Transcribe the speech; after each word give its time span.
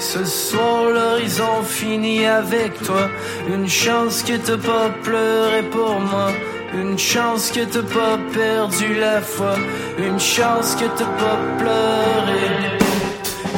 Ce 0.00 0.24
soir 0.24 0.84
l'horizon 0.90 1.62
finit 1.62 2.24
avec 2.24 2.82
toi. 2.82 3.10
Une 3.52 3.68
chance 3.68 4.22
que 4.22 4.32
t'as 4.38 4.56
pas 4.56 4.88
pleuré 5.02 5.62
pour 5.70 6.00
moi. 6.00 6.30
Une 6.72 6.98
chance 6.98 7.50
que 7.50 7.60
t'as 7.64 7.82
pas 7.82 8.18
perdu 8.32 8.94
la 8.98 9.20
foi. 9.20 9.56
Une 9.98 10.18
chance 10.18 10.74
que 10.74 10.86
t'as 10.96 11.04
pas 11.04 11.38
pleuré. 11.58 12.78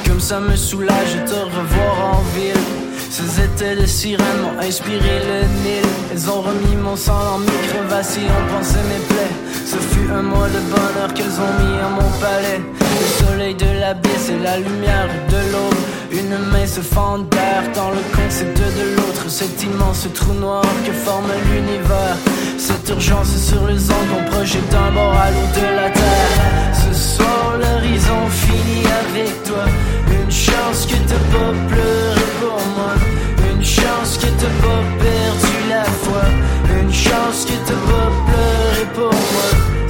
Comme 0.05 0.19
ça 0.19 0.41
me 0.41 0.57
soulage 0.57 1.15
de 1.15 1.31
te 1.31 1.35
revoir 1.35 2.17
en 2.17 2.23
ville. 2.35 2.83
Ces 3.09 3.45
étés 3.45 3.77
de 3.81 3.87
sirènes 3.87 4.41
m'ont 4.43 4.59
inspiré 4.61 4.99
le 4.99 5.47
Nil. 5.63 5.85
Elles 6.11 6.29
ont 6.29 6.41
remis 6.41 6.77
mon 6.77 6.97
sang 6.97 7.23
dans 7.25 7.39
mes 7.39 7.69
crevasses 7.69 8.17
et 8.17 8.21
ont 8.21 8.57
pensé 8.57 8.79
mes 8.89 9.05
plaies. 9.07 9.53
Ce 9.65 9.77
fut 9.77 10.11
un 10.11 10.23
mois 10.23 10.49
de 10.49 10.59
bonheur 10.71 11.15
qu'elles 11.15 11.39
ont 11.39 11.55
mis 11.63 11.79
à 11.79 11.89
mon 11.89 12.11
palais. 12.19 12.61
Le 13.01 13.27
soleil 13.27 13.55
de 13.55 13.81
la 13.81 13.92
c'est 14.25 14.39
la 14.39 14.57
lumière 14.59 15.09
de 15.29 15.41
l'aube. 15.53 15.83
Une 16.13 16.37
main 16.53 16.67
se 16.67 16.81
fend 16.81 17.19
d'air 17.19 17.63
dans 17.75 17.91
le 17.91 18.03
concept 18.17 18.57
de 18.57 18.85
l'autre. 18.95 19.25
Cet 19.29 19.63
immense 19.65 20.07
trou 20.15 20.33
noir 20.35 20.65
que 20.87 20.93
forme 20.93 21.33
l'univers. 21.47 22.17
Cette 22.57 22.89
urgence 22.89 23.35
sur 23.49 23.67
les 23.67 23.83
ondes 23.91 24.09
qu'on 24.11 24.25
projette 24.31 24.69
d'un 24.71 24.91
bord 24.93 25.17
à 25.27 25.29
l'autre 25.35 25.61
de 25.67 25.71
la 25.81 25.91
terre. 25.91 26.39
Ce 26.85 26.93
soir, 27.15 27.59
l'horizon 27.63 28.23
finit 28.45 28.87
avec 29.03 29.43
toi. 29.43 29.65
Une 30.19 30.31
chance 30.31 30.87
que 30.87 30.99
t'as 31.09 31.25
pas 31.35 31.53
pleuré 31.71 32.27
pour 32.41 32.61
moi. 32.77 32.95
Une 33.51 33.65
chance 33.65 34.19
que 34.21 34.31
t'as 34.41 34.57
pas 34.65 34.83
perdu 35.05 35.57
la 35.69 35.85
foi. 36.05 36.25
Une 36.81 36.93
chance 36.93 37.45
que 37.49 37.57
t'as 37.67 37.83
pas 37.91 38.09
pleuré 38.27 38.85
pour 38.95 39.15
moi. 39.35 39.82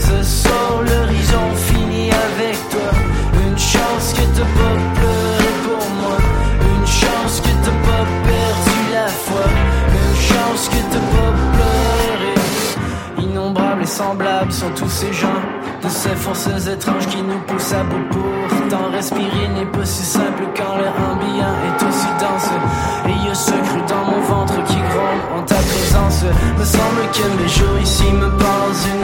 Semblables 14.02 14.52
sont 14.52 14.70
tous 14.74 14.88
ces 14.88 15.12
gens 15.12 15.42
de 15.82 15.88
ces 15.88 16.16
forces 16.16 16.66
étranges 16.66 17.06
qui 17.06 17.22
nous 17.22 17.40
poussent 17.46 17.72
à 17.72 17.84
bout 17.84 18.04
pourtant 18.48 18.90
respirer 18.90 19.48
n'est 19.54 19.70
pas 19.76 19.84
si 19.84 20.04
simple 20.04 20.44
quand 20.56 20.76
l'air 20.78 20.94
ambiant 21.10 21.54
est 21.68 21.78
aussi 21.88 22.10
dense. 22.22 22.48
Et 23.08 23.26
y 23.26 23.30
a 23.30 23.34
ce 23.34 23.50
cru 23.50 23.80
dans 23.88 24.04
mon 24.10 24.20
ventre 24.32 24.58
qui 24.64 24.80
gronde 24.90 25.22
en 25.36 25.42
ta 25.42 25.56
présence. 25.56 26.24
Me 26.58 26.64
semble 26.64 27.02
que 27.16 27.42
mes 27.42 27.48
jours 27.48 27.78
ici 27.80 28.10
me 28.12 28.28
parlent 28.42 28.80
une 28.92 29.01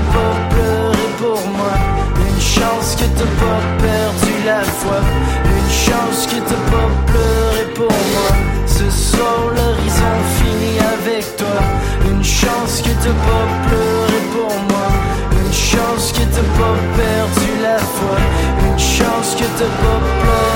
pas 0.00 0.34
pleuré 0.50 1.06
pour 1.18 1.40
moi. 1.58 1.74
Une 2.28 2.40
chance 2.40 2.96
que 2.96 3.04
t'as 3.16 3.32
pas 3.42 3.60
perdu 3.78 4.32
la 4.44 4.62
foi. 4.62 5.00
Une 5.44 5.70
chance 5.70 6.26
que 6.26 6.38
t'as 6.48 6.64
pas 6.70 6.90
pleuré 7.06 7.64
pour 7.74 7.92
moi. 8.12 8.30
Ce 8.66 8.90
soir 8.90 9.38
l'horizon 9.56 10.16
finit 10.38 10.78
avec 10.94 11.36
toi. 11.36 11.58
Une 12.10 12.24
chance 12.24 12.82
que 12.82 12.90
t'as 13.02 13.18
pas 13.28 13.46
pleuré 13.66 14.20
pour 14.34 14.54
moi. 14.70 14.88
Une 15.32 15.52
chance 15.52 16.12
que 16.12 16.24
t'as 16.34 16.48
pas 16.58 16.76
perdu 16.96 17.50
la 17.62 17.78
foi. 17.78 18.16
Une 18.66 18.78
chance 18.78 19.34
que 19.34 19.44
t'as 19.58 19.72
pas 19.82 20.00
pleuré. 20.20 20.55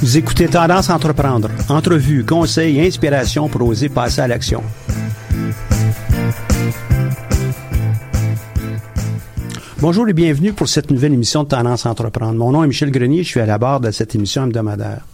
Vous 0.00 0.16
écoutez 0.16 0.46
Tendance 0.46 0.90
à 0.90 0.94
Entreprendre. 0.94 1.50
Entrevues, 1.68 2.24
conseils, 2.24 2.80
inspiration 2.80 3.48
pour 3.48 3.66
oser 3.66 3.88
passer 3.88 4.20
à 4.20 4.28
l'action. 4.28 4.62
Bonjour 9.80 10.08
et 10.08 10.12
bienvenue 10.12 10.52
pour 10.52 10.68
cette 10.68 10.92
nouvelle 10.92 11.14
émission 11.14 11.42
de 11.42 11.48
Tendance 11.48 11.84
à 11.84 11.90
Entreprendre. 11.90 12.38
Mon 12.38 12.52
nom 12.52 12.62
est 12.62 12.68
Michel 12.68 12.92
Grenier, 12.92 13.24
je 13.24 13.28
suis 13.28 13.40
à 13.40 13.46
la 13.46 13.58
barre 13.58 13.80
de 13.80 13.90
cette 13.90 14.14
émission 14.14 14.44
hebdomadaire. 14.44 15.04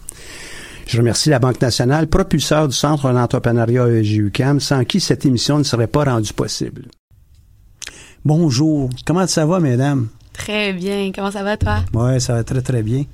Je 0.85 0.97
remercie 0.97 1.31
la 1.31 1.39
Banque 1.39 1.61
nationale, 1.61 2.05
propulseur 2.05 2.67
du 2.67 2.75
Centre 2.75 3.11
d'entrepreneuriat 3.11 3.87
EGUCAM, 3.87 4.59
sans 4.59 4.85
qui 4.85 4.99
cette 4.99 5.25
émission 5.25 5.57
ne 5.57 5.63
serait 5.63 5.87
pas 5.87 6.03
rendue 6.03 6.33
possible. 6.33 6.83
Bonjour, 8.23 8.91
comment 9.03 9.25
ça 9.25 9.47
va, 9.47 9.59
mesdames? 9.59 10.09
Très 10.31 10.73
bien, 10.73 11.11
comment 11.13 11.31
ça 11.31 11.41
va, 11.41 11.57
toi? 11.57 11.77
Oui, 11.91 12.21
ça 12.21 12.33
va 12.33 12.43
très, 12.43 12.61
très 12.61 12.83
bien. 12.83 13.05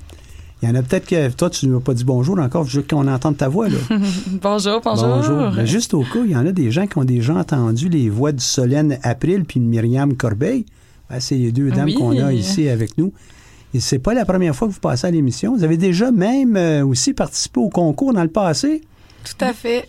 Il 0.61 0.69
y 0.69 0.71
en 0.71 0.75
a 0.75 0.83
peut-être 0.83 1.07
que 1.07 1.29
toi, 1.31 1.49
tu 1.49 1.65
ne 1.67 1.73
m'as 1.73 1.79
pas 1.79 1.93
dit 1.95 2.03
bonjour 2.03 2.37
encore, 2.39 2.65
je 2.65 2.79
veux 2.79 2.85
qu'on 2.87 3.07
entende 3.07 3.35
ta 3.37 3.49
voix. 3.49 3.67
Là. 3.67 3.77
bonjour, 4.41 4.79
bonjour. 4.83 5.07
Bonjour. 5.07 5.51
Mais 5.55 5.65
juste 5.65 5.93
au 5.95 6.01
cas, 6.03 6.19
il 6.23 6.31
y 6.31 6.35
en 6.35 6.45
a 6.45 6.51
des 6.51 6.69
gens 6.71 6.85
qui 6.85 6.97
ont 6.99 7.03
déjà 7.03 7.33
entendu 7.33 7.89
les 7.89 8.09
voix 8.09 8.31
de 8.31 8.39
Solène 8.39 8.99
April 9.01 9.45
puis 9.45 9.59
de 9.59 9.65
Myriam 9.65 10.15
Corbeil. 10.15 10.65
Ben, 11.09 11.19
c'est 11.19 11.35
les 11.35 11.51
deux 11.51 11.71
dames 11.71 11.85
Oui. 11.85 11.95
qu'on 11.95 12.17
a 12.23 12.31
ici 12.31 12.69
avec 12.69 12.97
nous. 12.97 13.11
Et 13.73 13.79
c'est 13.79 13.99
pas 13.99 14.13
la 14.13 14.23
première 14.25 14.55
fois 14.55 14.67
que 14.67 14.73
vous 14.73 14.79
passez 14.79 15.07
à 15.07 15.11
l'émission. 15.11 15.55
Vous 15.55 15.63
avez 15.63 15.77
déjà 15.77 16.11
même 16.11 16.55
euh, 16.57 16.85
aussi 16.85 17.13
participé 17.13 17.59
au 17.59 17.69
concours 17.69 18.13
dans 18.13 18.21
le 18.23 18.29
passé? 18.29 18.81
Tout 19.23 19.43
à 19.45 19.53
fait. 19.53 19.87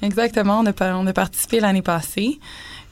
Exactement. 0.00 0.60
On 0.60 0.66
a, 0.66 0.72
par- 0.72 0.98
on 0.98 1.06
a 1.06 1.12
participé 1.12 1.60
l'année 1.60 1.82
passée 1.82 2.38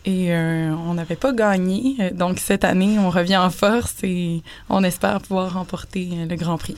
et 0.05 0.33
euh, 0.33 0.75
on 0.87 0.95
n'avait 0.95 1.17
pas 1.17 1.33
gagné. 1.33 1.97
Donc, 2.15 2.39
cette 2.39 2.65
année, 2.65 2.99
on 2.99 3.11
revient 3.11 3.37
en 3.37 3.51
force 3.51 3.97
et 4.03 4.43
on 4.69 4.83
espère 4.83 5.21
pouvoir 5.21 5.55
remporter 5.55 6.09
euh, 6.13 6.27
le 6.27 6.37
Grand 6.37 6.59
Prix. 6.59 6.77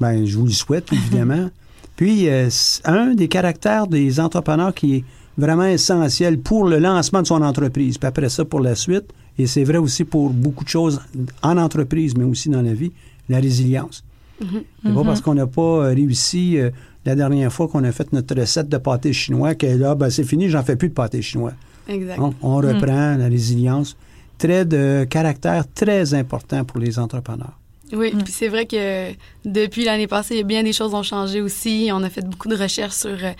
Ben, 0.00 0.24
je 0.24 0.36
vous 0.38 0.46
le 0.46 0.52
souhaite, 0.52 0.92
évidemment. 0.92 1.50
Puis, 1.96 2.28
euh, 2.28 2.48
un 2.84 3.14
des 3.14 3.28
caractères 3.28 3.86
des 3.86 4.20
entrepreneurs 4.20 4.74
qui 4.74 4.96
est 4.96 5.04
vraiment 5.36 5.66
essentiel 5.66 6.38
pour 6.38 6.66
le 6.66 6.78
lancement 6.78 7.22
de 7.22 7.26
son 7.26 7.42
entreprise, 7.42 7.98
puis 7.98 8.06
après 8.06 8.28
ça, 8.28 8.44
pour 8.44 8.60
la 8.60 8.74
suite, 8.74 9.12
et 9.38 9.46
c'est 9.46 9.64
vrai 9.64 9.78
aussi 9.78 10.04
pour 10.04 10.30
beaucoup 10.30 10.64
de 10.64 10.68
choses 10.68 11.00
en 11.42 11.56
entreprise, 11.58 12.16
mais 12.16 12.24
aussi 12.24 12.48
dans 12.48 12.62
la 12.62 12.72
vie, 12.72 12.92
la 13.28 13.40
résilience. 13.40 14.04
C'est 14.40 14.94
pas 14.94 15.04
parce 15.04 15.20
qu'on 15.20 15.34
n'a 15.34 15.46
pas 15.46 15.88
réussi 15.88 16.58
euh, 16.58 16.70
la 17.04 17.14
dernière 17.14 17.52
fois 17.52 17.68
qu'on 17.68 17.84
a 17.84 17.92
fait 17.92 18.12
notre 18.12 18.34
recette 18.34 18.68
de 18.68 18.76
pâté 18.78 19.12
chinois 19.12 19.54
que 19.54 19.66
là, 19.66 19.94
ben, 19.94 20.10
c'est 20.10 20.24
fini, 20.24 20.48
j'en 20.48 20.62
fais 20.62 20.76
plus 20.76 20.88
de 20.88 20.94
pâté 20.94 21.22
chinois. 21.22 21.52
Exact. 21.88 22.18
On, 22.18 22.34
on 22.42 22.56
reprend 22.56 23.16
la 23.16 23.28
résilience. 23.28 23.96
Trait 24.38 24.64
de 24.64 25.06
caractère 25.08 25.64
très 25.74 26.12
important 26.14 26.64
pour 26.64 26.78
les 26.80 26.98
entrepreneurs. 26.98 27.58
Oui, 27.92 28.10
puis 28.24 28.32
c'est 28.32 28.48
vrai 28.48 28.66
que 28.66 29.12
depuis 29.44 29.84
l'année 29.84 30.06
passée, 30.08 30.42
bien 30.42 30.62
des 30.64 30.72
choses 30.72 30.94
ont 30.94 31.02
changé 31.04 31.40
aussi. 31.40 31.90
On 31.92 32.02
a 32.02 32.08
fait 32.10 32.26
beaucoup 32.28 32.48
de 32.48 32.56
recherches 32.56 32.94
sur 32.96 33.10
euh, 33.10 33.32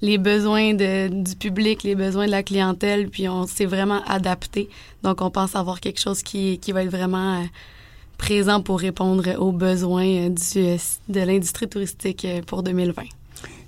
les 0.00 0.18
besoins 0.18 0.74
de- 0.74 1.08
du 1.22 1.36
public, 1.36 1.82
les 1.84 1.94
besoins 1.94 2.26
de 2.26 2.30
la 2.32 2.42
clientèle, 2.42 3.08
puis 3.10 3.28
on 3.28 3.46
s'est 3.46 3.66
vraiment 3.66 4.02
adapté. 4.06 4.68
Donc, 5.04 5.20
on 5.20 5.30
pense 5.30 5.54
avoir 5.54 5.78
quelque 5.80 6.00
chose 6.00 6.22
qui, 6.22 6.58
qui 6.58 6.72
va 6.72 6.82
être 6.82 6.90
vraiment 6.90 7.42
euh, 7.42 7.44
présent 8.18 8.60
pour 8.62 8.80
répondre 8.80 9.28
aux 9.38 9.52
besoins 9.52 10.06
euh, 10.06 10.28
du, 10.30 10.76
de 11.12 11.20
l'industrie 11.20 11.68
touristique 11.68 12.26
pour 12.46 12.62
2020. 12.62 13.02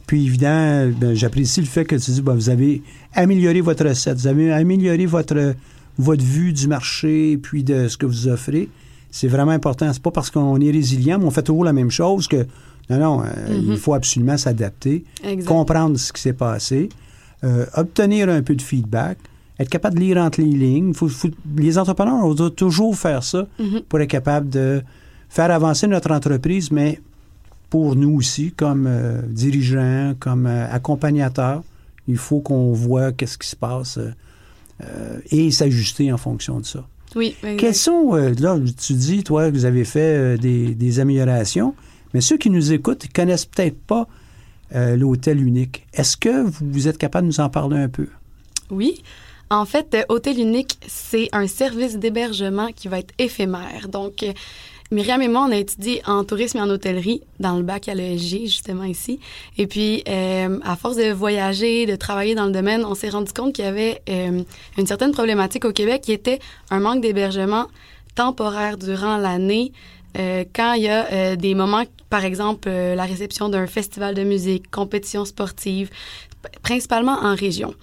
Puis 0.07 0.27
évidemment, 0.27 0.91
ben, 0.99 1.15
j'apprécie 1.15 1.61
le 1.61 1.67
fait 1.67 1.85
que 1.85 1.95
tu 1.97 2.11
dis 2.11 2.23
ben, 2.23 2.35
vous 2.35 2.49
avez 2.51 2.83
amélioré 3.15 3.61
votre 3.61 3.85
recette, 3.87 4.19
vous 4.19 4.27
avez 4.27 4.53
amélioré 4.53 5.07
votre, 5.07 5.55
votre 5.99 6.25
vue 6.25 6.53
du 6.53 6.69
marché 6.69 7.37
puis 7.37 7.63
de 7.65 7.89
ce 7.89 7.97
que 7.97 8.07
vous 8.07 8.29
offrez. 8.29 8.69
C'est 9.11 9.29
vraiment 9.29 9.53
important. 9.53 9.93
C'est 9.93 10.03
pas 10.03 10.11
parce 10.11 10.31
qu'on 10.31 10.59
est 10.61 10.71
résilient, 10.71 11.19
mais 11.19 11.27
on 11.27 11.31
fait 11.31 11.43
toujours 11.43 11.65
la 11.65 11.73
même 11.73 11.91
chose 11.91 12.27
que 12.29 12.47
non, 12.91 12.99
non, 12.99 13.23
euh, 13.23 13.27
il 13.71 13.77
faut 13.77 13.95
absolument 13.95 14.37
s'adapter, 14.37 15.05
comprendre 15.47 15.97
ce 15.99 16.13
qui 16.13 16.21
s'est 16.21 16.33
passé, 16.33 16.89
euh, 17.45 17.65
obtenir 17.75 18.29
un 18.29 18.43
peu 18.43 18.55
de 18.55 18.63
feedback, 18.63 19.19
être 19.59 19.69
capable 19.69 19.97
de 19.97 20.01
lire 20.01 20.17
entre 20.17 20.41
les 20.41 20.47
lignes. 20.47 20.93
Faut- 20.95 21.09
faut- 21.09 21.29
les 21.57 21.79
entrepreneurs, 21.79 22.25
on 22.25 22.35
doit 22.35 22.51
toujours 22.51 22.97
faire 22.97 23.23
ça 23.23 23.47
Mhm. 23.59 23.83
pour 23.89 24.01
être 24.01 24.11
capable 24.11 24.49
de 24.49 24.83
faire 25.29 25.51
avancer 25.51 25.87
notre 25.87 26.11
entreprise, 26.11 26.71
mais 26.73 27.01
pour 27.71 27.95
nous 27.95 28.15
aussi, 28.17 28.51
comme 28.53 28.87
euh, 28.89 29.23
dirigeants, 29.29 30.15
comme 30.19 30.47
accompagnateurs, 30.47 31.63
il 32.09 32.17
faut 32.17 32.41
qu'on 32.41 32.73
voit 32.73 33.13
qu'est-ce 33.13 33.39
qui 33.39 33.49
se 33.49 33.57
passe 33.57 33.99
euh, 33.99 34.11
euh, 34.83 35.19
et 35.31 35.51
s'ajuster 35.51 36.13
en 36.13 36.17
fonction 36.17 36.61
de 36.61 36.67
ça. 36.67 36.87
Oui. 37.15 37.37
Quels 37.59 37.75
sont, 37.75 38.15
euh, 38.15 38.35
là, 38.39 38.59
tu 38.81 38.95
dis, 38.95 39.23
toi, 39.23 39.51
que 39.51 39.55
vous 39.55 39.65
avez 39.67 39.85
fait 39.85 40.01
euh, 40.01 40.37
des, 40.37 40.75
des 40.75 41.01
améliorations, 41.01 41.75
mais 42.15 42.21
ceux 42.21 42.39
qui 42.39 42.51
nous 42.51 42.73
écoutent 42.73 43.05
ne 43.05 43.13
connaissent 43.13 43.47
peut-être 43.47 43.81
pas 43.81 44.09
l'hôtel 44.75 45.47
unique. 45.47 45.87
Est-ce 45.93 46.17
que 46.17 46.47
vous 46.63 46.89
êtes 46.89 46.97
capable 46.97 47.27
de 47.27 47.33
nous 47.33 47.41
en 47.41 47.51
parler 47.51 47.77
un 47.77 47.91
peu? 47.91 48.09
Oui. 48.71 49.03
En 49.51 49.67
fait, 49.67 49.95
Hôtel 50.09 50.41
Unique, 50.41 50.79
c'est 50.87 51.29
un 51.33 51.47
service 51.47 51.99
d'hébergement 51.99 52.69
qui 52.75 52.89
va 52.89 53.01
être 53.01 53.13
éphémère. 53.19 53.91
Donc, 53.91 54.25
Myriam 54.93 55.23
et 55.23 55.29
moi, 55.29 55.47
on 55.49 55.53
a 55.53 55.57
étudié 55.57 56.03
en 56.07 56.23
tourisme 56.23 56.59
et 56.59 56.61
en 56.61 56.69
hôtellerie 56.69 57.23
dans 57.41 57.57
le 57.57 57.63
bac 57.63 57.89
à 57.89 57.95
l'ESG, 57.95 58.43
justement 58.43 58.85
ici. 58.85 59.21
Et 59.57 59.67
puis, 59.67 60.05
euh, 60.07 60.59
à 60.63 60.77
force 60.77 60.97
de 60.97 61.11
voyager, 61.11 61.87
de 61.87 61.97
travailler 61.97 62.35
dans 62.35 62.45
le 62.45 62.53
domaine, 62.53 62.85
on 62.85 62.95
s'est 62.95 63.09
rendu 63.09 63.33
compte 63.33 63.55
qu'il 63.55 63.65
y 63.65 63.69
avait 63.69 64.03
euh, 64.11 64.43
une 64.77 64.87
certaine 64.87 65.13
problématique 65.13 65.65
au 65.65 65.73
Québec 65.73 66.03
qui 66.03 66.13
était 66.13 66.41
un 66.69 66.81
manque 66.81 67.01
d'hébergement 67.01 67.69
temporaire 68.15 68.77
durant 68.77 69.17
l'année. 69.17 69.73
euh, 70.19 70.45
quand 70.55 70.75
il 70.75 70.83
y 70.83 70.89
a 70.91 71.37
des 71.37 71.55
moments, 71.55 71.85
par 72.11 72.27
exemple, 72.27 72.69
la 72.69 73.05
réception 73.05 73.49
d'un 73.49 73.67
festival 73.67 74.15
de 74.15 74.25
musique, 74.25 74.71
compétition 74.71 75.25
sportive, 75.25 75.89
principalement 76.63 77.17
en 77.23 77.35
région. 77.35 77.75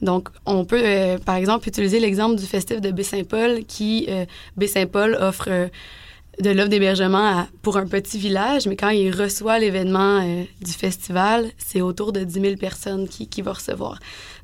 Donc, 0.00 0.30
on 0.46 0.64
peut, 0.64 0.82
par 1.26 1.34
exemple, 1.34 1.68
utiliser 1.68 2.00
l'exemple 2.00 2.36
du 2.36 2.46
festif 2.46 2.80
de 2.80 2.90
Baie-Saint-Paul 2.90 3.64
qui, 3.68 4.08
Baie-Saint-Paul 4.56 5.18
offre 5.20 5.68
de 6.42 6.50
l'offre 6.50 6.68
d'hébergement 6.68 7.18
à- 7.40 7.46
pour 7.62 7.76
un 7.76 7.86
petit 7.86 8.18
village, 8.18 8.66
mais 8.66 8.76
quand 8.76 8.90
il 8.90 9.10
reçoit 9.14 9.58
l'événement 9.58 10.20
euh, 10.22 10.42
du 10.64 10.72
festival, 10.72 11.46
c'est 11.58 11.80
autour 11.80 12.12
de 12.12 12.24
10 12.24 12.40
000 12.40 12.56
personnes 12.56 13.08
qui, 13.08 13.28
qui 13.28 13.42
vont 13.42 13.52
recevoir. 13.52 13.98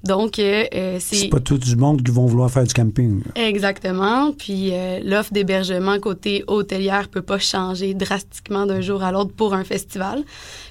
Donc, 0.04 0.38
euh, 0.38 0.64
euh, 0.74 0.96
C'est 0.98 1.28
pas 1.28 1.40
tout 1.40 1.58
du 1.58 1.76
monde 1.76 2.02
qui 2.02 2.10
vont 2.10 2.24
vouloir 2.26 2.50
faire 2.50 2.64
du 2.64 2.72
camping. 2.72 3.22
Exactement. 3.34 4.32
Puis 4.32 4.70
euh, 4.72 5.00
l'offre 5.04 5.32
d'hébergement 5.32 5.98
côté 5.98 6.42
hôtelière 6.46 7.08
peut 7.08 7.20
pas 7.22 7.38
changer 7.38 7.92
drastiquement 7.94 8.64
d'un 8.66 8.80
jour 8.80 9.02
à 9.02 9.12
l'autre 9.12 9.32
pour 9.34 9.52
un 9.52 9.64
festival. 9.64 10.22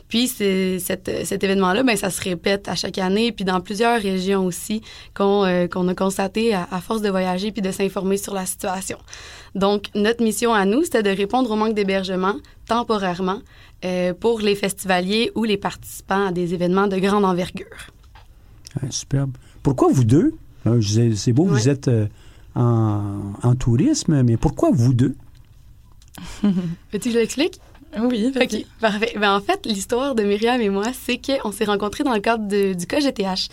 Puis 0.10 0.28
cet, 0.28 0.80
cet 1.24 1.44
événement-là, 1.44 1.84
ben 1.84 1.96
ça 1.96 2.10
se 2.10 2.22
répète 2.22 2.68
à 2.68 2.76
chaque 2.76 2.98
année, 2.98 3.32
puis 3.32 3.46
dans 3.46 3.62
plusieurs 3.62 4.02
régions 4.02 4.44
aussi 4.44 4.82
qu'on 5.14 5.46
euh, 5.46 5.68
a 5.68 5.96
constaté 5.96 6.54
à, 6.54 6.68
à 6.72 6.82
force 6.82 7.02
de 7.02 7.10
voyager 7.10 7.52
puis 7.52 7.62
de 7.62 7.72
s'informer 7.72 8.18
sur 8.18 8.34
la 8.34 8.46
situation. 8.46 8.98
Donc 9.56 9.86
notre 9.96 10.24
mission 10.24 10.54
à 10.54 10.66
nous, 10.66 10.84
c'était 10.84 11.04
de 11.04 11.10
répondre 11.10 11.50
au 11.52 11.56
manque 11.56 11.76
d'hébergement 11.76 12.36
temporairement 12.68 13.40
euh, 13.86 14.14
pour 14.14 14.42
les 14.42 14.56
festivaliers 14.56 15.32
ou 15.36 15.44
les 15.44 15.58
participants 15.58 16.28
à 16.28 16.32
des 16.32 16.54
événements 16.54 16.88
de 16.88 16.98
grande 16.98 17.24
envergure. 17.24 17.66
Ah, 18.76 18.88
superbe. 18.90 19.32
Pourquoi 19.64 19.90
vous 19.92 20.04
deux? 20.04 20.34
Disais, 20.66 21.12
C'est 21.16 21.34
beau, 21.34 21.46
vous 21.46 21.70
êtes 21.70 21.88
euh, 21.88 22.08
en, 22.56 23.34
en 23.42 23.56
tourisme, 23.56 24.22
mais 24.24 24.38
pourquoi 24.38 24.72
vous 24.72 24.94
deux? 24.94 25.16
Veux-tu 26.44 27.00
que 27.00 27.12
je 27.12 27.20
l'explique? 27.20 27.60
Oui. 27.98 28.32
OK, 28.40 28.66
parfait. 28.80 29.14
Ben, 29.20 29.36
en 29.36 29.42
fait, 29.42 29.66
l'histoire 29.66 30.14
de 30.16 30.24
Myriam 30.24 30.62
et 30.62 30.70
moi, 30.70 30.86
c'est 30.94 31.18
qu'on 31.18 31.52
s'est 31.52 31.66
rencontrés 31.66 32.04
dans 32.04 32.14
le 32.14 32.20
cadre 32.20 32.48
de- 32.48 32.74
du 32.74 32.86
KGTH, 32.86 33.50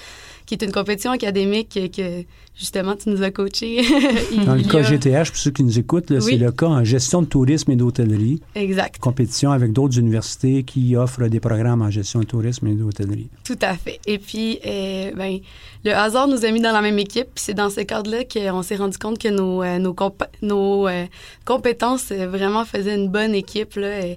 qui 0.46 0.54
est 0.54 0.62
une 0.62 0.72
compétition 0.72 1.10
académique 1.10 1.78
que, 1.94 2.24
justement 2.54 2.94
tu 2.96 3.10
nous 3.10 3.22
as 3.22 3.30
coaché. 3.30 3.82
Dans 4.46 4.54
le 4.54 4.62
cas 4.62 4.82
GTH, 4.82 5.26
pour 5.26 5.36
ceux 5.36 5.50
qui 5.50 5.64
nous 5.64 5.78
écoutent, 5.78 6.18
c'est 6.20 6.36
le 6.36 6.52
cas 6.52 6.66
en 6.66 6.84
gestion 6.84 7.20
de 7.20 7.26
tourisme 7.26 7.72
et 7.72 7.76
d'hôtellerie. 7.76 8.40
Exact. 8.54 8.98
Compétition 8.98 9.50
avec 9.50 9.72
d'autres 9.72 9.98
universités 9.98 10.62
qui 10.62 10.96
offrent 10.96 11.26
des 11.26 11.40
programmes 11.40 11.82
en 11.82 11.90
gestion 11.90 12.20
de 12.20 12.24
tourisme 12.24 12.68
et 12.68 12.74
d'hôtellerie. 12.74 13.28
Tout 13.44 13.58
à 13.60 13.74
fait. 13.74 14.00
Et 14.06 14.18
puis, 14.18 14.60
euh, 14.64 15.10
ben, 15.14 15.38
le 15.84 15.92
hasard 15.92 16.28
nous 16.28 16.44
a 16.44 16.50
mis 16.50 16.60
dans 16.60 16.72
la 16.72 16.80
même 16.80 16.98
équipe. 16.98 17.28
Puis 17.34 17.44
c'est 17.44 17.54
dans 17.54 17.68
ce 17.68 17.80
cadre-là 17.80 18.24
qu'on 18.24 18.62
s'est 18.62 18.76
rendu 18.76 18.96
compte 18.98 19.18
que 19.18 19.28
nos, 19.28 19.62
euh, 19.62 19.78
nos, 19.78 19.94
nos 20.42 20.88
euh, 20.88 21.04
compétences 21.44 22.12
vraiment 22.12 22.64
faisaient 22.64 22.94
une 22.94 23.08
bonne 23.08 23.34
équipe. 23.34 23.74
Là, 23.74 24.06
et 24.06 24.16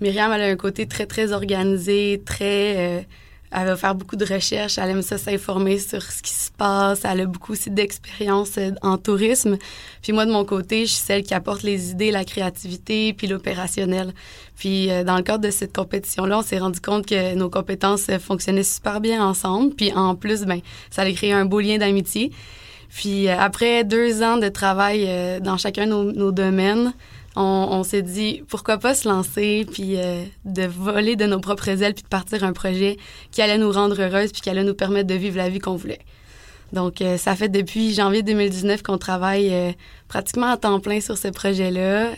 Myriam, 0.00 0.30
elle 0.32 0.42
a 0.42 0.46
un 0.46 0.56
côté 0.56 0.86
très, 0.86 1.06
très 1.06 1.32
organisé, 1.32 2.20
très 2.24 3.06
elle 3.54 3.66
va 3.66 3.76
faire 3.76 3.94
beaucoup 3.94 4.16
de 4.16 4.24
recherches, 4.24 4.78
elle 4.78 4.90
aime 4.90 5.02
ça 5.02 5.18
s'informer 5.18 5.78
sur 5.78 6.02
ce 6.02 6.22
qui 6.22 6.32
se 6.32 6.50
passe, 6.50 7.00
elle 7.04 7.20
a 7.20 7.26
beaucoup 7.26 7.52
aussi 7.52 7.70
d'expérience 7.70 8.56
euh, 8.56 8.70
en 8.80 8.96
tourisme. 8.96 9.58
Puis 10.02 10.12
moi, 10.12 10.24
de 10.24 10.32
mon 10.32 10.44
côté, 10.44 10.86
je 10.86 10.92
suis 10.92 11.02
celle 11.04 11.22
qui 11.22 11.34
apporte 11.34 11.62
les 11.62 11.90
idées, 11.90 12.10
la 12.10 12.24
créativité, 12.24 13.12
puis 13.12 13.26
l'opérationnel. 13.26 14.14
Puis 14.56 14.90
euh, 14.90 15.04
dans 15.04 15.16
le 15.16 15.22
cadre 15.22 15.44
de 15.44 15.50
cette 15.50 15.74
compétition-là, 15.74 16.38
on 16.38 16.42
s'est 16.42 16.58
rendu 16.58 16.80
compte 16.80 17.06
que 17.06 17.34
nos 17.34 17.50
compétences 17.50 18.08
euh, 18.08 18.18
fonctionnaient 18.18 18.62
super 18.62 19.00
bien 19.00 19.24
ensemble. 19.24 19.74
Puis 19.74 19.92
en 19.92 20.14
plus, 20.14 20.44
ben, 20.44 20.60
ça 20.90 21.02
a 21.02 21.12
créé 21.12 21.32
un 21.32 21.44
beau 21.44 21.60
lien 21.60 21.76
d'amitié. 21.76 22.32
Puis 22.88 23.28
après 23.28 23.84
deux 23.84 24.22
ans 24.22 24.36
de 24.36 24.48
travail 24.48 25.08
dans 25.40 25.56
chacun 25.56 25.86
de 25.86 25.92
nos, 25.92 26.12
nos 26.12 26.30
domaines, 26.30 26.92
on, 27.36 27.82
s'est 27.82 28.02
dit 28.02 28.42
pourquoi 28.48 28.78
pas 28.78 28.94
se 28.94 29.08
lancer 29.08 29.66
puis 29.70 29.96
euh, 29.96 30.22
de 30.44 30.64
voler 30.64 31.16
de 31.16 31.24
nos 31.24 31.40
propres 31.40 31.68
ailes 31.68 31.94
puis 31.94 32.02
de 32.02 32.08
partir 32.08 32.44
un 32.44 32.52
projet 32.52 32.98
qui 33.30 33.40
allait 33.40 33.58
nous 33.58 33.72
rendre 33.72 34.00
heureuses 34.00 34.32
puis 34.32 34.42
qui 34.42 34.50
allait 34.50 34.64
nous 34.64 34.74
permettre 34.74 35.06
de 35.06 35.14
vivre 35.14 35.36
la 35.36 35.48
vie 35.48 35.58
qu'on 35.58 35.76
voulait. 35.76 36.00
Donc 36.72 37.00
euh, 37.00 37.16
ça 37.16 37.34
fait 37.34 37.48
depuis 37.48 37.94
janvier 37.94 38.22
2019 38.22 38.82
qu'on 38.82 38.98
travaille 38.98 39.52
euh, 39.52 39.72
pratiquement 40.08 40.50
à 40.50 40.56
temps 40.56 40.80
plein 40.80 41.00
sur 41.00 41.16
ce 41.16 41.28
projet-là, 41.28 42.10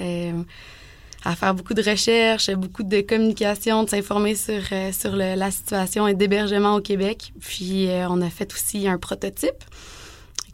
à 1.24 1.34
faire 1.36 1.54
beaucoup 1.54 1.74
de 1.74 1.82
recherches, 1.82 2.50
beaucoup 2.50 2.82
de 2.82 3.00
communication, 3.00 3.84
de 3.84 3.90
s'informer 3.90 4.34
sur 4.34 4.62
sur 4.92 5.16
la 5.16 5.50
situation 5.50 6.06
et 6.06 6.14
d'hébergement 6.14 6.74
au 6.74 6.80
Québec. 6.80 7.32
Puis 7.40 7.88
on 8.10 8.20
a 8.20 8.30
fait 8.30 8.52
aussi 8.52 8.88
un 8.88 8.98
prototype 8.98 9.64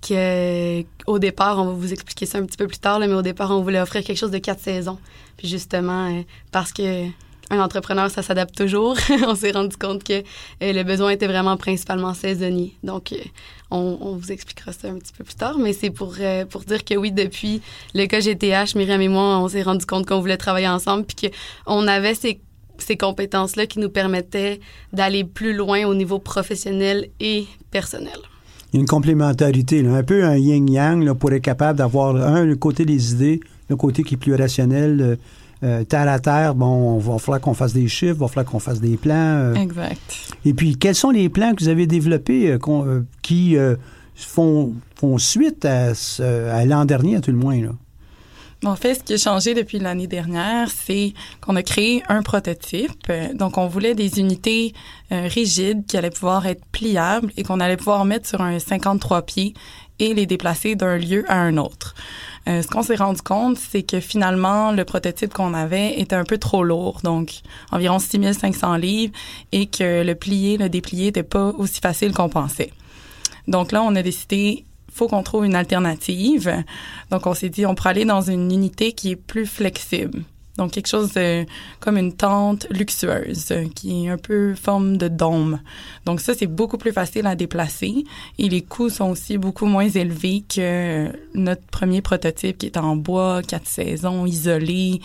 que, 0.00 0.82
au 1.06 1.18
départ, 1.18 1.58
on 1.58 1.66
va 1.66 1.72
vous 1.72 1.92
expliquer 1.92 2.26
ça 2.26 2.38
un 2.38 2.44
petit 2.44 2.56
peu 2.56 2.66
plus 2.66 2.78
tard, 2.78 2.98
mais 3.00 3.06
au 3.12 3.22
départ, 3.22 3.50
on 3.50 3.62
voulait 3.62 3.80
offrir 3.80 4.02
quelque 4.02 4.18
chose 4.18 4.30
de 4.30 4.38
quatre 4.38 4.60
saisons. 4.60 4.98
Puis 5.36 5.48
justement, 5.48 6.08
euh, 6.08 6.22
parce 6.52 6.72
que 6.72 7.06
un 7.52 7.58
entrepreneur, 7.58 8.08
ça 8.10 8.22
s'adapte 8.22 8.56
toujours, 8.56 8.96
on 9.26 9.34
s'est 9.34 9.50
rendu 9.50 9.76
compte 9.76 10.04
que 10.04 10.20
euh, 10.62 10.72
le 10.72 10.82
besoin 10.84 11.10
était 11.10 11.26
vraiment 11.26 11.56
principalement 11.56 12.14
saisonnier. 12.14 12.76
Donc, 12.84 13.12
euh, 13.12 13.16
on, 13.72 14.16
vous 14.16 14.30
expliquera 14.30 14.72
ça 14.72 14.88
un 14.88 14.98
petit 14.98 15.12
peu 15.12 15.24
plus 15.24 15.34
tard, 15.34 15.58
mais 15.58 15.72
c'est 15.72 15.90
pour, 15.90 16.16
pour 16.48 16.60
dire 16.62 16.84
que 16.84 16.94
oui, 16.94 17.10
depuis 17.12 17.60
le 17.94 18.06
cas 18.06 18.20
GTH, 18.20 18.76
Myriam 18.76 19.00
et 19.00 19.08
moi, 19.08 19.38
on 19.38 19.48
s'est 19.48 19.62
rendu 19.62 19.84
compte 19.84 20.06
qu'on 20.06 20.20
voulait 20.20 20.36
travailler 20.36 20.68
ensemble, 20.68 21.04
puis 21.04 21.30
qu'on 21.30 21.86
avait 21.88 22.14
ces 22.14 22.40
ces 22.78 22.96
compétences-là 22.96 23.66
qui 23.66 23.78
nous 23.78 23.90
permettaient 23.90 24.58
d'aller 24.94 25.24
plus 25.24 25.52
loin 25.52 25.84
au 25.84 25.94
niveau 25.94 26.18
professionnel 26.18 27.10
et 27.20 27.46
personnel 27.70 28.18
il 28.72 28.76
y 28.76 28.78
a 28.78 28.80
une 28.80 28.86
complémentarité, 28.86 29.84
un 29.86 30.02
peu 30.02 30.24
un 30.24 30.36
yin-yang 30.36 31.12
pour 31.14 31.32
être 31.32 31.42
capable 31.42 31.78
d'avoir, 31.78 32.14
un, 32.16 32.44
le 32.44 32.56
côté 32.56 32.84
des 32.84 33.12
idées, 33.12 33.40
le 33.68 33.76
côté 33.76 34.02
qui 34.02 34.14
est 34.14 34.16
plus 34.16 34.34
rationnel, 34.34 35.00
euh, 35.00 35.16
euh, 35.62 35.84
terre 35.84 36.08
à 36.08 36.18
terre, 36.18 36.54
bon, 36.54 36.98
il 36.98 37.04
va 37.04 37.18
falloir 37.18 37.40
qu'on 37.40 37.54
fasse 37.54 37.72
des 37.72 37.88
chiffres, 37.88 38.14
il 38.16 38.20
va 38.20 38.28
falloir 38.28 38.46
qu'on 38.46 38.60
fasse 38.60 38.80
des 38.80 38.96
plans. 38.96 39.14
Euh. 39.14 39.54
exact. 39.54 40.36
Et 40.44 40.54
puis, 40.54 40.76
quels 40.76 40.94
sont 40.94 41.10
les 41.10 41.28
plans 41.28 41.54
que 41.54 41.62
vous 41.62 41.68
avez 41.68 41.86
développés 41.86 42.56
qui 43.22 43.56
font, 44.14 44.72
font 44.94 45.18
suite 45.18 45.64
à, 45.64 45.92
à 46.52 46.64
l'an 46.64 46.84
dernier, 46.84 47.16
à 47.16 47.20
tout 47.20 47.32
le 47.32 47.36
moins? 47.36 47.60
Là? 47.60 47.70
En 48.64 48.76
fait, 48.76 48.94
ce 48.94 49.02
qui 49.02 49.14
a 49.14 49.16
changé 49.16 49.54
depuis 49.54 49.78
l'année 49.78 50.06
dernière, 50.06 50.68
c'est 50.70 51.14
qu'on 51.40 51.56
a 51.56 51.62
créé 51.62 52.02
un 52.08 52.22
prototype. 52.22 53.10
Donc, 53.34 53.56
on 53.56 53.66
voulait 53.66 53.94
des 53.94 54.20
unités 54.20 54.74
euh, 55.12 55.28
rigides 55.28 55.86
qui 55.86 55.96
allaient 55.96 56.10
pouvoir 56.10 56.46
être 56.46 56.62
pliables 56.70 57.32
et 57.38 57.42
qu'on 57.42 57.58
allait 57.58 57.78
pouvoir 57.78 58.04
mettre 58.04 58.28
sur 58.28 58.42
un 58.42 58.58
53 58.58 59.22
pieds 59.22 59.54
et 59.98 60.12
les 60.12 60.26
déplacer 60.26 60.74
d'un 60.74 60.98
lieu 60.98 61.24
à 61.28 61.38
un 61.38 61.56
autre. 61.56 61.94
Euh, 62.48 62.60
ce 62.60 62.68
qu'on 62.68 62.82
s'est 62.82 62.96
rendu 62.96 63.22
compte, 63.22 63.56
c'est 63.56 63.82
que 63.82 63.98
finalement, 63.98 64.72
le 64.72 64.84
prototype 64.84 65.32
qu'on 65.32 65.54
avait 65.54 65.98
était 65.98 66.16
un 66.16 66.24
peu 66.24 66.36
trop 66.36 66.62
lourd, 66.62 67.00
donc 67.02 67.40
environ 67.70 67.98
6500 67.98 68.76
livres, 68.76 69.12
et 69.52 69.66
que 69.66 70.02
le 70.02 70.14
plié, 70.14 70.58
le 70.58 70.68
déplié 70.68 71.06
n'était 71.06 71.22
pas 71.22 71.52
aussi 71.56 71.80
facile 71.80 72.12
qu'on 72.12 72.28
pensait. 72.28 72.72
Donc 73.48 73.72
là, 73.72 73.82
on 73.82 73.94
a 73.96 74.02
décidé 74.02 74.64
faut 74.92 75.08
qu'on 75.08 75.22
trouve 75.22 75.44
une 75.44 75.54
alternative. 75.54 76.64
Donc, 77.10 77.26
on 77.26 77.34
s'est 77.34 77.48
dit, 77.48 77.66
on 77.66 77.74
pourrait 77.74 77.90
aller 77.90 78.04
dans 78.04 78.22
une 78.22 78.50
unité 78.50 78.92
qui 78.92 79.12
est 79.12 79.16
plus 79.16 79.46
flexible. 79.46 80.22
Donc, 80.60 80.72
quelque 80.72 80.88
chose 80.88 81.14
comme 81.80 81.96
une 81.96 82.12
tente 82.12 82.66
luxueuse 82.68 83.54
qui 83.74 84.04
est 84.04 84.10
un 84.10 84.18
peu 84.18 84.54
forme 84.54 84.98
de 84.98 85.08
dôme. 85.08 85.58
Donc, 86.04 86.20
ça, 86.20 86.34
c'est 86.34 86.46
beaucoup 86.46 86.76
plus 86.76 86.92
facile 86.92 87.26
à 87.26 87.34
déplacer 87.34 88.04
et 88.38 88.48
les 88.50 88.60
coûts 88.60 88.90
sont 88.90 89.08
aussi 89.08 89.38
beaucoup 89.38 89.64
moins 89.64 89.88
élevés 89.88 90.44
que 90.46 91.10
notre 91.32 91.62
premier 91.62 92.02
prototype 92.02 92.58
qui 92.58 92.66
est 92.66 92.76
en 92.76 92.94
bois, 92.94 93.40
quatre 93.40 93.66
saisons, 93.66 94.26
isolé. 94.26 95.00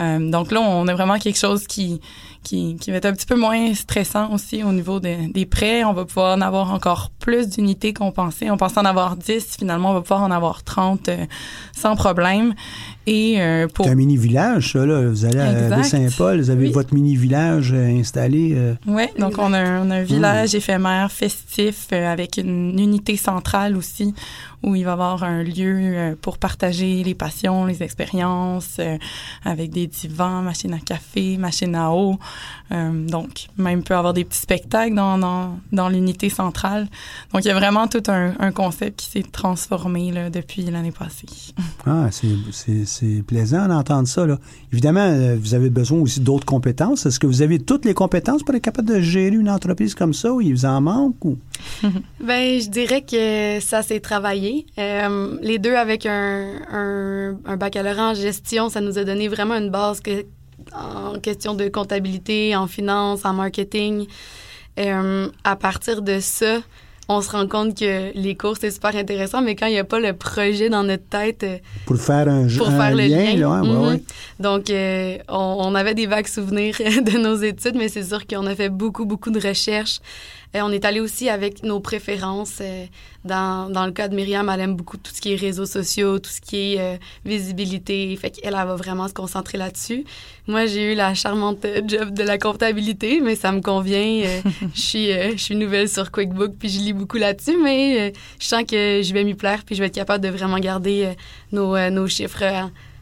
Euh, 0.00 0.30
donc 0.30 0.52
là, 0.52 0.62
on 0.62 0.88
a 0.88 0.94
vraiment 0.94 1.18
quelque 1.18 1.38
chose 1.38 1.66
qui, 1.66 2.00
qui, 2.42 2.76
qui 2.80 2.90
va 2.90 2.96
être 2.96 3.04
un 3.04 3.12
petit 3.12 3.26
peu 3.26 3.36
moins 3.36 3.74
stressant 3.74 4.32
aussi 4.32 4.62
au 4.62 4.72
niveau 4.72 5.00
des 5.00 5.46
prêts. 5.46 5.84
On 5.84 5.92
va 5.92 6.06
pouvoir 6.06 6.36
en 6.36 6.40
avoir 6.40 6.72
encore 6.72 7.10
plus 7.18 7.48
d'unités 7.48 7.92
qu'on 7.92 8.10
pensait. 8.10 8.50
On 8.50 8.56
pensait 8.56 8.78
en 8.78 8.86
avoir 8.86 9.16
10, 9.16 9.56
finalement, 9.58 9.90
on 9.90 9.94
va 9.94 10.00
pouvoir 10.00 10.22
en 10.22 10.30
avoir 10.30 10.62
30 10.62 11.08
euh, 11.08 11.26
sans 11.76 11.94
problème. 11.96 12.54
Et 13.06 13.40
euh, 13.40 13.68
pour... 13.68 13.84
C'est 13.84 13.92
un 13.92 13.96
mini-village, 13.96 14.72
ça, 14.72 14.86
là. 14.86 15.02
Vous 15.02 15.24
allez 15.26 15.38
à 15.38 15.82
Saint-Paul, 15.82 16.40
vous 16.40 16.50
avez 16.50 16.70
votre 16.70 16.94
mini-village 16.94 17.72
euh, 17.74 17.98
installé. 17.98 18.54
Euh. 18.54 18.74
Oui, 18.86 19.04
donc 19.18 19.34
on 19.38 19.52
a, 19.52 19.80
on 19.80 19.90
a, 19.90 19.96
un 19.96 20.02
village 20.02 20.54
éphémère 20.54 21.12
festif 21.12 21.92
avec 21.92 22.38
une 22.38 22.78
unité 22.78 23.16
centrale 23.16 23.76
aussi 23.76 24.14
où 24.64 24.74
il 24.74 24.84
va 24.84 24.90
y 24.90 24.92
avoir 24.92 25.22
un 25.22 25.42
lieu 25.42 25.78
euh, 25.78 26.14
pour 26.20 26.38
partager 26.38 27.04
les 27.04 27.14
passions, 27.14 27.66
les 27.66 27.82
expériences, 27.82 28.76
euh, 28.78 28.96
avec 29.44 29.70
des 29.70 29.86
divans, 29.86 30.42
machines 30.42 30.72
à 30.72 30.78
café, 30.78 31.36
machines 31.36 31.74
à 31.74 31.92
eau. 31.92 32.18
Euh, 32.72 33.06
donc, 33.06 33.48
même 33.58 33.82
peut 33.82 33.94
avoir 33.94 34.14
des 34.14 34.24
petits 34.24 34.38
spectacles 34.38 34.94
dans, 34.94 35.18
dans, 35.18 35.58
dans 35.72 35.88
l'unité 35.88 36.30
centrale. 36.30 36.88
Donc, 37.32 37.44
il 37.44 37.48
y 37.48 37.50
a 37.50 37.54
vraiment 37.54 37.86
tout 37.86 38.02
un, 38.08 38.34
un 38.38 38.52
concept 38.52 39.00
qui 39.00 39.10
s'est 39.10 39.22
transformé 39.30 40.10
là, 40.10 40.30
depuis 40.30 40.62
l'année 40.62 40.92
passée. 40.92 41.26
Ah, 41.86 42.08
c'est 42.10 43.22
plaisant 43.26 43.68
d'entendre 43.68 44.08
ça. 44.08 44.24
Là. 44.24 44.38
Évidemment, 44.72 45.36
vous 45.36 45.52
avez 45.52 45.68
besoin 45.68 45.98
aussi 46.00 46.20
d'autres 46.20 46.46
compétences. 46.46 47.04
Est-ce 47.04 47.20
que 47.20 47.26
vous 47.26 47.42
avez 47.42 47.58
toutes 47.58 47.84
les 47.84 47.92
compétences 47.92 48.42
pour 48.42 48.54
être 48.54 48.62
capable 48.62 48.88
de 48.88 49.00
gérer 49.00 49.36
une 49.36 49.50
entreprise 49.50 49.94
comme 49.94 50.14
ça 50.14 50.32
ou 50.32 50.40
il 50.40 50.52
vous 50.52 50.64
en 50.64 50.80
manque? 50.80 51.22
Ou? 51.26 51.36
ben, 51.82 52.58
je 52.58 52.70
dirais 52.70 53.02
que 53.02 53.60
ça 53.60 53.82
s'est 53.82 54.00
travaillé. 54.00 54.53
Euh, 54.78 55.36
les 55.40 55.58
deux 55.58 55.74
avec 55.74 56.06
un, 56.06 57.36
baccalauréat 57.58 58.10
en 58.10 58.14
gestion, 58.14 58.68
ça 58.68 58.80
nous 58.80 58.98
a 58.98 59.04
donné 59.04 59.28
vraiment 59.28 59.54
une 59.54 59.70
base 59.70 60.00
que, 60.00 60.24
en 60.72 61.18
question 61.20 61.54
de 61.54 61.68
comptabilité, 61.68 62.56
en 62.56 62.66
finance, 62.66 63.24
en 63.24 63.32
marketing. 63.32 64.06
Euh, 64.78 65.28
à 65.44 65.56
partir 65.56 66.02
de 66.02 66.18
ça, 66.20 66.58
on 67.08 67.20
se 67.20 67.30
rend 67.30 67.46
compte 67.46 67.78
que 67.78 68.16
les 68.16 68.34
cours, 68.34 68.56
c'est 68.58 68.70
super 68.70 68.96
intéressant, 68.96 69.42
mais 69.42 69.54
quand 69.54 69.66
il 69.66 69.72
n'y 69.72 69.78
a 69.78 69.84
pas 69.84 70.00
le 70.00 70.14
projet 70.14 70.70
dans 70.70 70.82
notre 70.82 71.06
tête... 71.08 71.44
Euh, 71.44 71.58
pour 71.86 71.98
faire 71.98 72.28
un, 72.28 72.46
pour 72.56 72.68
faire 72.68 72.94
le 72.94 73.06
lien. 73.06 73.36
Là, 73.36 73.62
mm-hmm. 73.62 74.00
Donc, 74.40 74.72
on, 75.28 75.74
avait 75.74 75.94
des 75.94 76.06
vagues 76.06 76.26
souvenirs 76.26 76.76
de 76.78 77.18
nos 77.18 77.36
études, 77.36 77.76
mais 77.76 77.88
c'est 77.88 78.04
sûr 78.04 78.26
qu'on 78.26 78.46
a 78.46 78.54
fait 78.54 78.70
beaucoup, 78.70 79.04
beaucoup 79.04 79.30
de 79.30 79.40
recherches 79.40 80.00
on 80.62 80.70
est 80.70 80.84
allé 80.84 81.00
aussi 81.00 81.28
avec 81.28 81.62
nos 81.62 81.80
préférences. 81.80 82.58
Euh, 82.60 82.86
dans, 83.24 83.70
dans 83.70 83.86
le 83.86 83.92
cas 83.92 84.08
de 84.08 84.14
Myriam, 84.14 84.48
elle 84.50 84.60
aime 84.60 84.76
beaucoup 84.76 84.98
tout 84.98 85.10
ce 85.12 85.20
qui 85.20 85.32
est 85.32 85.36
réseaux 85.36 85.66
sociaux, 85.66 86.18
tout 86.18 86.30
ce 86.30 86.40
qui 86.40 86.74
est 86.74 86.80
euh, 86.80 86.96
visibilité. 87.24 88.14
Fait 88.16 88.30
qu'elle, 88.30 88.54
elle 88.54 88.66
va 88.66 88.76
vraiment 88.76 89.08
se 89.08 89.14
concentrer 89.14 89.58
là-dessus. 89.58 90.04
Moi, 90.46 90.66
j'ai 90.66 90.92
eu 90.92 90.94
la 90.94 91.14
charmante 91.14 91.66
job 91.86 92.12
de 92.12 92.22
la 92.22 92.38
comptabilité, 92.38 93.20
mais 93.20 93.34
ça 93.34 93.50
me 93.50 93.60
convient. 93.60 94.22
je 94.74 94.80
suis 94.80 95.06
je 95.12 95.42
suis 95.42 95.56
nouvelle 95.56 95.88
sur 95.88 96.10
QuickBook, 96.12 96.52
puis 96.58 96.68
je 96.68 96.80
lis 96.80 96.92
beaucoup 96.92 97.16
là-dessus, 97.16 97.56
mais 97.62 98.12
je 98.38 98.46
sens 98.46 98.64
que 98.64 99.00
je 99.02 99.14
vais 99.14 99.24
m'y 99.24 99.34
plaire, 99.34 99.62
puis 99.64 99.74
je 99.74 99.80
vais 99.80 99.86
être 99.86 99.94
capable 99.94 100.22
de 100.22 100.28
vraiment 100.28 100.58
garder 100.58 101.14
nos, 101.50 101.78
nos 101.90 102.06
chiffres 102.06 102.44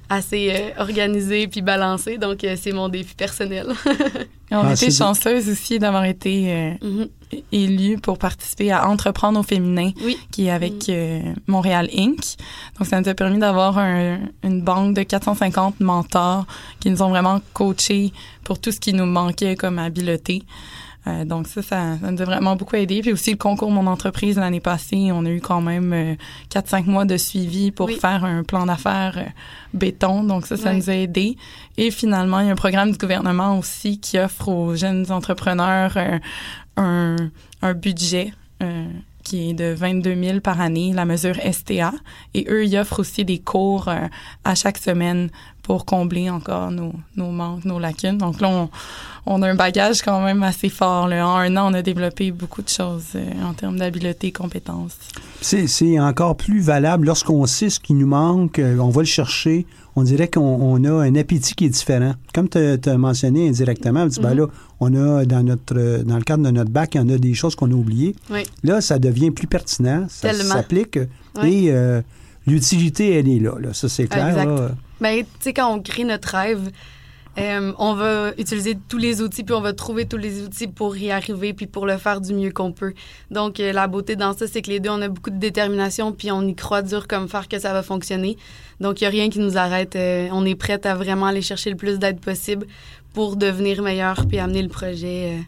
assez 0.09 0.73
organisés 0.79 1.49
puis 1.49 1.63
balancés. 1.63 2.17
Donc, 2.17 2.47
c'est 2.57 2.73
mon 2.73 2.89
défi 2.89 3.15
personnel. 3.15 3.67
on 4.53 4.59
a 4.59 4.69
ah, 4.69 4.73
été 4.75 4.91
chanceuse 4.91 5.49
aussi 5.49 5.81
d'avoir 5.81 6.05
été 6.05 6.77
mm-hmm 6.81 7.09
élu 7.53 7.99
pour 7.99 8.19
participer 8.19 8.71
à 8.73 8.89
Entreprendre 8.89 9.41
au 9.41 9.43
féminin, 9.43 9.91
qui 10.31 10.47
est 10.47 10.51
avec 10.51 10.89
mm. 10.89 10.91
euh, 10.91 11.21
Montréal 11.47 11.89
Inc. 11.97 12.37
Donc, 12.79 12.87
ça 12.87 13.01
nous 13.01 13.09
a 13.09 13.15
permis 13.15 13.39
d'avoir 13.39 13.79
une 13.79 14.63
banque 14.63 14.95
de 14.95 15.03
450 15.03 15.81
mentors 15.81 16.47
qui 16.81 16.91
nous 16.91 17.03
ont 17.03 17.11
vraiment 17.11 17.41
coachés 17.53 18.13
pour 18.45 18.61
tout 18.61 18.73
ce 18.73 18.81
qui 18.81 18.93
nous 18.93 19.07
manquait 19.07 19.57
comme 19.57 19.79
habileté. 19.79 20.43
Euh, 21.09 21.25
donc 21.25 21.49
ça, 21.49 21.63
ça, 21.63 21.99
ça, 22.01 22.11
nous 22.11 22.23
a 22.23 22.25
vraiment 22.25 22.55
beaucoup 22.55 22.77
aidé. 22.77 23.01
Puis 23.01 23.13
aussi 23.13 23.33
le 23.33 23.37
concours 23.37 23.71
Mon 23.71 23.87
entreprise 23.87 24.39
l'année 24.39 24.61
passée, 24.61 25.11
on 25.13 25.25
a 25.25 25.31
eu 25.31 25.41
quand 25.41 25.61
même 25.61 25.93
euh, 25.93 26.15
4-5 26.55 26.85
mois 26.85 27.05
de 27.05 27.17
suivi 27.17 27.73
pour 27.73 27.87
Oui. 27.87 27.97
faire 27.97 28.25
un 28.25 28.45
plan 28.45 28.67
d'affaires 28.67 29.15
euh, 29.19 29.29
béton. 29.75 30.23
Donc 30.23 30.47
ça, 30.47 30.57
ça 30.57 30.73
nous 30.73 30.91
a 30.91 30.95
aidé. 30.95 31.37
Et 31.77 31.91
finalement, 31.91 32.39
il 32.41 32.47
y 32.47 32.49
a 32.51 32.53
un 32.53 32.57
programme 32.57 32.93
du 32.93 32.99
gouvernement 32.99 33.59
aussi 33.59 33.99
qui 33.99 34.19
offre 34.19 34.49
aux 34.49 34.77
jeunes 34.77 35.11
entrepreneurs 35.11 35.95
euh, 35.97 36.19
un, 36.77 37.17
un 37.63 37.75
budget. 37.75 38.33
euh, 38.63 38.87
qui 39.25 39.51
est 39.51 39.55
de 39.55 39.73
22 39.73 40.17
000 40.21 40.41
par 40.41 40.61
année, 40.61 40.93
la 40.93 41.05
mesure 41.05 41.37
STA. 41.53 41.93
Et 42.35 42.45
eux, 42.51 42.65
ils 42.65 42.77
offrent 42.77 42.99
aussi 42.99 43.25
des 43.25 43.39
cours 43.39 43.87
euh, 43.87 44.09
à 44.43 44.57
chaque 44.57 44.79
semaine 44.79 45.31
pour 45.63 45.85
combler 45.85 46.29
encore 46.29 46.73
nos, 46.73 46.93
nos 47.17 47.31
manques, 47.31 47.65
nos 47.65 47.79
lacunes. 47.79 48.19
Donc 48.19 48.41
là, 48.41 48.49
on, 48.49 48.69
on 49.27 49.41
a 49.43 49.49
un 49.49 49.55
bagage 49.55 50.03
quand 50.03 50.21
même 50.25 50.43
assez 50.43 50.69
fort. 50.69 51.05
En 51.05 51.13
un 51.13 51.57
an, 51.57 51.71
on 51.71 51.75
a 51.75 51.83
développé 51.83 52.33
beaucoup 52.33 52.63
de 52.63 52.69
choses 52.69 53.11
euh, 53.15 53.31
en 53.45 53.55
termes 53.55 53.79
d'habileté 53.79 54.27
et 54.27 54.33
compétences. 54.33 54.97
C'est 55.41 56.01
encore 56.01 56.37
plus 56.37 56.61
valable 56.61 57.07
lorsqu'on 57.07 57.47
sait 57.47 57.71
ce 57.71 57.79
qui 57.79 57.95
nous 57.95 58.09
manque, 58.09 58.61
on 58.61 58.91
va 58.91 59.03
le 59.03 59.07
chercher. 59.07 59.67
On 59.95 60.03
dirait 60.03 60.29
qu'on 60.29 60.41
on 60.41 60.83
a 60.85 60.91
un 60.91 61.15
appétit 61.17 61.55
qui 61.55 61.67
est 61.67 61.71
différent. 61.71 62.15
Comme 62.35 62.49
tu 62.49 62.59
as 62.59 62.99
mentionné 62.99 63.49
indirectement, 63.49 64.05
tu 64.05 64.15
dis, 64.15 64.21
ben 64.21 64.35
là, 64.35 64.47
on 64.81 64.95
a 64.95 65.25
dans 65.27 65.43
notre 65.43 66.03
dans 66.03 66.17
le 66.17 66.23
cadre 66.23 66.45
de 66.45 66.51
notre 66.51 66.71
bac, 66.71 66.95
il 66.95 66.99
y 66.99 67.01
en 67.01 67.09
a 67.11 67.19
des 67.19 67.35
choses 67.35 67.55
qu'on 67.55 67.71
a 67.71 67.75
oubliées. 67.75 68.15
Oui. 68.31 68.43
Là, 68.65 68.81
ça 68.81 68.99
devient 68.99 69.31
plus 69.31 69.47
pertinent, 69.47 70.07
ça 70.09 70.33
s'applique 70.33 70.99
Oui. 71.43 71.67
et 71.67 71.73
euh, 71.73 72.01
l'utilité, 72.47 73.15
elle 73.19 73.29
est 73.29 73.39
là. 73.39 73.53
là. 73.61 73.75
Ça, 73.75 73.89
c'est 73.89 74.07
clair. 74.07 74.29
Exact. 74.29 74.47
là. 74.47 74.71
Ben, 75.01 75.19
tu 75.21 75.27
sais, 75.41 75.53
quand 75.53 75.75
on 75.75 75.81
crée 75.83 76.05
notre 76.05 76.29
rêve, 76.37 76.71
euh, 77.39 77.73
on 77.79 77.95
va 77.95 78.33
utiliser 78.39 78.77
tous 78.89 78.99
les 78.99 79.23
outils, 79.23 79.43
puis 79.43 79.55
on 79.55 79.61
va 79.63 79.73
trouver 79.73 80.05
tous 80.05 80.19
les 80.19 80.43
outils 80.43 80.67
pour 80.67 80.97
y 80.97 81.11
arriver, 81.11 81.55
puis 81.55 81.67
pour 81.67 81.87
le 81.87 81.97
faire 81.97 82.21
du 82.21 82.35
mieux 82.35 82.51
qu'on 82.51 82.73
peut. 82.73 82.93
Donc, 83.31 83.59
euh, 83.59 83.73
la 83.73 83.87
beauté 83.87 84.17
dans 84.17 84.35
ça, 84.35 84.47
c'est 84.47 84.61
que 84.61 84.71
les 84.71 84.81
deux, 84.81 84.91
on 84.91 85.01
a 85.01 85.09
beaucoup 85.09 85.31
de 85.31 85.39
détermination, 85.39 86.13
puis 86.13 86.31
on 86.31 86.43
y 86.43 86.55
croit 86.55 86.83
dur 86.83 87.09
comme 87.09 87.29
faire 87.29 87.49
que 87.49 87.59
ça 87.59 87.73
va 87.73 87.83
fonctionner. 87.83 88.37
Donc, 88.81 89.01
il 89.01 89.05
n'y 89.05 89.09
a 89.09 89.11
rien 89.11 89.31
qui 89.31 89.39
nous 89.39 89.57
arrête. 89.57 89.97
Euh, 89.97 90.29
on 90.33 90.45
est 90.45 90.55
prête 90.55 90.85
à 90.85 90.95
vraiment 90.95 91.27
aller 91.27 91.43
chercher 91.43 91.71
le 91.71 91.77
plus 91.77 91.99
d'aide 91.99 92.21
possible 92.21 92.67
pour 93.15 93.37
devenir 93.37 93.83
meilleur, 93.83 94.27
puis 94.27 94.39
amener 94.39 94.63
le 94.63 94.69
projet. 94.69 95.39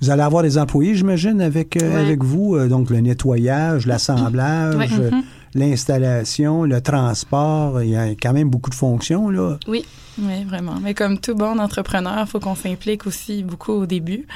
Vous 0.00 0.08
allez 0.10 0.22
avoir 0.22 0.42
des 0.42 0.56
employés, 0.56 0.94
j'imagine, 0.94 1.42
avec, 1.42 1.76
Ouais. 1.80 1.94
avec 1.94 2.22
vous. 2.24 2.58
donc, 2.68 2.88
le 2.88 3.00
nettoyage, 3.00 3.86
l'assemblage, 3.86 4.76
Ouais. 4.76 4.88
euh, 4.98 5.10
l'installation, 5.54 6.64
le 6.64 6.80
transport. 6.80 7.82
Il 7.82 7.90
y 7.90 7.96
a 7.96 8.08
quand 8.10 8.32
même 8.32 8.50
beaucoup 8.50 8.70
de 8.70 8.74
fonctions, 8.74 9.30
là. 9.30 9.58
Oui, 9.68 9.84
vraiment. 10.18 10.76
Mais 10.80 10.94
comme 10.94 11.18
tout 11.18 11.34
bon 11.34 11.58
entrepreneur, 11.58 12.20
il 12.20 12.26
faut 12.26 12.40
qu'on 12.40 12.54
s'implique 12.54 13.06
aussi 13.06 13.42
beaucoup 13.42 13.72
au 13.72 13.86
début. 13.86 14.26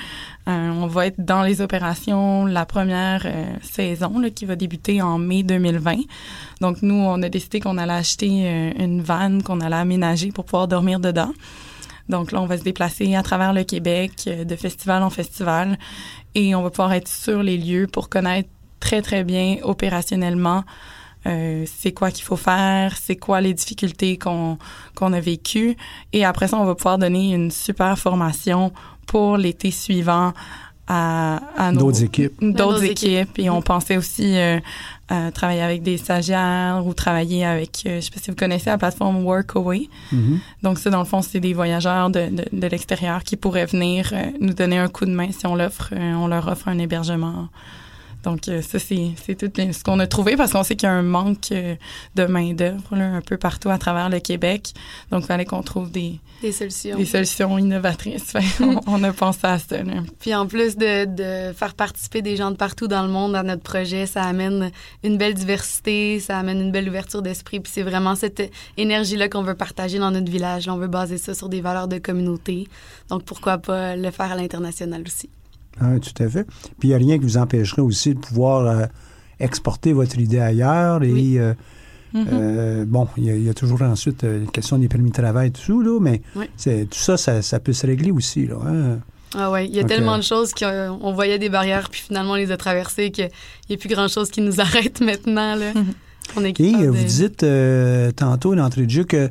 Euh, 0.48 0.70
on 0.70 0.86
va 0.86 1.06
être 1.06 1.20
dans 1.24 1.42
les 1.42 1.60
opérations 1.60 2.46
la 2.46 2.64
première 2.64 3.22
euh, 3.26 3.54
saison 3.62 4.18
là, 4.18 4.30
qui 4.30 4.46
va 4.46 4.56
débuter 4.56 5.02
en 5.02 5.18
mai 5.18 5.42
2020. 5.42 5.96
Donc 6.60 6.82
nous, 6.82 6.94
on 6.94 7.22
a 7.22 7.28
décidé 7.28 7.60
qu'on 7.60 7.78
allait 7.78 7.92
acheter 7.92 8.28
euh, 8.44 8.70
une 8.78 9.02
vanne 9.02 9.42
qu'on 9.42 9.60
allait 9.60 9.76
aménager 9.76 10.32
pour 10.32 10.44
pouvoir 10.44 10.68
dormir 10.68 11.00
dedans. 11.00 11.32
Donc 12.08 12.32
là, 12.32 12.40
on 12.40 12.46
va 12.46 12.56
se 12.56 12.62
déplacer 12.62 13.14
à 13.14 13.22
travers 13.22 13.52
le 13.52 13.64
Québec, 13.64 14.26
de 14.26 14.56
festival 14.56 15.02
en 15.02 15.10
festival, 15.10 15.78
et 16.34 16.54
on 16.54 16.62
va 16.62 16.70
pouvoir 16.70 16.94
être 16.94 17.08
sur 17.08 17.42
les 17.42 17.58
lieux 17.58 17.86
pour 17.86 18.08
connaître 18.08 18.48
très, 18.80 19.02
très 19.02 19.24
bien 19.24 19.58
opérationnellement 19.62 20.64
euh, 21.26 21.64
c'est 21.66 21.92
quoi 21.92 22.10
qu'il 22.10 22.24
faut 22.24 22.36
faire, 22.36 22.96
c'est 22.96 23.16
quoi 23.16 23.40
les 23.40 23.54
difficultés 23.54 24.18
qu'on 24.18 24.58
qu'on 24.94 25.12
a 25.12 25.20
vécues. 25.20 25.76
Et 26.12 26.24
après 26.24 26.48
ça, 26.48 26.56
on 26.58 26.64
va 26.64 26.74
pouvoir 26.74 26.98
donner 26.98 27.32
une 27.34 27.50
super 27.50 27.98
formation 27.98 28.72
pour 29.06 29.36
l'été 29.36 29.70
suivant 29.70 30.32
à, 30.90 31.40
à 31.56 31.70
nos- 31.72 31.80
D'autres 31.80 32.02
équipes. 32.04 32.32
D'autres 32.40 32.82
équipes. 32.84 33.08
équipes. 33.28 33.38
Et 33.40 33.50
on 33.50 33.60
pensait 33.60 33.98
aussi 33.98 34.38
euh, 34.38 34.58
à 35.08 35.30
travailler 35.32 35.60
avec 35.60 35.82
des 35.82 35.98
stagiaires 35.98 36.82
ou 36.86 36.94
travailler 36.94 37.44
avec, 37.44 37.82
euh, 37.86 37.96
je 38.00 38.06
sais 38.06 38.10
pas 38.10 38.20
si 38.20 38.30
vous 38.30 38.36
connaissez 38.36 38.70
la 38.70 38.78
plateforme 38.78 39.22
Workaway. 39.24 39.88
Mhm. 40.12 40.40
Donc 40.62 40.78
ça, 40.78 40.88
dans 40.88 41.00
le 41.00 41.04
fond, 41.04 41.20
c'est 41.20 41.40
des 41.40 41.52
voyageurs 41.52 42.08
de, 42.08 42.28
de, 42.30 42.44
de 42.52 42.66
l'extérieur 42.68 43.22
qui 43.22 43.36
pourraient 43.36 43.66
venir 43.66 44.10
euh, 44.14 44.30
nous 44.40 44.54
donner 44.54 44.78
un 44.78 44.88
coup 44.88 45.04
de 45.04 45.10
main 45.10 45.28
si 45.30 45.46
on 45.46 45.56
l'offre, 45.56 45.90
euh, 45.92 46.14
on 46.14 46.26
leur 46.26 46.48
offre 46.48 46.68
un 46.68 46.78
hébergement. 46.78 47.48
Donc 48.28 48.46
euh, 48.48 48.60
ça, 48.60 48.78
c'est, 48.78 49.14
tout 49.38 49.50
ce 49.56 49.82
qu'on 49.82 49.98
a 50.00 50.06
trouvé 50.06 50.36
parce 50.36 50.52
qu'on 50.52 50.62
sait 50.62 50.76
qu'il 50.76 50.86
y 50.86 50.92
a 50.92 50.94
un 50.94 51.00
manque 51.02 51.50
euh, 51.50 51.76
de 52.14 52.26
main 52.26 52.52
d'œuvre 52.52 52.94
là, 52.94 53.06
un 53.06 53.22
peu 53.22 53.38
partout 53.38 53.70
à 53.70 53.78
travers 53.78 54.10
le 54.10 54.20
Québec. 54.20 54.74
Donc 55.10 55.22
il 55.22 55.26
fallait 55.26 55.46
qu'on 55.46 55.62
trouve 55.62 55.90
des, 55.90 56.20
des 56.42 56.52
solutions. 56.52 56.98
des 56.98 57.06
solutions 57.06 57.56
innovatrices. 57.56 58.34
On, 58.60 58.80
on 58.86 59.02
a 59.02 59.14
pensé 59.14 59.38
à 59.44 59.58
ça. 59.58 59.82
là. 59.82 60.02
Puis 60.20 60.34
en 60.34 60.46
plus 60.46 60.76
de, 60.76 61.06
de 61.06 61.54
faire 61.54 61.72
participer 61.72 62.20
des 62.20 62.36
gens 62.36 62.50
de 62.50 62.56
partout 62.56 62.86
dans 62.86 63.02
le 63.02 63.08
monde 63.08 63.34
à 63.34 63.42
notre 63.42 63.62
projet, 63.62 64.04
ça 64.04 64.24
amène 64.24 64.72
une 65.02 65.16
belle 65.16 65.32
diversité, 65.32 66.20
ça 66.20 66.38
amène 66.38 66.60
une 66.60 66.70
belle 66.70 66.86
ouverture 66.90 67.22
d'esprit. 67.22 67.60
Puis 67.60 67.72
c'est 67.74 67.82
vraiment 67.82 68.14
cette 68.14 68.42
énergie-là 68.76 69.30
qu'on 69.30 69.42
veut 69.42 69.54
partager 69.54 69.98
dans 69.98 70.10
notre 70.10 70.30
village. 70.30 70.66
Là, 70.66 70.74
on 70.74 70.78
veut 70.78 70.86
baser 70.86 71.16
ça 71.16 71.32
sur 71.32 71.48
des 71.48 71.62
valeurs 71.62 71.88
de 71.88 71.96
communauté. 71.96 72.68
Donc 73.08 73.24
pourquoi 73.24 73.56
pas 73.56 73.96
le 73.96 74.10
faire 74.10 74.32
à 74.32 74.36
l'international 74.36 75.02
aussi. 75.06 75.30
Ah, 75.80 75.98
tout 76.00 76.22
à 76.22 76.28
fait. 76.28 76.44
Puis 76.78 76.88
il 76.88 76.88
n'y 76.88 76.94
a 76.94 76.98
rien 76.98 77.18
qui 77.18 77.24
vous 77.24 77.36
empêcherait 77.36 77.82
aussi 77.82 78.14
de 78.14 78.18
pouvoir 78.18 78.66
euh, 78.66 78.86
exporter 79.40 79.92
votre 79.92 80.18
idée 80.18 80.38
ailleurs. 80.40 81.02
Et 81.02 81.12
Oui. 81.12 81.38
euh, 81.38 81.54
Mhm. 82.14 82.26
euh, 82.32 82.84
bon, 82.86 83.06
il 83.18 83.24
y, 83.24 83.30
a- 83.30 83.36
il 83.36 83.42
y 83.44 83.48
a 83.50 83.54
toujours 83.54 83.82
ensuite 83.82 84.22
la 84.22 84.50
question 84.50 84.78
des 84.78 84.88
permis 84.88 85.10
de 85.10 85.14
travail, 85.14 85.50
tout 85.50 85.60
ça, 85.60 85.72
là, 85.72 85.98
mais 86.00 86.22
Oui. 86.36 86.46
tout 86.86 86.98
ça, 86.98 87.16
ça, 87.18 87.42
ça 87.42 87.60
peut 87.60 87.74
se 87.74 87.86
régler 87.86 88.10
aussi. 88.10 88.46
Là, 88.46 88.56
hein. 88.66 88.98
Ah 89.36 89.50
ouais, 89.50 89.66
il 89.68 89.74
y 89.76 89.78
a 89.78 89.84
tellement 89.84 90.16
de 90.16 90.22
choses 90.22 90.54
qu'on 90.54 91.12
voyait 91.12 91.38
des 91.38 91.50
barrières, 91.50 91.90
puis 91.90 92.00
finalement 92.00 92.32
on 92.32 92.36
les 92.36 92.50
a 92.50 92.56
traversées 92.56 93.10
qu'il 93.10 93.28
n'y 93.68 93.74
a 93.74 93.78
plus 93.78 93.90
grand-chose 93.90 94.30
qui 94.30 94.40
nous 94.40 94.58
arrête 94.60 95.02
maintenant. 95.02 95.54
Là. 95.54 95.72
On 96.36 96.44
est 96.44 96.58
Et 96.60 96.72
de- 96.72 96.86
vous 96.88 97.04
dites 97.04 97.42
euh, 97.42 98.10
tantôt 98.10 98.54
d'entrée 98.54 98.86
de 98.86 98.90
jeu 98.90 99.04
que 99.04 99.28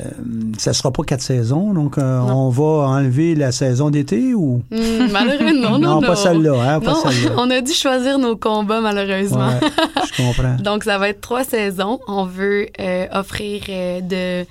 euh, 0.00 0.10
ça 0.58 0.72
sera 0.72 0.90
pas 0.90 1.02
quatre 1.02 1.20
saisons, 1.20 1.74
donc 1.74 1.98
euh, 1.98 2.18
Non. 2.20 2.46
on 2.46 2.48
va 2.48 2.88
enlever 2.88 3.34
la 3.34 3.52
saison 3.52 3.90
d'été 3.90 4.32
ou... 4.34 4.62
Hmm, 4.70 5.10
malheureusement, 5.12 5.78
non, 5.78 5.78
non, 6.00 6.00
pas 6.00 6.16
celle-là, 6.16 6.54
hein, 6.54 6.80
pas 6.80 6.92
Non, 6.92 7.02
celle-là. 7.02 7.34
on 7.38 7.50
a 7.50 7.60
dû 7.60 7.72
choisir 7.72 8.18
nos 8.18 8.36
combats 8.36 8.80
malheureusement. 8.80 9.48
Ouais, 9.48 9.70
je 10.06 10.22
comprends. 10.22 10.56
Donc, 10.62 10.84
ça 10.84 10.96
va 10.98 11.10
être 11.10 11.20
trois 11.20 11.44
saisons. 11.44 12.00
On 12.08 12.24
veut 12.24 12.68
euh, 12.80 13.06
offrir 13.12 13.62
euh, 13.68 14.00
de, 14.00 14.46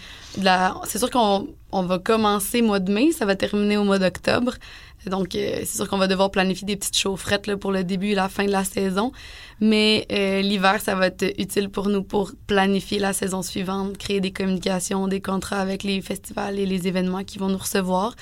C'est 0.86 0.98
sûr 0.98 1.10
qu'on 1.10 1.48
on 1.72 1.84
va 1.84 2.00
commencer 2.00 2.62
mois 2.62 2.80
de 2.80 2.92
mai, 2.92 3.12
ça 3.12 3.26
va 3.26 3.36
terminer 3.36 3.78
au 3.78 3.84
mois 3.84 4.00
d'octobre. 4.00 4.54
Donc, 5.06 5.36
euh, 5.36 5.58
c'est 5.60 5.78
sûr 5.78 5.88
qu'on 5.90 5.98
va 5.98 6.08
devoir 6.08 6.32
planifier 6.32 6.66
des 6.66 6.78
petites 6.78 6.98
chaufferettes 6.98 7.48
là, 7.48 7.58
pour 7.58 7.72
le 7.72 7.84
début 7.84 8.12
et 8.12 8.16
la 8.16 8.30
fin 8.30 8.46
de 8.46 8.52
la 8.52 8.64
saison. 8.64 9.12
Mais 9.60 10.06
euh, 10.12 10.42
l'hiver, 10.42 10.82
ça 10.82 10.96
va 10.96 11.08
être 11.08 11.26
utile 11.38 11.70
pour 11.70 11.90
nous 11.90 12.04
pour 12.04 12.32
planifier 12.48 13.00
la 13.00 13.12
saison 13.12 13.42
suivante, 13.42 13.98
créer 13.98 14.22
des 14.22 14.32
communications, 14.32 15.08
des 15.08 15.22
contrats 15.22 15.60
avec 15.60 15.84
les 15.84 16.02
festivals 16.02 16.58
et 16.58 16.66
les 16.66 16.88
événements 16.88 17.24
qui 17.24 17.38
vont 17.38 17.50
nous 17.50 17.58
recevoir. 17.58 18.16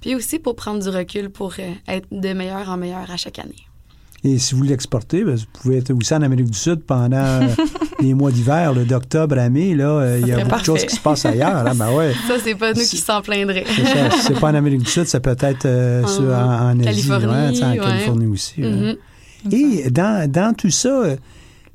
Puis 0.00 0.14
aussi 0.14 0.38
pour 0.38 0.54
prendre 0.56 0.82
du 0.82 0.88
recul 0.88 1.30
pour 1.30 1.54
euh, 1.58 1.72
être 1.88 2.06
de 2.12 2.32
meilleur 2.32 2.68
en 2.68 2.76
meilleur 2.76 3.10
à 3.10 3.16
chaque 3.16 3.38
année. 3.38 3.69
Et 4.22 4.38
si 4.38 4.54
vous 4.54 4.62
l'exportez, 4.62 5.24
ben, 5.24 5.34
vous 5.34 5.44
pouvez 5.52 5.78
être 5.78 5.90
aussi 5.94 6.12
en 6.14 6.20
Amérique 6.22 6.50
du 6.50 6.58
Sud 6.58 6.80
pendant 6.82 7.16
euh, 7.16 7.46
les 8.00 8.12
mois 8.12 8.30
d'hiver, 8.30 8.74
d'octobre 8.74 9.38
à 9.38 9.48
mai. 9.48 9.74
Là, 9.74 9.88
euh, 9.88 10.18
il 10.20 10.28
y 10.28 10.32
a 10.32 10.44
beaucoup 10.44 10.60
de 10.60 10.64
choses 10.64 10.84
qui 10.84 10.94
se 10.94 11.00
passent 11.00 11.24
ailleurs. 11.24 11.66
hein, 11.66 11.72
ben 11.74 11.90
ouais. 11.94 12.12
Ça, 12.28 12.34
c'est 12.42 12.54
pas 12.54 12.72
nous 12.74 12.82
qui 12.82 12.98
s'en 12.98 13.22
plaindraient. 13.22 13.64
C'est 13.74 13.84
ça. 13.86 14.10
Si 14.10 14.22
c'est 14.24 14.38
pas 14.40 14.50
en 14.50 14.54
Amérique 14.54 14.80
du 14.82 14.90
Sud, 14.90 15.06
ça 15.06 15.20
peut 15.20 15.36
être 15.40 15.64
euh, 15.64 16.02
En 16.04 16.24
en, 16.24 16.70
en 16.72 16.80
Asie, 16.80 17.08
Californie, 17.08 17.26
ouais, 17.60 17.64
en. 17.64 17.82
Californie 17.82 18.26
aussi. 18.26 18.62
ouais. 18.62 18.70
Mhm. 18.70 18.96
Et 19.52 19.90
dans, 19.90 20.30
dans 20.30 20.54
tout 20.54 20.68
ça, 20.70 21.02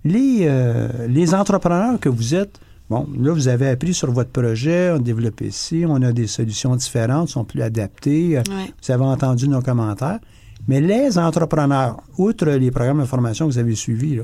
les, 0.04 0.42
euh, 0.44 0.88
les 1.10 1.34
entrepreneurs 1.34 2.00
que 2.00 2.10
vous 2.10 2.36
êtes, 2.36 2.60
bon, 2.92 3.08
là, 3.20 3.34
vous 3.34 3.48
avez 3.48 3.70
appris 3.70 3.96
sur 3.96 4.12
votre 4.12 4.30
projet, 4.30 4.92
on 4.92 4.98
a 4.98 5.00
développé 5.00 5.48
ici, 5.48 5.84
on 5.88 6.00
a 6.04 6.12
des 6.12 6.28
solutions 6.28 6.76
différentes, 6.76 7.30
sont 7.30 7.44
plus 7.44 7.64
adaptées. 7.64 8.38
Ouais. 8.38 8.44
Vous 8.86 8.92
avez 8.92 9.04
entendu 9.04 9.48
nos 9.48 9.62
commentaires. 9.62 10.20
Mais 10.68 10.82
les 10.82 11.18
entrepreneurs, 11.20 11.98
outre 12.18 12.46
les 12.48 12.72
programmes 12.72 13.02
de 13.02 13.06
formation 13.06 13.48
que 13.48 13.54
vous 13.54 13.58
avez 13.60 13.76
suivis, 13.76 14.16
là, 14.16 14.24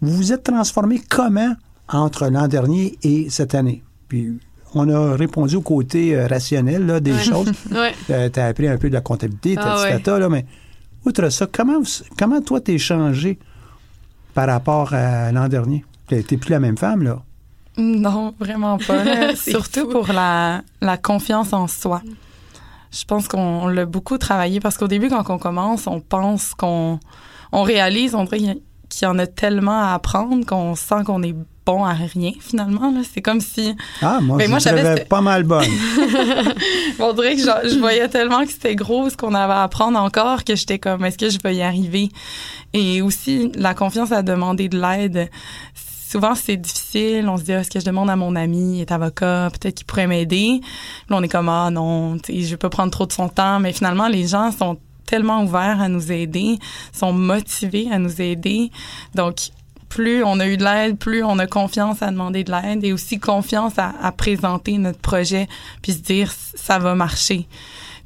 vous 0.00 0.12
vous 0.12 0.32
êtes 0.32 0.44
transformés 0.44 1.00
comment 1.08 1.54
entre 1.88 2.28
l'an 2.28 2.48
dernier 2.48 2.98
et 3.02 3.30
cette 3.30 3.54
année? 3.54 3.82
Puis, 4.08 4.38
on 4.74 4.88
a 4.90 5.16
répondu 5.16 5.56
au 5.56 5.60
côté 5.62 6.14
euh, 6.14 6.26
rationnel 6.26 6.84
là, 6.86 7.00
des 7.00 7.12
Ouais. 7.12 7.22
choses. 7.22 7.52
Ouais. 7.72 7.94
tu 8.30 8.40
as 8.40 8.46
appris 8.46 8.68
un 8.68 8.76
peu 8.76 8.88
de 8.88 8.94
la 8.94 9.00
comptabilité, 9.00 9.54
Ah 9.58 9.62
tati, 9.64 9.82
ouais. 9.84 9.92
tata, 10.02 10.18
là, 10.18 10.28
mais 10.28 10.44
outre 11.06 11.28
ça, 11.30 11.46
comment, 11.50 11.80
vous- 11.80 12.04
comment 12.18 12.40
toi 12.42 12.60
t'es 12.60 12.76
changé 12.78 13.38
par 14.34 14.46
rapport 14.48 14.92
à 14.92 15.32
l'an 15.32 15.48
dernier? 15.48 15.84
T'es 16.06 16.22
plus 16.22 16.50
la 16.50 16.60
même 16.60 16.76
femme, 16.78 17.02
là. 17.02 17.22
Non, 17.76 18.34
vraiment 18.40 18.78
pas. 18.78 19.34
Surtout 19.36 19.82
fou. 19.82 19.88
pour 19.90 20.12
la, 20.12 20.62
la 20.80 20.96
confiance 20.96 21.52
en 21.52 21.66
soi. 21.68 22.02
Je 22.90 23.04
pense 23.04 23.28
qu'on 23.28 23.68
l'a 23.68 23.84
beaucoup 23.86 24.18
travaillé 24.18 24.60
parce 24.60 24.78
qu'au 24.78 24.88
début, 24.88 25.08
quand 25.08 25.28
on 25.30 25.38
commence, 25.38 25.86
on 25.86 26.00
pense 26.00 26.54
qu'on 26.54 26.98
on 27.52 27.62
réalise, 27.62 28.14
on 28.14 28.24
dirait 28.24 28.58
qu'il 28.88 29.02
y 29.02 29.06
en 29.06 29.18
a 29.18 29.26
tellement 29.26 29.82
à 29.82 29.94
apprendre 29.94 30.44
qu'on 30.46 30.74
sent 30.74 31.04
qu'on 31.04 31.22
est 31.22 31.34
bon 31.66 31.84
à 31.84 31.92
rien, 31.92 32.32
finalement. 32.40 32.94
C'est 33.12 33.20
comme 33.20 33.42
si... 33.42 33.74
Ah, 34.00 34.20
moi, 34.22 34.38
Ben, 34.38 34.48
moi, 34.48 34.58
j'avais 34.58 35.04
pas 35.04 35.20
mal 35.20 35.42
bonne. 35.42 35.66
On 36.98 37.12
dirait 37.12 37.36
que 37.36 37.42
je, 37.42 37.68
je 37.74 37.78
voyais 37.78 38.08
tellement 38.08 38.42
que 38.44 38.50
c'était 38.50 38.74
gros 38.74 39.10
ce 39.10 39.18
qu'on 39.18 39.34
avait 39.34 39.52
à 39.52 39.64
apprendre 39.64 39.98
encore 39.98 40.44
que 40.44 40.56
j'étais 40.56 40.78
comme, 40.78 41.04
est-ce 41.04 41.18
que 41.18 41.28
je 41.28 41.38
vais 41.44 41.56
y 41.56 41.62
arriver? 41.62 42.08
Et 42.72 43.02
aussi, 43.02 43.52
la 43.54 43.74
confiance 43.74 44.12
à 44.12 44.22
demander 44.22 44.70
de 44.70 44.80
l'aide. 44.80 45.28
Souvent, 46.10 46.34
c'est 46.34 46.56
difficile. 46.56 47.28
On 47.28 47.36
se 47.36 47.42
dit, 47.42 47.52
Ah, 47.52 47.60
est-ce 47.60 47.68
que 47.68 47.80
je 47.80 47.84
demande 47.84 48.08
à 48.08 48.16
mon 48.16 48.34
ami, 48.34 48.78
il 48.78 48.80
est 48.80 48.92
avocat, 48.92 49.50
peut-être 49.52 49.74
qu'il 49.74 49.84
pourrait 49.84 50.06
m'aider. 50.06 50.62
Là, 51.10 51.16
on 51.18 51.22
est 51.22 51.28
comme, 51.28 51.50
ah 51.50 51.68
non, 51.70 52.16
je 52.26 52.46
vais 52.46 52.56
pas 52.56 52.70
prendre 52.70 52.90
trop 52.90 53.04
de 53.04 53.12
son 53.12 53.28
temps. 53.28 53.60
Mais 53.60 53.74
finalement, 53.74 54.08
les 54.08 54.26
gens 54.26 54.50
sont 54.50 54.78
tellement 55.04 55.42
ouverts 55.42 55.82
à 55.82 55.88
nous 55.88 56.10
aider, 56.10 56.58
sont 56.94 57.12
motivés 57.12 57.88
à 57.92 57.98
nous 57.98 58.22
aider. 58.22 58.70
Donc, 59.14 59.50
plus 59.90 60.24
on 60.24 60.40
a 60.40 60.46
eu 60.46 60.56
de 60.56 60.64
l'aide, 60.64 60.96
plus 60.96 61.22
on 61.22 61.38
a 61.38 61.46
confiance 61.46 62.00
à 62.00 62.10
demander 62.10 62.42
de 62.42 62.52
l'aide 62.52 62.84
et 62.84 62.94
aussi 62.94 63.18
confiance 63.18 63.74
à, 63.76 64.10
présenter 64.12 64.78
notre 64.78 65.00
projet 65.00 65.46
puis 65.82 65.92
se 65.92 65.98
dire 65.98 66.32
ça 66.32 66.78
va 66.78 66.94
marcher. 66.94 67.46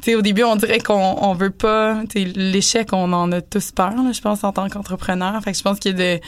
Tu 0.00 0.10
sais, 0.10 0.14
au 0.16 0.22
début, 0.22 0.42
on 0.42 0.56
dirait 0.56 0.80
qu'on 0.80 1.18
on 1.20 1.34
veut 1.34 1.50
pas, 1.50 2.02
l'échec, 2.16 2.88
on 2.92 3.12
en 3.12 3.30
a 3.30 3.40
tous 3.40 3.70
peur, 3.70 3.94
là, 3.94 4.10
je 4.12 4.20
pense, 4.20 4.42
en 4.42 4.50
tant 4.50 4.68
qu'entrepreneur. 4.68 5.40
Fait 5.44 5.52
que 5.52 5.58
je 5.58 5.62
pense 5.62 5.78
qu'il 5.78 5.94
de, 5.94 6.18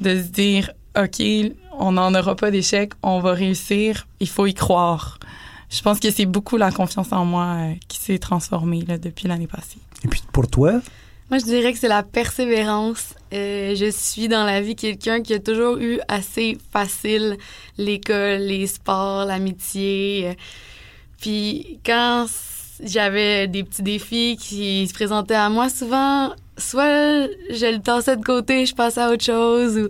de 0.00 0.16
se 0.16 0.28
dire, 0.28 0.70
OK, 0.98 1.22
on 1.78 1.92
n'en 1.92 2.14
aura 2.14 2.34
pas 2.34 2.50
d'échec, 2.50 2.92
on 3.02 3.20
va 3.20 3.32
réussir, 3.32 4.06
il 4.18 4.28
faut 4.28 4.46
y 4.46 4.54
croire. 4.54 5.18
Je 5.70 5.82
pense 5.82 6.00
que 6.00 6.10
c'est 6.10 6.26
beaucoup 6.26 6.56
la 6.56 6.72
confiance 6.72 7.12
en 7.12 7.24
moi 7.24 7.56
euh, 7.58 7.74
qui 7.86 7.98
s'est 7.98 8.18
transformée 8.18 8.82
là, 8.86 8.98
depuis 8.98 9.28
l'année 9.28 9.46
passée. 9.46 9.78
Et 10.04 10.08
puis 10.08 10.22
pour 10.32 10.48
toi, 10.48 10.80
Moi, 11.30 11.38
je 11.38 11.44
dirais 11.44 11.72
que 11.72 11.78
c'est 11.78 11.88
la 11.88 12.02
persévérance. 12.02 13.14
Euh, 13.32 13.76
je 13.76 13.88
suis 13.90 14.26
dans 14.26 14.44
la 14.44 14.60
vie 14.60 14.74
quelqu'un 14.74 15.22
qui 15.22 15.32
a 15.32 15.38
toujours 15.38 15.78
eu 15.78 16.00
assez 16.08 16.58
facile 16.72 17.36
l'école, 17.78 18.40
les 18.40 18.66
sports, 18.66 19.24
l'amitié. 19.26 20.36
Puis 21.20 21.78
quand 21.86 22.26
j'avais 22.82 23.46
des 23.46 23.62
petits 23.62 23.82
défis 23.82 24.36
qui 24.40 24.88
se 24.88 24.92
présentaient 24.92 25.34
à 25.34 25.50
moi, 25.50 25.68
souvent, 25.68 26.32
soit 26.58 27.28
je 27.50 27.72
le 27.72 27.80
tassais 27.80 28.16
de 28.16 28.24
côté, 28.24 28.66
je 28.66 28.74
passais 28.74 29.02
à 29.02 29.10
autre 29.10 29.24
chose. 29.24 29.78
Ou... 29.78 29.88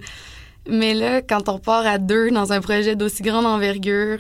Mais 0.70 0.94
là, 0.94 1.20
quand 1.20 1.48
on 1.48 1.59
part 1.59 1.87
à 1.87 1.98
deux 1.98 2.30
dans 2.30 2.52
un 2.52 2.61
projet 2.61 2.96
d'aussi 2.96 3.22
grande 3.22 3.46
envergure, 3.46 4.18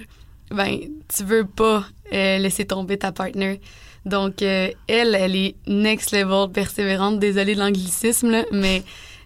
ben, 0.50 0.78
tu 1.14 1.24
veux 1.24 1.44
pas 1.44 1.84
euh, 2.12 2.38
laisser 2.38 2.64
tomber 2.66 2.98
ta 2.98 3.12
partner. 3.12 3.60
Donc, 4.04 4.42
euh, 4.42 4.70
elle, 4.88 5.14
elle 5.14 5.36
est 5.36 5.54
next 5.66 6.12
level 6.12 6.50
persévérante. 6.52 7.20
Désolée 7.20 7.54
de 7.54 7.60
l'anglicisme, 7.60 8.30
là, 8.30 8.44
mais 8.50 8.82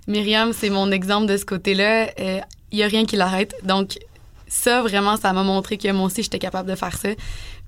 Myriam, 0.06 0.52
c'est 0.52 0.70
mon 0.70 0.90
exemple 0.90 1.26
de 1.26 1.36
ce 1.36 1.44
côté-là. 1.44 2.10
Il 2.72 2.78
y 2.78 2.82
a 2.82 2.86
rien 2.86 3.06
qui 3.06 3.16
l'arrête. 3.16 3.54
Donc, 3.62 3.96
ça, 4.54 4.82
vraiment, 4.82 5.16
ça 5.16 5.32
m'a 5.32 5.42
montré 5.42 5.76
que 5.78 5.90
moi 5.92 6.06
aussi, 6.06 6.22
j'étais 6.22 6.38
capable 6.38 6.68
de 6.70 6.74
faire 6.76 6.96
ça. 6.96 7.08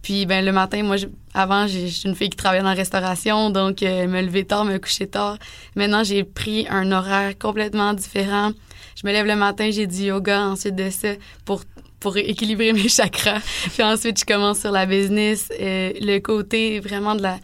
Puis, 0.03 0.25
ben, 0.25 0.45
le 0.45 0.53
matin, 0.53 0.83
moi, 0.85 0.97
avant, 1.35 1.67
j'ai- 1.67 1.91
une 2.05 2.15
fille 2.15 2.31
qui 2.31 2.37
travaillait 2.37 2.63
dans 2.63 2.69
la 2.69 2.75
restauration, 2.77 3.51
donc 3.51 3.83
euh, 3.83 4.07
me 4.07 4.23
lever 4.23 4.45
tard, 4.45 4.65
me 4.65 4.79
coucher 4.79 5.07
tard. 5.09 5.37
Maintenant, 5.75 6.05
j'ai 6.05 6.23
pris 6.23 6.67
un 6.71 6.93
horaire 6.93 7.37
complètement 7.39 7.93
différent. 7.93 8.53
Je 8.95 9.07
me 9.07 9.13
lève 9.13 9.27
le 9.27 9.35
matin, 9.37 9.69
j'ai 9.73 9.87
du 9.87 10.05
yoga 10.05 10.41
ensuite 10.43 10.77
de 10.77 10.91
ça 10.91 11.09
pour 11.45 11.63
pour 11.99 12.17
équilibrer 12.19 12.73
mes 12.81 12.89
chakras. 12.89 13.41
Puis 13.73 13.83
ensuite, 13.83 14.21
je 14.21 14.25
commence 14.25 14.61
sur 14.61 14.71
la 14.71 14.87
business. 14.87 15.49
Euh, 15.61 15.93
le 16.01 16.19
côté 16.21 16.79
vraiment 16.79 17.15
de 17.17 17.23
la, 17.23 17.39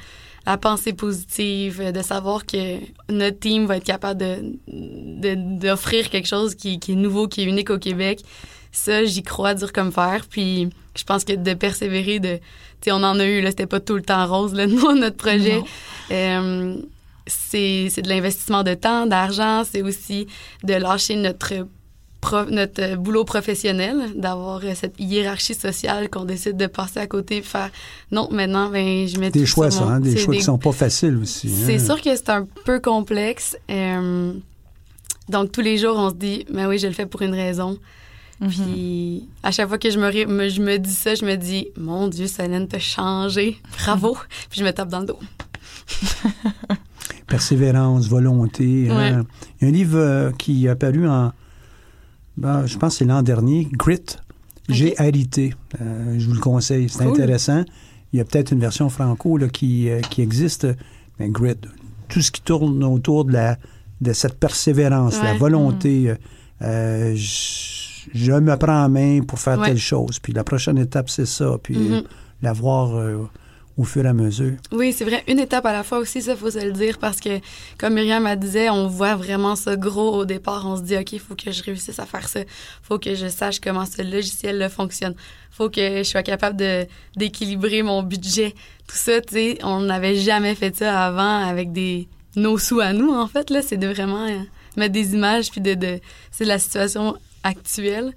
la 0.46 0.56
pensée 0.58 0.92
positive, 0.92 1.80
euh, 1.80 1.90
de 1.90 2.02
savoir 2.02 2.44
que 2.46 2.78
notre 3.10 3.38
team 3.40 3.66
va 3.66 3.78
être 3.78 3.84
capable 3.84 4.20
de 4.20 4.36
de- 4.68 5.58
d'offrir 5.58 6.10
quelque 6.10 6.28
chose 6.28 6.54
qui, 6.54 6.78
qui 6.78 6.92
est 6.92 6.96
nouveau, 6.96 7.26
qui 7.28 7.40
est 7.42 7.44
unique 7.44 7.70
au 7.70 7.78
Québec. 7.78 8.20
Ça, 8.72 9.04
j'y 9.04 9.22
crois 9.22 9.54
dur 9.54 9.72
comme 9.72 9.92
fer. 9.92 10.24
Puis 10.28 10.68
je 10.96 11.04
pense 11.04 11.24
que 11.24 11.32
de 11.34 11.54
persévérer, 11.54 12.18
de, 12.20 12.36
tu 12.36 12.40
sais, 12.84 12.92
on 12.92 12.96
en 13.04 13.18
a 13.20 13.24
eu, 13.26 13.40
là, 13.42 13.50
c'était 13.50 13.66
pas 13.66 13.80
tout 13.80 13.94
le 13.96 14.02
temps 14.02 14.26
rose, 14.26 14.54
là, 14.54 14.66
nous, 14.68 14.92
notre 14.94 15.16
projet. 15.16 15.60
Euh, 16.10 16.76
c'est 17.26 17.88
c'est 17.90 18.02
de 18.02 18.08
l'investissement 18.08 18.62
de 18.64 18.74
temps, 18.74 19.06
d'argent, 19.06 19.62
c'est 19.70 19.82
aussi 19.82 20.26
de 20.64 20.74
lâcher 20.74 21.14
notre 21.14 21.52
pro- 22.20 22.46
notre 22.50 22.96
boulot 22.96 23.24
professionnel, 23.24 24.10
d'avoir 24.16 24.60
euh, 24.64 24.72
cette 24.74 24.94
hiérarchie 24.98 25.54
sociale 25.54 26.08
qu'on 26.10 26.24
décide 26.24 26.56
de 26.56 26.66
passer 26.66 26.98
à 26.98 27.06
côté 27.06 27.36
et 27.36 27.42
faire 27.42 27.70
non, 28.10 28.28
maintenant, 28.32 28.70
ben, 28.70 29.06
je 29.06 29.18
mets 29.20 29.30
des 29.30 29.40
tout 29.40 29.46
choix, 29.46 29.70
ça, 29.70 29.84
mon- 29.84 29.90
hein, 29.90 30.00
des 30.00 30.16
c'est 30.16 30.24
choix 30.24 30.34
qui 30.34 30.42
sont 30.42 30.58
pas 30.58 30.72
faciles 30.72 31.16
aussi. 31.16 31.48
hein. 31.48 31.62
C'est 31.66 31.78
sûr 31.78 32.00
que 32.02 32.14
c'est 32.16 32.30
un 32.30 32.46
peu 32.64 32.80
complexe. 32.80 33.56
euh, 33.70 34.32
donc, 35.28 35.52
tous 35.52 35.60
les 35.60 35.78
jours, 35.78 35.94
on 35.96 36.10
se 36.10 36.14
dit, 36.16 36.44
mais 36.52 36.66
oui, 36.66 36.78
je 36.78 36.88
le 36.88 36.92
fais 36.92 37.06
pour 37.06 37.22
une 37.22 37.34
raison. 37.34 37.78
Mhm. 38.42 38.50
Puis, 38.50 39.28
à 39.42 39.50
chaque 39.52 39.68
fois 39.68 39.78
que 39.78 39.88
je 39.90 39.98
me, 39.98 40.48
je 40.48 40.60
me 40.60 40.76
dis 40.78 40.92
ça, 40.92 41.14
je 41.14 41.24
me 41.24 41.36
dis, 41.36 41.68
mon 41.78 42.08
Dieu, 42.08 42.26
Solène, 42.26 42.66
t'as 42.68 42.78
changé. 42.80 43.56
Bravo. 43.78 44.16
Puis, 44.50 44.60
je 44.60 44.64
me 44.64 44.72
tape 44.72 44.88
dans 44.88 45.00
le 45.00 45.06
dos. 45.06 45.18
Persévérance, 47.26 48.08
volonté. 48.08 48.88
hein. 48.90 49.24
Il 49.60 49.64
y 49.64 49.66
a 49.66 49.68
un 49.68 49.72
livre 49.72 49.98
euh, 49.98 50.30
qui 50.32 50.66
est 50.66 50.68
apparu 50.68 51.08
en, 51.08 51.32
ben, 52.36 52.66
je 52.66 52.76
pense 52.78 52.94
que 52.94 52.98
c'est 52.98 53.04
l'an 53.04 53.22
dernier, 53.22 53.68
Grit, 53.72 54.16
G-R-I-T. 54.68 55.54
Euh, 55.80 56.14
je 56.18 56.26
vous 56.26 56.34
le 56.34 56.40
conseille, 56.40 56.88
c'est 56.88 56.98
Cool. 57.04 57.08
intéressant. 57.12 57.64
Il 58.12 58.18
y 58.18 58.20
a 58.20 58.24
peut-être 58.24 58.50
une 58.52 58.60
version 58.60 58.88
franco 58.90 59.36
là, 59.38 59.48
qui, 59.48 59.88
euh, 59.88 60.00
qui 60.00 60.20
existe, 60.20 60.66
mais 61.18 61.28
Grit, 61.30 61.54
tout 62.08 62.20
ce 62.20 62.30
qui 62.30 62.42
tourne 62.42 62.82
autour 62.84 63.24
de, 63.24 63.32
la, 63.32 63.56
de 64.00 64.12
cette 64.12 64.38
persévérance, 64.38 65.22
la 65.22 65.34
volonté. 65.34 66.12
euh, 66.62 67.14
je, 67.16 67.91
je 68.14 68.32
me 68.32 68.56
prends 68.56 68.84
en 68.84 68.88
main 68.88 69.20
pour 69.22 69.38
faire 69.38 69.58
Ouais. 69.58 69.68
telle 69.68 69.78
chose. 69.78 70.18
Puis 70.18 70.32
la 70.32 70.44
prochaine 70.44 70.78
étape, 70.78 71.08
c'est 71.10 71.26
ça. 71.26 71.56
Puis 71.62 71.76
Mhm. 71.76 71.92
euh, 71.94 72.02
la 72.42 72.52
voir 72.52 72.96
euh, 72.96 73.28
au 73.78 73.84
fur 73.84 74.04
et 74.04 74.08
à 74.08 74.12
mesure. 74.12 74.52
Oui, 74.70 74.92
c'est 74.92 75.04
vrai. 75.04 75.22
Une 75.28 75.38
étape 75.38 75.64
à 75.64 75.72
la 75.72 75.82
fois 75.82 75.98
aussi, 75.98 76.20
ça, 76.22 76.36
faut 76.36 76.50
se 76.50 76.58
le 76.62 76.72
dire, 76.72 76.98
parce 76.98 77.20
que, 77.20 77.40
comme 77.78 77.94
Myriam 77.94 78.26
a 78.26 78.36
disait, 78.36 78.68
on 78.68 78.86
voit 78.86 79.14
vraiment 79.16 79.56
ça 79.56 79.76
gros 79.76 80.14
au 80.14 80.24
départ. 80.26 80.66
On 80.66 80.76
se 80.76 80.82
dit, 80.82 80.96
OK, 80.96 81.12
il 81.12 81.20
faut 81.20 81.34
que 81.34 81.50
je 81.50 81.62
réussisse 81.62 81.98
à 81.98 82.04
faire 82.06 82.28
ça. 82.28 82.40
faut 82.82 82.98
que 82.98 83.14
je 83.14 83.28
sache 83.28 83.60
comment 83.60 83.86
ce 83.86 84.02
logiciel-là 84.02 84.68
fonctionne. 84.68 85.14
faut 85.50 85.68
que 85.68 85.98
je 85.98 86.02
sois 86.04 86.22
capable 86.22 86.56
de 86.56 86.86
d'équilibrer 87.16 87.82
mon 87.82 88.02
budget. 88.02 88.54
Tout 88.88 88.96
ça, 88.96 89.20
tu 89.20 89.34
sais, 89.34 89.58
on 89.62 89.80
n'avait 89.80 90.16
jamais 90.16 90.54
fait 90.54 90.74
ça 90.74 91.04
avant 91.06 91.44
avec 91.46 91.72
des 91.72 92.08
nos 92.36 92.56
sous 92.56 92.80
à 92.80 92.92
nous, 92.94 93.12
en 93.12 93.26
fait. 93.26 93.50
Là, 93.50 93.60
c'est 93.62 93.76
de 93.76 93.86
vraiment 93.86 94.26
euh, 94.26 94.38
mettre 94.78 94.92
des 94.94 95.12
images, 95.14 95.50
puis 95.50 95.60
de, 95.60 95.74
de 95.74 96.00
c'est 96.30 96.46
la 96.46 96.58
situation 96.58 97.16
actuelle. 97.42 98.12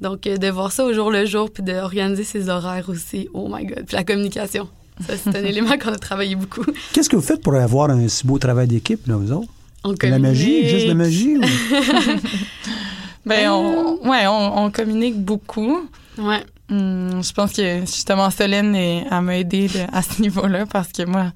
Donc, 0.00 0.26
euh, 0.26 0.36
de 0.36 0.48
voir 0.48 0.72
ça 0.72 0.84
au 0.84 0.92
jour 0.92 1.10
le 1.10 1.24
jour, 1.24 1.50
puis 1.50 1.62
d'organiser 1.62 2.24
ses 2.24 2.48
horaires 2.50 2.88
aussi. 2.88 3.28
Oh 3.32 3.48
my 3.50 3.64
God. 3.64 3.84
Puis 3.86 3.96
la 3.96 4.04
communication. 4.04 4.68
Ça, 5.06 5.14
c'est 5.16 5.34
un 5.36 5.44
élément 5.44 5.76
qu'on 5.78 5.92
a 5.92 5.98
travaillé 5.98 6.34
beaucoup. 6.36 6.64
Qu'est-ce 6.92 7.08
que 7.08 7.16
vous 7.16 7.22
faites 7.22 7.42
pour 7.42 7.54
avoir 7.54 7.90
un 7.90 8.06
si 8.08 8.26
beau 8.26 8.38
travail 8.38 8.66
d'équipe, 8.68 9.06
là, 9.06 9.16
vous 9.16 9.32
autres? 9.32 9.48
On 9.84 9.94
La 10.02 10.18
magie, 10.18 10.68
juste 10.68 10.86
la 10.88 10.94
magie? 10.94 11.36
ou- 11.36 11.42
Ben, 13.24 13.50
on, 13.50 13.98
ouais, 14.08 14.26
on, 14.28 14.64
on 14.64 14.70
communique 14.70 15.18
beaucoup. 15.20 15.88
Ouais. 16.18 16.44
Hum, 16.70 17.22
je 17.22 17.32
pense 17.32 17.52
que 17.52 17.80
justement 17.80 18.30
Solène 18.30 18.74
est- 18.74 19.04
elle 19.10 19.20
m'a 19.22 19.36
aidé 19.38 19.68
de- 19.68 19.80
à 19.92 20.02
ce 20.02 20.20
niveau-là 20.22 20.66
parce 20.66 20.88
que 20.92 21.04
moi, 21.04 21.32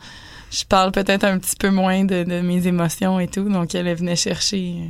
je 0.50 0.64
parle 0.64 0.90
peut-être 0.92 1.24
un 1.24 1.38
petit 1.38 1.54
peu 1.56 1.70
moins 1.70 2.04
de, 2.04 2.24
de 2.24 2.40
mes 2.40 2.66
émotions 2.66 3.18
et 3.20 3.28
tout, 3.28 3.48
donc 3.48 3.74
elle 3.74 3.92
venait 3.94 4.16
chercher 4.16 4.74
euh, 4.80 4.88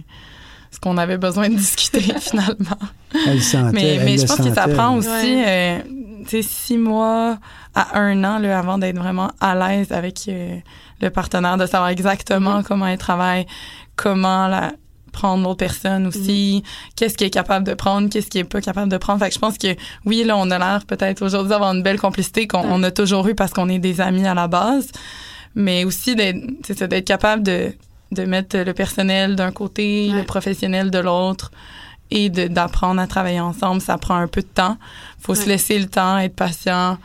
ce 0.71 0.79
qu'on 0.81 0.97
avait 0.97 1.19
besoin 1.19 1.49
de 1.49 1.55
discuter 1.57 2.01
finalement. 2.21 2.79
Elle 3.27 3.35
le 3.37 3.41
sentait. 3.41 3.73
Mais, 3.73 3.95
elle 3.97 4.05
mais 4.05 4.17
le 4.17 4.23
je 4.23 4.27
pense 4.27 4.37
que 4.39 4.55
ça 4.55 4.69
prend 4.69 4.97
aussi, 4.97 5.09
Ouais. 5.09 5.45
euh, 5.47 5.79
tu 6.25 6.29
sais, 6.31 6.43
six 6.43 6.79
mois 6.79 7.39
à 7.75 7.99
un 7.99 8.23
an 8.25 8.39
là, 8.39 8.59
avant 8.59 8.79
d'être 8.79 8.97
vraiment 8.97 9.31
à 9.41 9.55
l'aise 9.55 9.93
avec 9.93 10.21
euh, 10.29 10.57
le 11.01 11.11
partenaire, 11.11 11.57
de 11.57 11.67
savoir 11.67 11.89
exactement 11.89 12.63
comment 12.63 12.87
elle 12.87 12.99
travaille, 12.99 13.47
comment 13.97 14.49
la 14.49 14.73
prendre 15.13 15.43
l'autre 15.43 15.57
personne 15.57 16.07
aussi, 16.07 16.63
qu'est-ce 16.95 17.17
qui 17.17 17.25
est 17.25 17.31
capable 17.31 17.67
de 17.67 17.75
prendre, 17.75 18.09
qu'est-ce 18.09 18.29
qui 18.29 18.39
est 18.39 18.45
pas 18.45 18.61
capable 18.61 18.93
de 18.93 18.97
prendre. 18.97 19.19
Fait 19.19 19.29
que 19.29 19.35
je 19.35 19.41
pense 19.41 19.59
que 19.59 19.75
oui, 20.07 20.23
là, 20.23 20.37
on 20.37 20.49
a 20.53 20.59
l'air 20.59 20.85
peut-être 20.87 21.23
aujourd'hui 21.23 21.49
d'avoir 21.51 21.73
une 21.75 21.83
belle 21.83 21.99
complicité 21.99 22.47
qu'on 22.47 22.61
on 22.61 22.81
a 22.85 22.93
toujours 22.93 23.27
eu 23.27 23.35
parce 23.35 23.53
qu'on 23.53 23.69
est 23.69 23.81
des 23.81 24.01
amis 24.01 24.25
à 24.25 24.35
la 24.35 24.47
base, 24.47 24.87
mais 25.57 25.83
aussi 25.85 26.15
d'être, 26.15 26.39
c'est 26.65 26.79
ça, 26.79 26.87
d'être 26.87 27.07
capable 27.09 27.43
de, 27.43 27.73
de 28.13 28.25
mettre 28.25 28.57
le 28.59 28.73
personnel 28.75 29.37
d'un 29.37 29.53
côté, 29.53 30.09
Ouais. 30.11 30.19
le 30.19 30.25
professionnel 30.25 30.91
de 30.91 30.99
l'autre 30.99 31.51
et 32.11 32.29
de- 32.29 32.49
d'apprendre 32.49 33.01
à 33.01 33.07
travailler 33.07 33.41
ensemble. 33.41 33.81
Ça 33.81 33.97
prend 33.99 34.17
un 34.17 34.27
peu 34.29 34.41
de 34.43 34.47
temps. 34.47 34.77
faut 35.21 35.35
se 35.35 35.47
laisser 35.47 35.79
le 35.79 35.87
temps, 35.87 36.17
être 36.19 36.35
patient 36.35 36.97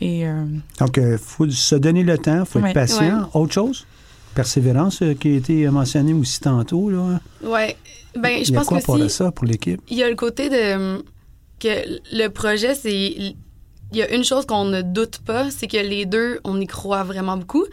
et 0.00 0.26
euh, 0.26 0.44
Donc, 0.80 0.96
il 0.96 1.18
faut 1.18 1.48
se 1.50 1.74
donner 1.74 2.02
le 2.02 2.16
temps, 2.16 2.40
il 2.40 2.46
faut 2.46 2.58
être 2.60 2.64
Ouais. 2.64 2.72
patient. 2.72 3.28
Autre 3.34 3.52
chose? 3.52 3.86
Persévérance, 4.34 5.02
euh, 5.02 5.14
qui 5.14 5.28
a 5.28 5.36
été 5.36 5.68
mentionnée 5.68 6.14
aussi 6.14 6.40
tantôt. 6.40 6.88
Là. 6.90 7.20
Ouais. 7.42 7.76
Ben, 8.16 8.38
je 8.42 8.48
Il 8.48 8.52
y 8.52 8.56
a 8.56 8.60
pense 8.60 8.68
quoi 8.68 8.80
que 8.80 8.84
pour 8.84 8.96
si, 8.98 9.10
ça 9.10 9.30
pour 9.32 9.44
l'équipe? 9.46 9.80
il 9.88 9.96
y 9.98 10.02
a 10.02 10.08
le 10.08 10.14
côté 10.16 10.48
de 10.48 11.02
que 11.60 11.68
le 12.16 12.28
projet, 12.28 12.74
c'est 12.74 12.94
il 12.94 13.34
y 13.92 14.02
a 14.02 14.14
une 14.14 14.24
chose 14.24 14.46
qu'on 14.46 14.64
ne 14.64 14.80
doute 14.82 15.18
pas, 15.26 15.50
c'est 15.50 15.66
que 15.66 15.76
les 15.76 16.04
deux, 16.06 16.40
on 16.44 16.60
y 16.60 16.66
croit 16.66 17.04
vraiment 17.04 17.36
beaucoup, 17.36 17.64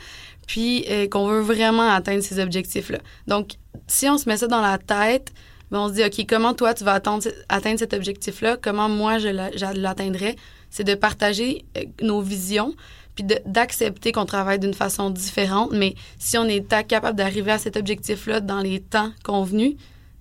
puis 0.47 0.85
euh, 0.89 1.07
qu'on 1.07 1.27
veut 1.27 1.41
vraiment 1.41 1.89
atteindre 1.89 2.23
ces 2.23 2.39
objectifs-là. 2.39 2.99
Donc, 3.27 3.53
si 3.87 4.07
on 4.09 4.17
se 4.17 4.27
met 4.27 4.37
ça 4.37 4.47
dans 4.47 4.61
la 4.61 4.77
tête, 4.77 5.33
ben, 5.71 5.79
on 5.79 5.89
se 5.89 5.93
dit, 5.93 6.03
OK, 6.03 6.25
comment 6.27 6.53
toi, 6.53 6.73
tu 6.73 6.83
vas 6.83 6.93
atteindre, 6.93 7.27
atteindre 7.49 7.79
cet 7.79 7.93
objectif-là? 7.93 8.57
Comment 8.61 8.89
moi, 8.89 9.17
je 9.17 9.29
l'atteindrai? 9.29 10.35
C'est 10.69 10.83
de 10.83 10.95
partager 10.95 11.65
euh, 11.77 11.81
nos 12.01 12.21
visions, 12.21 12.73
puis 13.15 13.25
d'accepter 13.45 14.11
qu'on 14.11 14.25
travaille 14.25 14.59
d'une 14.59 14.73
façon 14.73 15.09
différente. 15.09 15.71
Mais 15.73 15.95
si 16.19 16.37
on 16.37 16.45
est 16.45 16.65
capable 16.85 17.17
d'arriver 17.17 17.51
à 17.51 17.57
cet 17.57 17.77
objectif-là 17.77 18.41
dans 18.41 18.59
les 18.59 18.81
temps 18.81 19.11
convenus, 19.23 19.75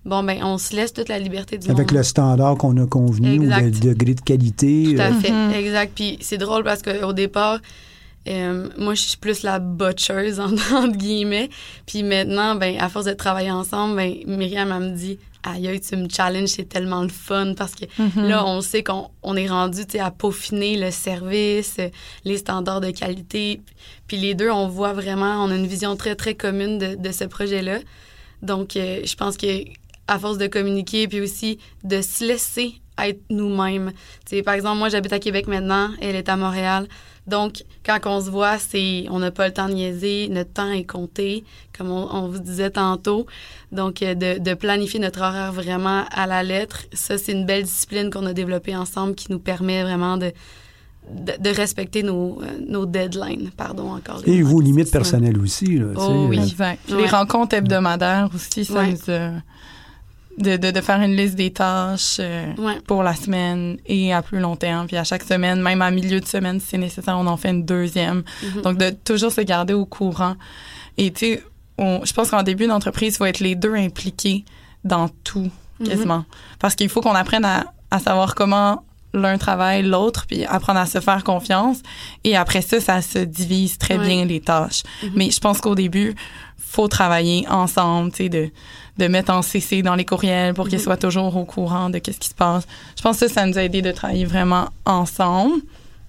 bon, 0.05 0.23
ben, 0.23 0.39
on 0.43 0.57
se 0.57 0.75
laisse 0.75 0.93
toute 0.93 1.09
la 1.09 1.19
liberté 1.19 1.57
du 1.57 1.69
Avec 1.69 1.91
le 1.91 2.03
standard 2.03 2.57
qu'on 2.57 2.77
a 2.77 2.87
convenu 2.87 3.39
ou 3.39 3.43
le 3.43 3.71
degré 3.71 4.13
de 4.13 4.21
qualité. 4.21 4.95
Tout 4.95 5.01
à 5.01 5.07
euh. 5.07 5.13
fait, 5.13 5.31
mhm. 5.31 5.51
exact. 5.51 5.91
Puis 5.93 6.17
c'est 6.21 6.37
drôle 6.37 6.63
parce 6.63 6.81
qu'au 6.81 7.13
départ, 7.13 7.59
euh, 8.27 8.69
moi, 8.77 8.93
je 8.93 9.01
suis 9.01 9.17
plus 9.17 9.43
la 9.43 9.59
butcheuse, 9.59 10.39
entre 10.39 10.97
guillemets. 10.97 11.49
Puis 11.85 12.03
maintenant, 12.03 12.55
ben, 12.55 12.77
à 12.79 12.89
force 12.89 13.05
de 13.05 13.13
travailler 13.13 13.51
ensemble, 13.51 13.95
ben, 13.95 14.15
Myriam, 14.25 14.71
elle 14.71 14.91
me 14.91 14.95
dit 14.95 15.19
Aïe, 15.43 15.79
tu 15.79 15.95
me 15.95 16.09
challenges, 16.09 16.49
c'est 16.49 16.67
tellement 16.67 17.03
le 17.03 17.09
fun 17.09 17.53
parce 17.55 17.75
que 17.75 17.85
mhm. 17.99 18.27
là, 18.27 18.43
on 18.47 18.61
sait 18.61 18.83
qu'on 18.83 19.09
on 19.21 19.35
est 19.35 19.47
rendu 19.47 19.81
à 19.99 20.09
peaufiner 20.09 20.75
le 20.75 20.89
service, 20.89 21.77
les 22.23 22.37
standards 22.37 22.81
de 22.81 22.89
qualité. 22.89 23.61
Puis 24.07 24.17
les 24.17 24.33
deux, 24.33 24.49
on 24.49 24.67
voit 24.67 24.93
vraiment, 24.93 25.43
on 25.43 25.51
a 25.51 25.55
une 25.55 25.67
vision 25.67 25.95
très, 25.95 26.15
très 26.15 26.33
commune 26.33 26.79
de, 26.79 26.95
de 26.95 27.11
ce 27.11 27.25
projet-là. 27.25 27.77
Donc, 28.41 28.75
euh, 28.75 29.01
je 29.05 29.15
pense 29.15 29.37
que 29.37 29.65
à 30.07 30.19
force 30.19 30.37
de 30.37 30.47
communiquer, 30.47 31.07
puis 31.07 31.21
aussi 31.21 31.59
de 31.83 32.01
se 32.01 32.23
laisser 32.23 32.75
être 32.97 33.21
nous-mêmes. 33.29 33.91
par 34.43 34.53
exemple, 34.53 34.77
moi, 34.77 34.89
j'habite 34.89 35.13
à 35.13 35.19
Québec 35.19 35.47
maintenant, 35.47 35.89
elle 36.01 36.15
est 36.15 36.29
à 36.29 36.37
Montréal. 36.37 36.87
Donc, 37.27 37.63
quand 37.83 37.99
on 38.05 38.21
se 38.21 38.29
voit, 38.29 38.59
c'est 38.59 39.05
on 39.09 39.19
n'a 39.19 39.31
pas 39.31 39.47
le 39.47 39.53
temps 39.53 39.67
de 39.67 39.73
niaiser, 39.73 40.27
notre 40.29 40.51
temps 40.51 40.71
est 40.71 40.83
compté, 40.83 41.43
comme 41.75 41.89
on, 41.89 42.27
vous 42.27 42.39
disait 42.39 42.69
tantôt. 42.69 43.25
Donc, 43.71 44.01
euh, 44.01 44.13
de, 44.13 44.39
de, 44.39 44.53
planifier 44.53 44.99
notre 44.99 45.21
horaire 45.21 45.51
vraiment 45.51 46.05
à 46.11 46.27
la 46.27 46.43
lettre, 46.43 46.83
ça, 46.93 47.17
c'est 47.17 47.31
une 47.31 47.45
belle 47.45 47.63
discipline 47.63 48.11
qu'on 48.11 48.25
a 48.27 48.33
développée 48.33 48.75
ensemble 48.75 49.15
qui 49.15 49.31
nous 49.31 49.39
permet 49.39 49.81
vraiment 49.81 50.17
de, 50.17 50.31
de, 51.11 51.49
respecter 51.49 52.03
nos, 52.03 52.41
euh, 52.41 52.45
nos 52.67 52.85
deadlines, 52.85 53.49
pardon 53.55 53.93
encore. 53.93 54.21
Et 54.25 54.43
vos 54.43 54.61
limites 54.61 54.91
personnelles 54.91 55.39
aussi. 55.39 55.77
Là, 55.77 55.87
oh, 55.95 56.27
oui, 56.29 56.37
exact. 56.37 56.89
Les 56.89 57.07
rencontres 57.07 57.55
hebdomadaires 57.55 58.29
aussi, 58.33 58.65
ça 58.65 58.85
nous 58.85 58.97
de, 60.37 60.57
de, 60.57 60.71
de, 60.71 60.81
faire 60.81 61.01
une 61.01 61.15
liste 61.15 61.35
des 61.35 61.51
tâches 61.51 62.17
euh, 62.19 62.53
pour 62.87 63.03
la 63.03 63.15
semaine 63.15 63.77
et 63.85 64.13
à 64.13 64.21
plus 64.21 64.39
long 64.39 64.55
terme. 64.55 64.87
Puis 64.87 64.97
à 64.97 65.03
chaque 65.03 65.23
semaine, 65.23 65.61
même 65.61 65.81
à 65.81 65.91
milieu 65.91 66.19
de 66.19 66.25
semaine, 66.25 66.59
si 66.59 66.67
c'est 66.71 66.77
nécessaire, 66.77 67.17
on 67.17 67.27
en 67.27 67.37
fait 67.37 67.49
une 67.49 67.65
deuxième. 67.65 68.23
Mm-hmm. 68.43 68.61
Donc, 68.61 68.77
de 68.77 68.89
toujours 68.89 69.31
se 69.31 69.41
garder 69.41 69.73
au 69.73 69.85
courant. 69.85 70.35
Et 70.97 71.11
tu 71.11 71.25
sais, 71.25 71.43
je 71.79 72.13
pense 72.13 72.31
qu'en 72.31 72.43
début 72.43 72.67
d'entreprise, 72.67 73.15
il 73.15 73.17
faut 73.17 73.25
être 73.25 73.39
les 73.39 73.55
deux 73.55 73.75
impliqués 73.75 74.43
dans 74.83 75.09
tout, 75.23 75.49
mm-hmm. 75.79 75.87
quasiment. 75.87 76.25
Parce 76.59 76.75
qu'il 76.75 76.89
faut 76.89 77.01
qu'on 77.01 77.15
apprenne 77.15 77.45
à, 77.45 77.73
à 77.91 77.99
savoir 77.99 78.35
comment 78.35 78.83
l'un 79.13 79.37
travaille 79.37 79.83
l'autre, 79.83 80.25
puis 80.27 80.45
apprendre 80.45 80.79
à 80.79 80.85
se 80.85 80.99
faire 80.99 81.23
confiance. 81.23 81.77
Et 82.25 82.35
après 82.35 82.61
ça, 82.61 82.81
ça 82.81 83.01
se 83.01 83.19
divise 83.19 83.77
très 83.77 83.97
bien 83.97 84.25
les 84.25 84.41
tâches. 84.41 84.83
Mm-hmm. 84.83 85.11
Mais 85.15 85.31
je 85.31 85.39
pense 85.39 85.61
qu'au 85.61 85.75
début, 85.75 86.13
faut 86.57 86.87
travailler 86.89 87.47
ensemble, 87.47 88.11
tu 88.11 88.17
sais, 88.17 88.29
de 88.29 88.49
de 88.97 89.07
mettre 89.07 89.31
en 89.31 89.41
CC 89.41 89.81
dans 89.81 89.95
les 89.95 90.05
courriels 90.05 90.53
pour 90.53 90.67
qu'ils 90.67 90.79
soient 90.79 90.97
toujours 90.97 91.35
au 91.35 91.45
courant 91.45 91.89
de 91.89 91.99
qu'est-ce 91.99 92.19
qui 92.19 92.29
se 92.29 92.35
passe. 92.35 92.65
Je 92.97 93.01
pense 93.01 93.19
que 93.19 93.27
ça, 93.27 93.33
ça 93.33 93.45
nous 93.45 93.57
a 93.57 93.63
aidé 93.63 93.81
de 93.81 93.91
travailler 93.91 94.25
vraiment 94.25 94.69
ensemble. 94.85 95.61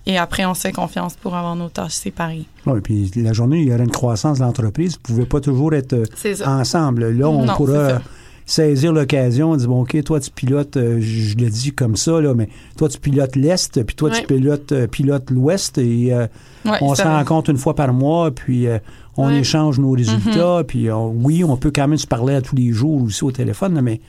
Et 0.06 0.18
après, 0.18 0.46
on 0.46 0.54
se 0.54 0.60
fait 0.60 0.72
confiance 0.72 1.16
pour 1.16 1.34
avoir 1.34 1.56
nos 1.56 1.68
tâches 1.68 1.92
séparées. 1.92 2.46
Oui, 2.64 2.80
puis 2.80 3.10
la 3.16 3.32
journée, 3.32 3.62
il 3.62 3.68
y 3.68 3.74
aura 3.74 3.82
une 3.82 3.90
croissance 3.90 4.38
de 4.38 4.44
l'entreprise. 4.44 4.98
Vous 5.04 5.14
ne 5.14 5.16
pouvez 5.16 5.26
pas 5.26 5.40
toujours 5.40 5.74
être 5.74 5.94
euh, 5.94 6.44
ensemble. 6.46 7.10
Là, 7.10 7.28
on 7.28 7.44
pourra 7.56 8.00
saisir 8.48 8.92
l'occasion, 8.92 9.56
dire 9.56 9.68
bon, 9.68 9.82
OK, 9.82 10.00
toi, 10.04 10.20
tu 10.20 10.30
pilotes, 10.30 10.76
euh, 10.76 11.00
je, 11.00 11.36
le 11.36 11.50
dis 11.50 11.72
comme 11.72 11.96
ça, 11.96 12.20
là, 12.20 12.34
mais 12.34 12.48
toi, 12.78 12.88
tu 12.88 13.00
pilotes 13.00 13.34
l'Est, 13.34 13.82
puis 13.82 13.96
toi, 13.96 14.10
tu 14.10 14.22
pilotes, 14.22 14.70
euh, 14.70 14.86
pilotes 14.86 15.28
l'Ouest, 15.32 15.78
et 15.78 16.12
on 16.80 16.94
se 16.94 17.02
rencontre 17.02 17.50
une 17.50 17.58
fois 17.58 17.74
par 17.74 17.92
mois, 17.92 18.30
puis 18.30 18.68
on 19.16 19.30
échange 19.30 19.78
nos 19.78 19.92
résultats, 19.92 20.60
mm-hmm. 20.60 20.64
puis 20.64 20.90
oui, 20.90 21.44
on 21.44 21.56
peut 21.56 21.70
quand 21.74 21.88
même 21.88 21.98
se 21.98 22.06
parler 22.06 22.34
à 22.34 22.42
tous 22.42 22.56
les 22.56 22.72
jours 22.72 23.02
aussi 23.02 23.24
au 23.24 23.32
téléphone, 23.32 23.80
mais 23.82 24.00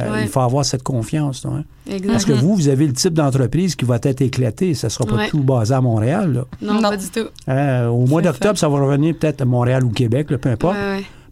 euh, 0.00 0.22
il 0.22 0.28
faut 0.28 0.40
avoir 0.40 0.64
cette 0.64 0.82
confiance. 0.82 1.46
Hein. 1.46 1.64
Parce 2.06 2.24
que 2.24 2.32
vous, 2.40 2.54
vous 2.54 2.68
avez 2.68 2.86
le 2.86 2.92
type 2.92 3.14
d'entreprise 3.14 3.76
qui 3.76 3.84
va 3.84 3.98
être 4.02 4.22
éclaté. 4.22 4.74
Ça 4.74 4.88
ne 4.88 4.90
sera 4.90 5.06
pas 5.06 5.28
tout 5.28 5.42
basé 5.42 5.74
à 5.74 5.80
Montréal. 5.80 6.44
Non, 6.60 6.80
pas 6.80 6.96
du 6.96 7.08
tout. 7.08 7.26
Euh, 7.48 7.86
au 7.86 8.06
mois 8.06 8.22
d'octobre, 8.22 8.58
ça 8.58 8.68
va 8.68 8.80
revenir 8.80 9.16
peut-être 9.16 9.42
à 9.42 9.44
Montréal 9.44 9.84
ou 9.84 9.90
Québec, 9.90 10.28
peu 10.28 10.50
importe. 10.50 10.76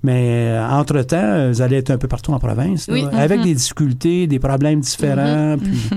Mais 0.04 0.48
euh, 0.50 0.68
entre-temps, 0.68 1.48
vous 1.50 1.62
allez 1.62 1.76
être 1.76 1.90
un 1.90 1.98
peu 1.98 2.08
partout 2.08 2.32
en 2.32 2.40
province, 2.40 2.88
avec 2.88 3.38
mm-hmm. 3.38 3.44
des 3.44 3.54
difficultés, 3.54 4.26
des 4.26 4.40
problèmes 4.40 4.80
différents. 4.80 5.54
Mm-hmm. 5.54 5.58
Puis, 5.58 5.90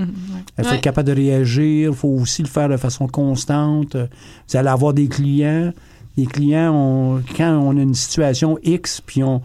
il 0.58 0.64
faut 0.64 0.74
être 0.74 0.80
capable 0.80 1.08
de 1.08 1.14
réagir. 1.14 1.90
Il 1.90 1.96
faut 1.96 2.08
aussi 2.08 2.42
le 2.42 2.48
faire 2.48 2.68
de 2.68 2.76
façon 2.76 3.08
constante. 3.08 3.96
Vous 3.96 4.56
allez 4.56 4.68
avoir 4.68 4.92
des 4.92 5.08
clients 5.08 5.72
les 6.16 6.26
clients, 6.26 7.20
quand 7.36 7.58
on 7.58 7.76
a 7.76 7.80
une 7.80 7.94
situation 7.94 8.58
X, 8.62 9.02
puis 9.04 9.22
on, 9.22 9.42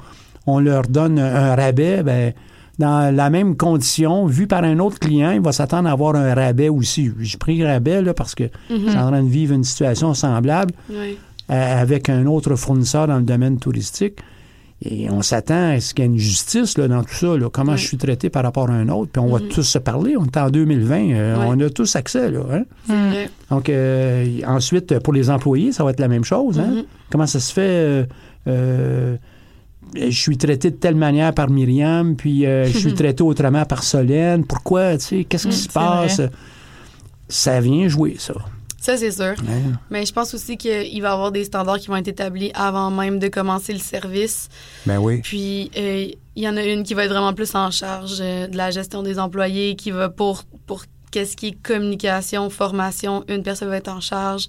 on 0.48 0.60
leur 0.60 0.84
donne 0.84 1.20
un 1.20 1.56
rabais, 1.56 2.04
ben, 2.04 2.34
dans 2.80 3.16
la 3.16 3.30
même 3.30 3.56
condition, 3.56 4.26
vu 4.26 4.48
par 4.48 4.64
un 4.64 4.80
autre 4.80 5.00
client, 5.00 5.32
il 5.32 5.42
va 5.42 5.52
s'attendre 5.52 5.88
à 5.88 5.92
avoir 5.92 6.16
un 6.16 6.34
rabais 6.34 6.70
aussi. 6.70 7.12
J'ai 7.20 7.38
pris 7.38 7.64
rabais 7.64 8.02
là, 8.02 8.14
parce 8.14 8.36
que 8.36 8.46
mm 8.70 8.98
en 8.98 9.08
train 9.08 9.24
de 9.24 9.30
vivre 9.30 9.54
une 9.54 9.64
situation 9.64 10.14
semblable 10.14 10.74
euh, 10.92 11.82
avec 11.82 12.10
un 12.10 12.26
autre 12.26 12.56
fournisseur 12.56 13.08
dans 13.08 13.18
le 13.18 13.24
domaine 13.24 13.58
touristique. 13.60 14.20
Et 14.84 15.10
on 15.12 15.22
s'attend 15.22 15.74
à 15.74 15.80
ce 15.80 15.94
qu'il 15.94 16.06
y 16.06 16.08
ait 16.08 16.12
une 16.12 16.18
justice 16.18 16.78
là, 16.78 16.88
dans 16.88 17.04
tout 17.04 17.14
ça. 17.14 17.38
Là, 17.38 17.50
comment 17.52 17.76
je 17.76 17.86
suis 17.86 17.98
traité 17.98 18.32
par 18.32 18.44
rapport 18.44 18.70
à 18.70 18.74
un 18.74 18.90
autre. 18.90 19.12
Puis 19.12 19.22
on 19.22 19.28
va 19.28 19.40
mm-hmm. 19.40 19.50
tous 19.50 19.64
se 19.64 19.78
parler. 19.78 20.18
On 20.18 20.26
est 20.26 20.38
en 20.38 20.50
2020. 20.50 21.12
Euh, 21.12 21.36
on 21.40 21.60
a 21.60 21.70
tous 21.70 21.96
accès. 21.96 22.32
Là, 22.32 22.42
hein? 22.52 23.28
Donc, 23.52 23.70
euh, 23.70 24.40
ensuite, 24.48 24.98
pour 25.00 25.14
les 25.14 25.30
employés, 25.30 25.72
ça 25.72 25.84
va 25.84 25.92
être 25.92 26.00
la 26.00 26.08
même 26.08 26.24
chose. 26.24 26.60
Hein? 26.60 26.72
Mm-hmm. 26.72 26.86
Comment 27.12 27.28
ça 27.28 27.40
se 27.40 27.54
fait? 27.54 28.08
Euh, 28.48 29.18
je 29.96 30.10
suis 30.10 30.38
traité 30.38 30.72
de 30.72 30.78
telle 30.78 30.96
manière 30.96 31.34
par 31.34 31.52
Myriam, 31.52 32.16
puis 32.16 32.44
je 32.44 32.76
suis 32.76 32.94
traité 32.96 33.22
autrement 33.22 33.66
par 33.66 33.84
Solène. 33.84 34.46
Pourquoi? 34.46 34.98
Qu'est-ce 34.98 35.48
qui 35.48 35.48
mm, 35.48 35.52
se 35.52 35.70
passe? 35.70 36.22
Ça 37.30 37.60
vient 37.62 37.88
jouer, 37.88 38.16
ça. 38.18 38.34
Ça, 38.82 38.98
c'est 38.98 39.12
sûr. 39.12 39.36
Mais 39.92 40.08
je 40.08 40.12
pense 40.12 40.34
aussi 40.34 40.58
qu'il 40.58 41.02
va 41.04 41.10
y 41.10 41.12
avoir 41.12 41.32
des 41.32 41.44
standards 41.44 41.78
qui 41.78 41.88
vont 41.88 41.98
être 41.98 42.08
établis 42.08 42.52
avant 42.56 42.90
même 42.90 43.20
de 43.20 43.28
commencer 43.28 43.74
le 43.74 43.80
service. 43.80 44.50
Ben 44.88 44.98
oui. 44.98 45.22
Puis, 45.22 45.70
euh, 45.78 46.08
il 46.36 46.44
y 46.44 46.50
en 46.50 46.58
a 46.58 46.64
une 46.64 46.82
qui 46.82 46.96
va 46.96 47.06
être 47.06 47.12
vraiment 47.12 47.34
plus 47.34 47.54
en 47.54 47.70
charge 47.70 48.18
euh, 48.22 48.48
de 48.48 48.58
la 48.58 48.72
gestion 48.72 49.04
des 49.04 49.20
employés, 49.20 49.76
qui 49.76 49.92
va 49.92 50.10
pour, 50.10 50.46
pour 50.66 50.84
qu'est-ce 51.12 51.38
qui 51.38 51.50
est 51.50 51.62
communication, 51.62 52.50
formation, 52.50 53.24
une 53.28 53.44
personne 53.44 53.70
va 53.70 53.78
être 53.78 53.92
en 53.92 54.02
charge. 54.02 54.48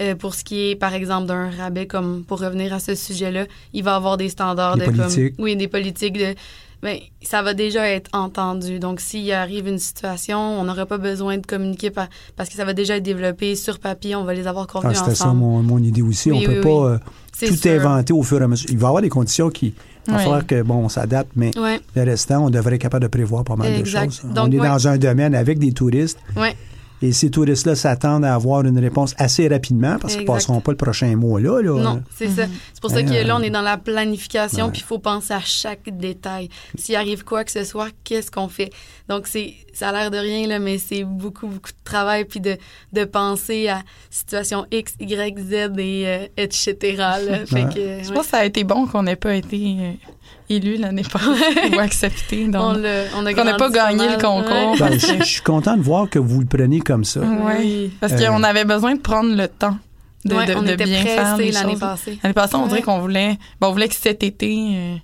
Euh, 0.00 0.14
pour 0.14 0.36
ce 0.36 0.44
qui 0.44 0.70
est, 0.70 0.76
par 0.76 0.94
exemple, 0.94 1.26
d'un 1.26 1.50
rabais, 1.50 1.88
comme 1.88 2.22
pour 2.22 2.38
revenir 2.38 2.72
à 2.72 2.78
ce 2.78 2.94
sujet-là, 2.94 3.46
il 3.72 3.82
va 3.82 3.92
y 3.92 3.94
avoir 3.94 4.16
des 4.16 4.28
standards 4.28 4.76
de 4.76 4.84
politiques. 4.84 5.34
oui, 5.38 5.56
des 5.56 5.68
politiques 5.68 6.18
de 6.18 6.36
Bien, 6.82 6.98
ça 7.22 7.42
va 7.42 7.54
déjà 7.54 7.88
être 7.88 8.10
entendu. 8.12 8.80
Donc, 8.80 9.00
s'il 9.00 9.30
arrive 9.32 9.68
une 9.68 9.78
situation, 9.78 10.38
on 10.38 10.64
n'aurait 10.64 10.86
pas 10.86 10.98
besoin 10.98 11.38
de 11.38 11.46
communiquer 11.46 11.90
parce 11.90 12.48
que 12.48 12.56
ça 12.56 12.64
va 12.64 12.72
déjà 12.72 12.96
être 12.96 13.04
développé 13.04 13.54
sur 13.54 13.78
papier, 13.78 14.16
on 14.16 14.24
va 14.24 14.34
les 14.34 14.48
avoir 14.48 14.66
convenus 14.66 14.98
ah, 14.98 15.04
C'était 15.04 15.16
ça 15.16 15.32
mon, 15.32 15.78
idée 15.78 16.02
aussi. 16.02 16.32
on 16.32 16.40
ne 16.40 16.46
peut 16.46 16.60
pas 16.60 16.68
euh, 16.68 16.98
tout 17.46 17.68
inventer 17.68 18.12
au 18.12 18.22
fur 18.24 18.40
et 18.40 18.44
à 18.44 18.48
mesure. 18.48 18.68
Il 18.70 18.78
va 18.78 18.86
y 18.86 18.88
avoir 18.88 19.02
des 19.02 19.08
conditions 19.08 19.50
qui... 19.50 19.74
Il 20.08 20.12
va 20.12 20.18
falloir 20.18 20.44
que, 20.44 20.62
bon, 20.62 20.74
on 20.78 20.88
s'adapte, 20.88 21.30
mais 21.36 21.52
le 21.54 22.02
restant, 22.02 22.46
on 22.46 22.50
devrait 22.50 22.74
être 22.74 22.80
capable 22.80 23.04
de 23.04 23.08
prévoir 23.08 23.44
pas 23.44 23.54
mal 23.54 23.78
de 23.78 23.84
choses. 23.84 24.22
on 24.36 24.50
est 24.50 24.56
dans 24.56 24.88
un 24.88 24.98
domaine 24.98 25.34
avec 25.36 25.60
des 25.60 25.72
touristes. 25.72 26.18
Et 27.02 27.12
ces 27.12 27.30
touristes-là 27.30 27.74
s'attendent 27.74 28.24
à 28.24 28.34
avoir 28.34 28.64
une 28.64 28.78
réponse 28.78 29.14
assez 29.18 29.48
rapidement 29.48 29.98
parce 30.00 30.14
qu'ils 30.14 30.22
ne 30.22 30.26
passeront 30.26 30.60
pas 30.60 30.70
le 30.70 30.76
prochain 30.76 31.16
mois 31.16 31.40
là. 31.40 31.60
Non, 31.62 32.02
c'est 32.14 32.28
ça. 32.28 32.44
C'est 32.72 32.80
pour 32.80 32.90
ça 32.90 33.02
que 33.02 33.26
là, 33.26 33.36
on 33.36 33.42
est 33.42 33.50
dans 33.50 33.62
la 33.62 33.76
planification, 33.76 34.70
puis 34.70 34.80
il 34.80 34.84
faut 34.84 34.98
penser 34.98 35.34
à 35.34 35.40
chaque 35.40 35.88
détail. 35.96 36.48
S'il 36.76 36.94
arrive 36.96 37.24
quoi 37.24 37.44
que 37.44 37.50
ce 37.50 37.64
soit, 37.64 37.88
qu'est-ce 38.04 38.30
qu'on 38.30 38.48
fait? 38.48 38.70
Donc, 39.08 39.26
c'est 39.26 39.54
ça 39.72 39.88
a 39.88 39.92
l'air 39.92 40.10
de 40.10 40.18
rien, 40.18 40.46
là, 40.46 40.58
mais 40.58 40.78
c'est 40.78 41.04
beaucoup, 41.04 41.46
beaucoup 41.46 41.70
de 41.70 41.84
travail, 41.84 42.24
puis 42.24 42.40
de, 42.40 42.56
de 42.92 43.04
penser 43.04 43.68
à 43.68 43.82
situation 44.10 44.66
X, 44.70 44.94
Y, 45.00 45.38
Z, 45.38 45.52
et 45.78 46.06
euh, 46.06 46.26
etc. 46.36 46.76
Je 47.46 48.12
pense 48.12 48.26
que 48.26 48.30
ça 48.30 48.38
a 48.38 48.44
été 48.44 48.64
bon 48.64 48.86
qu'on 48.86 49.02
n'ait 49.02 49.16
pas 49.16 49.34
été 49.34 49.76
euh, 49.80 49.92
élu 50.48 50.76
l'année 50.76 51.02
passée 51.02 51.74
ou 51.74 51.78
accepté. 51.78 52.46
Donc, 52.48 52.78
on 53.16 53.22
n'a 53.22 53.54
pas 53.54 53.70
gagné 53.70 54.08
le 54.08 54.20
concours. 54.20 54.76
Ben, 54.78 54.98
je, 54.98 55.24
suis 55.24 55.42
content 55.42 55.76
de 55.76 55.82
voir 55.82 56.08
que 56.08 56.18
vous 56.18 56.40
le 56.40 56.46
preniez 56.46 56.80
comme 56.80 57.04
ça. 57.04 57.20
Oui, 57.20 57.90
parce 58.00 58.14
qu'on 58.14 58.42
euh, 58.42 58.46
avait 58.46 58.64
besoin 58.64 58.94
de 58.94 59.00
prendre 59.00 59.34
le 59.34 59.48
temps. 59.48 59.76
De, 60.24 60.34
de, 60.34 60.76
bien 60.76 61.02
faire 61.02 61.36
l'année 61.36 61.76
passée. 61.76 62.18
L'année 62.22 62.32
passée, 62.32 62.54
on 62.54 62.68
dirait 62.68 62.82
qu'on 62.82 63.00
voulait, 63.00 63.38
on 63.60 63.72
voulait 63.72 63.88
que 63.88 63.94
cet 63.94 64.22
été, 64.22 65.00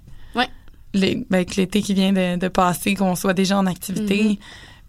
les, 0.95 1.27
ben, 1.29 1.45
l'été 1.57 1.83
qui 1.83 1.95
vient 1.95 2.13
de, 2.13 2.49
passer, 2.49 2.95
qu'on 2.95 3.15
soit 3.15 3.35
déjà 3.35 3.59
en 3.59 3.67
activité. 3.67 4.23
Mm-hmm. 4.23 4.39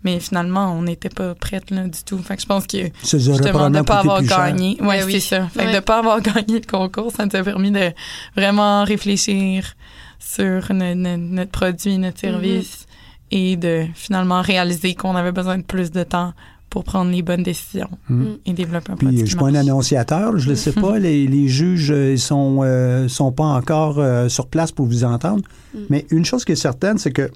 Mais 0.04 0.20
finalement, 0.20 0.74
on 0.74 0.84
n'était 0.84 1.10
pas 1.10 1.36
prête 1.36 1.72
là, 1.72 1.84
du 1.84 2.04
tout. 2.06 2.18
Fait 2.20 2.36
que 2.36 2.42
je 2.42 2.48
pense 2.48 2.66
que 2.68 2.78
justement 3.04 3.70
de 3.70 3.78
ne 3.78 3.82
pas 3.82 4.00
avoir 4.00 4.24
gagné. 4.24 4.78
Ouais, 4.82 5.04
oui, 5.04 5.14
c'est 5.14 5.36
ça. 5.36 5.48
Fait 5.50 5.66
que 5.66 5.76
de 5.76 5.80
pas 5.80 6.00
avoir 6.00 6.22
gagné 6.22 6.60
le 6.60 6.66
concours, 6.66 7.12
ça 7.12 7.26
nous 7.26 7.36
a 7.36 7.44
permis 7.44 7.72
de 7.72 7.92
vraiment 8.36 8.84
réfléchir 8.84 9.74
sur 10.20 10.72
notre 10.72 11.52
produit, 11.52 11.98
notre 11.98 12.18
mm-hmm. 12.18 12.22
service. 12.22 12.86
et 13.32 13.58
de 13.58 13.86
finalement 13.94 14.42
réaliser 14.42 14.96
qu'on 14.96 15.16
avait 15.16 15.32
besoin 15.32 15.58
de 15.58 15.64
plus 15.64 15.92
de 15.92 16.04
temps 16.04 16.34
pour 16.70 16.84
prendre 16.84 17.12
les 17.12 17.22
bonnes 17.22 17.44
décisions 17.44 17.90
Mm. 18.10 18.26
et 18.46 18.54
développer 18.54 18.92
un 18.92 18.96
Puis 18.96 19.06
produit 19.06 19.20
je 19.20 19.24
qui 19.24 19.30
suis 19.32 19.40
pas 19.40 19.48
un 19.48 19.56
annonciateur, 19.56 20.38
je 20.38 20.50
ne 20.50 20.56
sais 20.56 20.72
pas. 20.72 21.00
Les, 21.00 21.28
les 21.28 21.48
juges 21.48 21.92
euh, 21.92 22.12
ils 22.12 22.20
sont 22.20 22.60
euh, 22.64 23.08
sont 23.08 23.32
pas 23.32 23.46
encore 23.46 24.00
euh, 24.00 24.30
sur 24.30 24.48
place 24.48 24.72
pour 24.72 24.86
vous 24.86 25.04
entendre. 25.04 25.44
Mm. 25.74 25.80
Mais 25.90 26.06
une 26.12 26.26
chose 26.26 26.46
qui 26.46 26.54
est 26.54 26.56
certaine, 26.58 26.98
c'est 26.98 27.12
que 27.12 27.32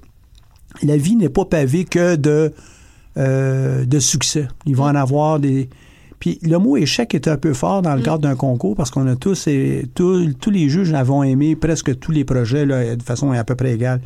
la 0.82 0.98
vie 0.98 1.16
n'est 1.16 1.30
pas 1.30 1.46
pavée 1.46 1.86
que 1.86 2.16
de 2.16 2.52
euh, 3.18 3.86
de 3.86 4.00
succès. 4.00 4.48
Il 4.66 4.76
va 4.76 4.86
en 4.86 4.96
avoir 4.96 5.40
des. 5.40 5.70
Puis 6.20 6.40
le 6.42 6.58
mot 6.58 6.78
échec 6.78 7.14
est 7.14 7.28
un 7.28 7.38
peu 7.38 7.54
fort 7.54 7.82
dans 7.84 7.94
le 7.94 8.00
Mm. 8.02 8.06
cadre 8.06 8.20
d'un 8.20 8.36
concours 8.36 8.76
parce 8.76 8.90
qu'on 8.90 9.06
a 9.08 9.16
tous 9.16 9.46
et 9.48 9.86
tous, 9.94 10.34
tous 10.40 10.50
les 10.50 10.68
juges 10.70 10.94
avons 10.94 11.22
aimé 11.22 11.56
presque 11.56 12.00
tous 12.00 12.12
les 12.12 12.24
projets 12.24 12.66
là, 12.66 12.96
de 12.96 13.04
façon 13.04 13.32
à 13.32 13.44
peu 13.44 13.56
près 13.56 13.74
égale. 13.74 14.02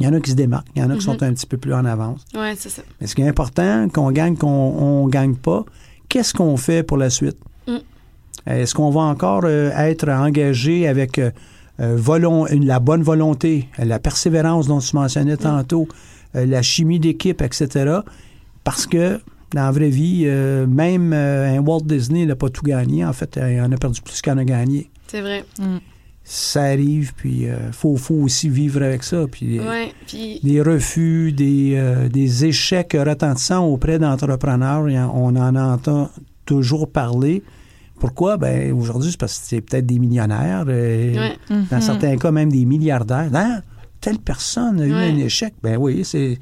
Il 0.00 0.06
y 0.06 0.08
en 0.08 0.12
a 0.14 0.20
qui 0.20 0.32
se 0.32 0.36
démarquent, 0.36 0.66
il 0.74 0.82
y 0.82 0.84
en 0.84 0.90
a 0.90 0.94
qui 0.96 1.02
sont 1.02 1.12
Mhm. 1.12 1.22
un 1.22 1.32
petit 1.32 1.46
peu 1.46 1.56
plus 1.58 1.72
en 1.72 1.84
avance. 1.84 2.24
Ouais, 2.34 2.54
c'est 2.56 2.70
ça. 2.70 2.82
Mais 3.00 3.06
ce 3.06 3.14
qui 3.14 3.22
est 3.22 3.28
important, 3.28 3.88
qu'on 3.88 4.10
gagne, 4.10 4.36
qu'on 4.36 4.48
on 4.48 5.06
gagne 5.06 5.36
pas, 5.36 5.64
qu'est-ce 6.08 6.34
qu'on 6.34 6.56
fait 6.56 6.82
pour 6.82 6.96
la 6.98 7.08
suite? 7.08 7.36
Mm. 7.68 7.76
Est-ce 8.46 8.74
qu'on 8.74 8.90
va 8.90 9.02
encore 9.02 9.42
euh, 9.44 9.70
être 9.76 10.08
engagé 10.08 10.88
avec 10.88 11.18
euh, 11.18 11.30
euh, 11.82 11.96
volon- 11.96 12.46
la 12.50 12.78
bonne 12.80 13.02
volonté, 13.02 13.68
euh, 13.78 13.84
la 13.84 13.98
persévérance 13.98 14.66
dont 14.68 14.78
tu 14.78 14.94
mentionnais 14.96 15.36
tantôt, 15.36 15.88
euh, 16.36 16.46
la 16.46 16.62
chimie 16.62 17.00
d'équipe, 17.00 17.42
etc. 17.42 17.98
Parce 18.64 18.86
que 18.86 19.20
dans 19.54 19.64
la 19.64 19.70
vraie 19.72 19.90
vie, 19.90 20.22
euh, 20.26 20.66
même 20.66 21.12
euh, 21.12 21.58
un 21.58 21.60
Walt 21.60 21.82
Disney 21.84 22.24
n'a 22.26 22.36
pas 22.36 22.48
tout 22.48 22.62
gagné. 22.64 23.04
En 23.04 23.12
fait, 23.12 23.38
il 23.50 23.60
en 23.60 23.70
a 23.72 23.76
perdu 23.76 24.00
plus 24.00 24.22
qu'il 24.22 24.32
en 24.32 24.38
a 24.38 24.44
gagné. 24.44 24.90
C'est 25.08 25.20
vrai. 25.20 25.44
Mm. 25.58 25.78
Ça 26.24 26.62
arrive, 26.62 27.12
puis 27.14 27.42
il 27.48 27.72
faut, 27.72 27.96
faut 27.96 28.14
aussi 28.14 28.48
vivre 28.48 28.80
avec 28.82 29.02
ça. 29.02 29.26
Puis, 29.30 29.58
Ouais. 29.58 29.92
Puis, 30.06 30.38
des 30.42 30.62
refus, 30.62 31.32
des, 31.32 31.72
euh, 31.74 32.08
des 32.08 32.44
échecs 32.44 32.96
retentissants 32.98 33.66
auprès 33.66 33.98
d'entrepreneurs. 33.98 34.84
On 35.14 35.34
en 35.34 35.56
entend 35.56 36.10
toujours 36.46 36.88
parler. 36.88 37.42
Pourquoi? 38.02 38.36
Ben, 38.36 38.72
aujourd'hui, 38.72 39.12
c'est 39.12 39.16
parce 39.20 39.38
que 39.38 39.44
c'est 39.46 39.60
peut-être 39.60 39.86
des 39.86 40.00
millionnaires, 40.00 40.64
euh, 40.66 41.14
ouais. 41.14 41.36
dans 41.70 41.76
Mhm. 41.76 41.80
certains 41.80 42.16
cas 42.16 42.32
même 42.32 42.50
des 42.50 42.64
milliardaires. 42.64 43.30
Hein? 43.32 43.62
Telle 44.00 44.18
personne 44.18 44.80
a 44.80 44.86
eu 44.86 44.92
Ouais. 44.92 45.04
un 45.12 45.16
échec. 45.18 45.54
Ben 45.62 45.76
oui, 45.76 46.04
c'est, 46.04 46.36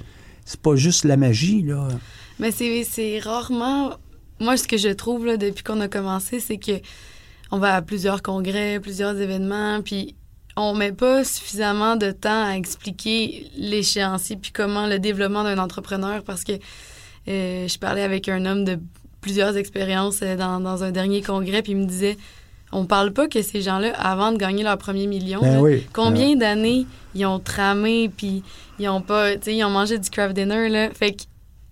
c'est 0.46 0.58
pas 0.60 0.74
juste 0.74 1.04
la 1.04 1.18
magie, 1.18 1.60
là. 1.62 1.88
Mais 2.38 2.50
c'est, 2.50 2.82
c'est 2.84 3.18
rarement. 3.18 3.90
Moi, 4.40 4.56
ce 4.56 4.66
que 4.66 4.78
je 4.78 4.88
trouve 4.88 5.26
là, 5.26 5.36
depuis 5.36 5.62
qu'on 5.62 5.80
a 5.82 5.88
commencé, 5.88 6.40
c'est 6.40 6.56
que 6.56 6.80
on 7.50 7.58
va 7.58 7.74
à 7.74 7.82
plusieurs 7.82 8.22
congrès, 8.22 8.80
plusieurs 8.80 9.20
événements, 9.20 9.82
puis 9.82 10.14
on 10.56 10.72
met 10.72 10.92
pas 10.92 11.24
suffisamment 11.24 11.96
de 11.96 12.10
temps 12.10 12.46
à 12.46 12.52
expliquer 12.56 13.50
l'échéancier 13.58 14.36
puis 14.40 14.50
comment 14.50 14.86
le 14.86 14.98
développement 14.98 15.44
d'un 15.44 15.58
entrepreneur 15.58 16.22
parce 16.24 16.42
que 16.42 16.52
euh, 17.28 17.68
je 17.68 17.78
parlais 17.78 18.02
avec 18.02 18.30
un 18.30 18.46
homme 18.46 18.64
de 18.64 18.78
plusieurs 19.20 19.56
expériences 19.56 20.20
euh, 20.22 20.37
dans, 20.37 20.61
dans 20.61 20.83
un 20.85 20.90
dernier 20.90 21.22
congrès 21.22 21.62
puis 21.62 21.72
il 21.72 21.78
me 21.78 21.87
disait 21.87 22.16
on 22.72 22.87
parle 22.87 23.12
pas 23.12 23.26
que 23.26 23.42
ces 23.42 23.62
gens-là 23.62 23.92
avant 23.98 24.33
de 24.33 24.37
gagner 24.37 24.62
leur 24.62 24.78
premier 24.78 25.06
million 25.06 25.40
Ben 25.40 25.54
là, 25.54 25.61
oui. 25.61 25.87
Combien 25.92 26.37
d'années 26.37 26.87
ils 27.14 27.26
ont 27.26 27.40
tramé, 27.40 28.11
puis 28.16 28.42
ils 28.78 28.88
ont 28.88 29.00
pas, 29.00 29.35
tu 29.35 29.42
sais, 29.42 29.56
ils 29.56 29.64
ont 29.64 29.70
mangé 29.70 29.98
du 29.98 30.09
craft 30.11 30.35
dinner, 30.35 30.68
là. 30.68 30.90
Fait 30.90 31.12
que 31.12 31.22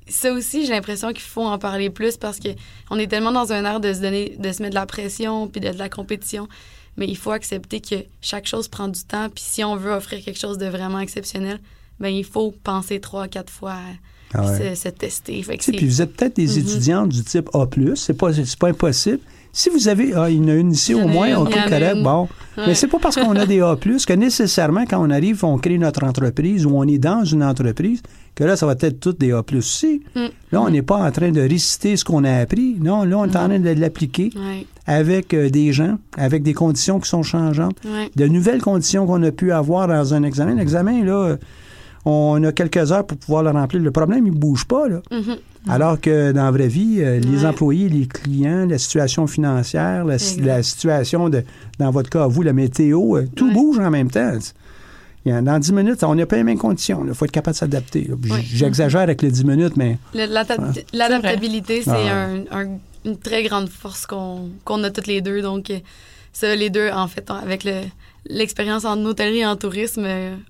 ça 0.09 0.33
aussi, 0.33 0.67
j'ai 0.67 0.73
l'impression 0.73 1.09
qu'il 1.11 1.21
faut 1.21 1.45
en 1.45 1.59
parler 1.59 1.91
plus 1.91 2.17
parce 2.17 2.41
que 2.41 2.49
on 2.91 2.99
est 2.99 3.07
tellement 3.07 3.33
dans 3.33 3.53
un 3.53 3.65
air 3.65 3.79
de 3.79 3.93
se 3.93 4.01
donner, 4.01 4.37
de 4.39 4.53
se 4.53 4.63
mettre 4.63 4.75
de 4.75 4.81
la 4.81 4.87
pression, 4.87 5.47
puis 5.47 5.61
de, 5.61 5.71
de 5.71 5.79
la 5.79 5.89
compétition. 5.89 6.49
Mais 6.97 7.07
il 7.07 7.17
faut 7.17 7.31
accepter 7.31 7.81
que 7.81 7.97
chaque 8.21 8.47
chose 8.47 8.67
prend 8.67 8.89
du 8.89 9.05
temps, 9.05 9.29
puis 9.29 9.45
si 9.47 9.63
on 9.63 9.77
veut 9.77 9.93
offrir 9.93 10.25
quelque 10.25 10.41
chose 10.41 10.59
de 10.59 10.67
vraiment 10.67 10.99
exceptionnel, 10.99 11.61
ben 12.01 12.09
il 12.09 12.25
faut 12.25 12.53
penser 12.65 13.01
trois, 13.01 13.29
quatre 13.29 13.53
fois 13.53 13.73
à 13.73 13.77
Ah 13.77 13.95
puis 14.31 14.41
ouais. 14.41 14.75
se, 14.75 14.83
se 14.83 14.88
tester. 14.88 15.43
Fait 15.43 15.57
que 15.57 15.62
Tu 15.62 15.64
sais, 15.67 15.73
c'est- 15.73 15.77
puis 15.79 15.87
vous 15.87 16.03
êtes 16.03 16.14
peut-être 16.17 16.37
des 16.37 16.47
Mhm. 16.47 16.59
étudiantes 16.59 17.09
du 17.11 17.23
type 17.25 17.49
A+, 17.55 17.67
c'est 17.97 18.12
pas, 18.17 18.31
pas 18.59 18.69
impossible. 18.69 19.21
Si 19.51 19.71
vous 19.71 19.88
avez, 19.88 20.12
ah, 20.14 20.29
il 20.31 20.37
y 20.37 20.41
en 20.45 20.49
a 20.49 20.55
une 20.55 20.73
ici 20.73 20.95
au 20.95 21.09
moins, 21.09 21.27
une, 21.29 21.37
OK, 21.37 21.49
il 21.51 21.57
y 21.57 21.61
en 21.61 21.62
a 21.67 21.69
correct, 21.71 21.97
une. 21.97 22.03
bon. 22.05 22.23
Ouais. 22.59 22.64
Mais 22.69 22.75
c'est 22.75 22.87
pas 22.87 22.99
parce 23.01 23.17
qu'on 23.17 23.35
a 23.35 23.47
des 23.47 23.61
A+, 23.61 23.77
que 23.77 24.12
nécessairement, 24.12 24.85
quand 24.85 25.05
on 25.05 25.11
arrive, 25.11 25.43
on 25.45 25.57
crée 25.59 25.79
notre 25.79 26.05
entreprise 26.05 26.67
ou 26.67 26.73
on 26.77 26.85
est 26.85 26.99
dans 26.99 27.25
une 27.25 27.43
entreprise, 27.43 28.03
que 28.35 28.45
là, 28.45 28.57
ça 28.57 28.67
va 28.67 28.73
être 28.79 29.01
toutes 29.01 29.19
des 29.19 29.33
A+. 29.33 29.43
aussi. 29.57 30.03
Mm. 30.14 30.21
Là, 30.53 30.62
on 30.62 30.71
n'est 30.71 30.83
pas 30.83 30.97
en 30.99 31.11
train 31.11 31.31
de 31.33 31.41
réciter 31.41 31.97
ce 31.97 32.05
qu'on 32.05 32.23
a 32.25 32.33
appris. 32.37 32.77
Non, 32.79 33.05
là, 33.05 33.19
on 33.19 33.25
est 33.25 33.37
en 33.37 33.49
train 33.49 33.59
de 33.59 33.71
l'appliquer 33.71 34.31
Ouais, 34.37 34.67
avec 34.87 35.33
euh, 35.35 35.49
des 35.51 35.73
gens, 35.73 35.97
avec 36.17 36.43
des 36.43 36.53
conditions 36.55 37.01
qui 37.01 37.09
sont 37.09 37.23
changeantes, 37.23 37.77
ouais. 37.85 38.11
de 38.14 38.27
nouvelles 38.29 38.61
conditions 38.61 39.07
qu'on 39.07 39.23
a 39.23 39.33
pu 39.33 39.51
avoir 39.51 39.88
dans 39.88 40.14
un 40.14 40.23
examen. 40.23 40.55
L'examen, 40.55 41.03
là, 41.03 41.37
on 42.05 42.43
a 42.45 42.53
quelques 42.53 42.93
heures 42.93 43.07
pour 43.07 43.19
pouvoir 43.19 43.43
le 43.43 43.51
remplir. 43.51 43.83
Le 43.83 43.91
problème, 43.91 44.27
il 44.27 44.33
ne 44.33 44.39
bouge 44.39 44.65
pas, 44.65 44.89
là. 44.89 45.01
Mhm. 45.11 45.37
Alors 45.69 46.01
que 46.01 46.33
dans 46.33 46.45
la 46.45 46.51
vraie 46.51 46.69
vie, 46.69 46.99
euh, 47.01 47.19
les 47.21 47.41
Ouais. 47.41 47.47
employés, 47.47 47.89
les 47.89 48.07
clients, 48.07 48.67
la 48.67 48.79
situation 48.79 49.27
financière, 49.27 50.05
la, 50.05 50.19
situation 50.63 51.29
de, 51.29 51.43
dans 51.79 51.91
votre 51.91 52.09
cas, 52.09 52.27
vous, 52.27 52.43
la 52.43 52.53
météo, 52.53 53.17
euh, 53.17 53.27
tout 53.35 53.49
Ouais. 53.49 53.53
bouge 53.55 53.79
en 53.79 53.91
même 53.91 54.11
temps. 54.11 54.33
Dans 55.27 55.59
10 55.59 55.73
minutes, 55.75 56.03
on 56.05 56.15
n'a 56.15 56.25
pas 56.25 56.37
les 56.37 56.45
mêmes 56.45 56.57
conditions. 56.57 57.05
Il 57.07 57.13
faut 57.13 57.27
être 57.27 57.31
capable 57.33 57.53
de 57.55 57.59
s'adapter. 57.59 58.09
Ouais. 58.11 58.41
J'exagère 58.43 59.03
avec 59.03 59.21
les 59.21 59.31
10 59.31 59.45
minutes, 59.45 59.77
mais 59.77 59.99
L'adaptabilité, 60.95 61.83
c'est 61.83 61.91
Ah. 61.91 62.29
un- 62.29 62.45
un- 62.51 62.79
une 63.05 63.17
très 63.19 63.43
grande 63.43 63.69
force 63.69 64.07
qu'on 64.07 64.85
a 64.85 64.91
toutes 64.91 65.07
les 65.07 65.21
deux. 65.21 65.43
Donc, 65.43 65.71
euh, 65.71 65.79
ça, 66.33 66.55
les 66.57 66.71
deux, 66.71 66.89
en 66.91 67.09
fait, 67.09 67.31
avec 67.31 67.65
le- 67.65 67.83
l'expérience 68.31 68.85
en 68.87 69.05
hôtellerie 69.05 69.41
et 69.41 69.47
en 69.47 69.57
tourisme, 69.57 70.07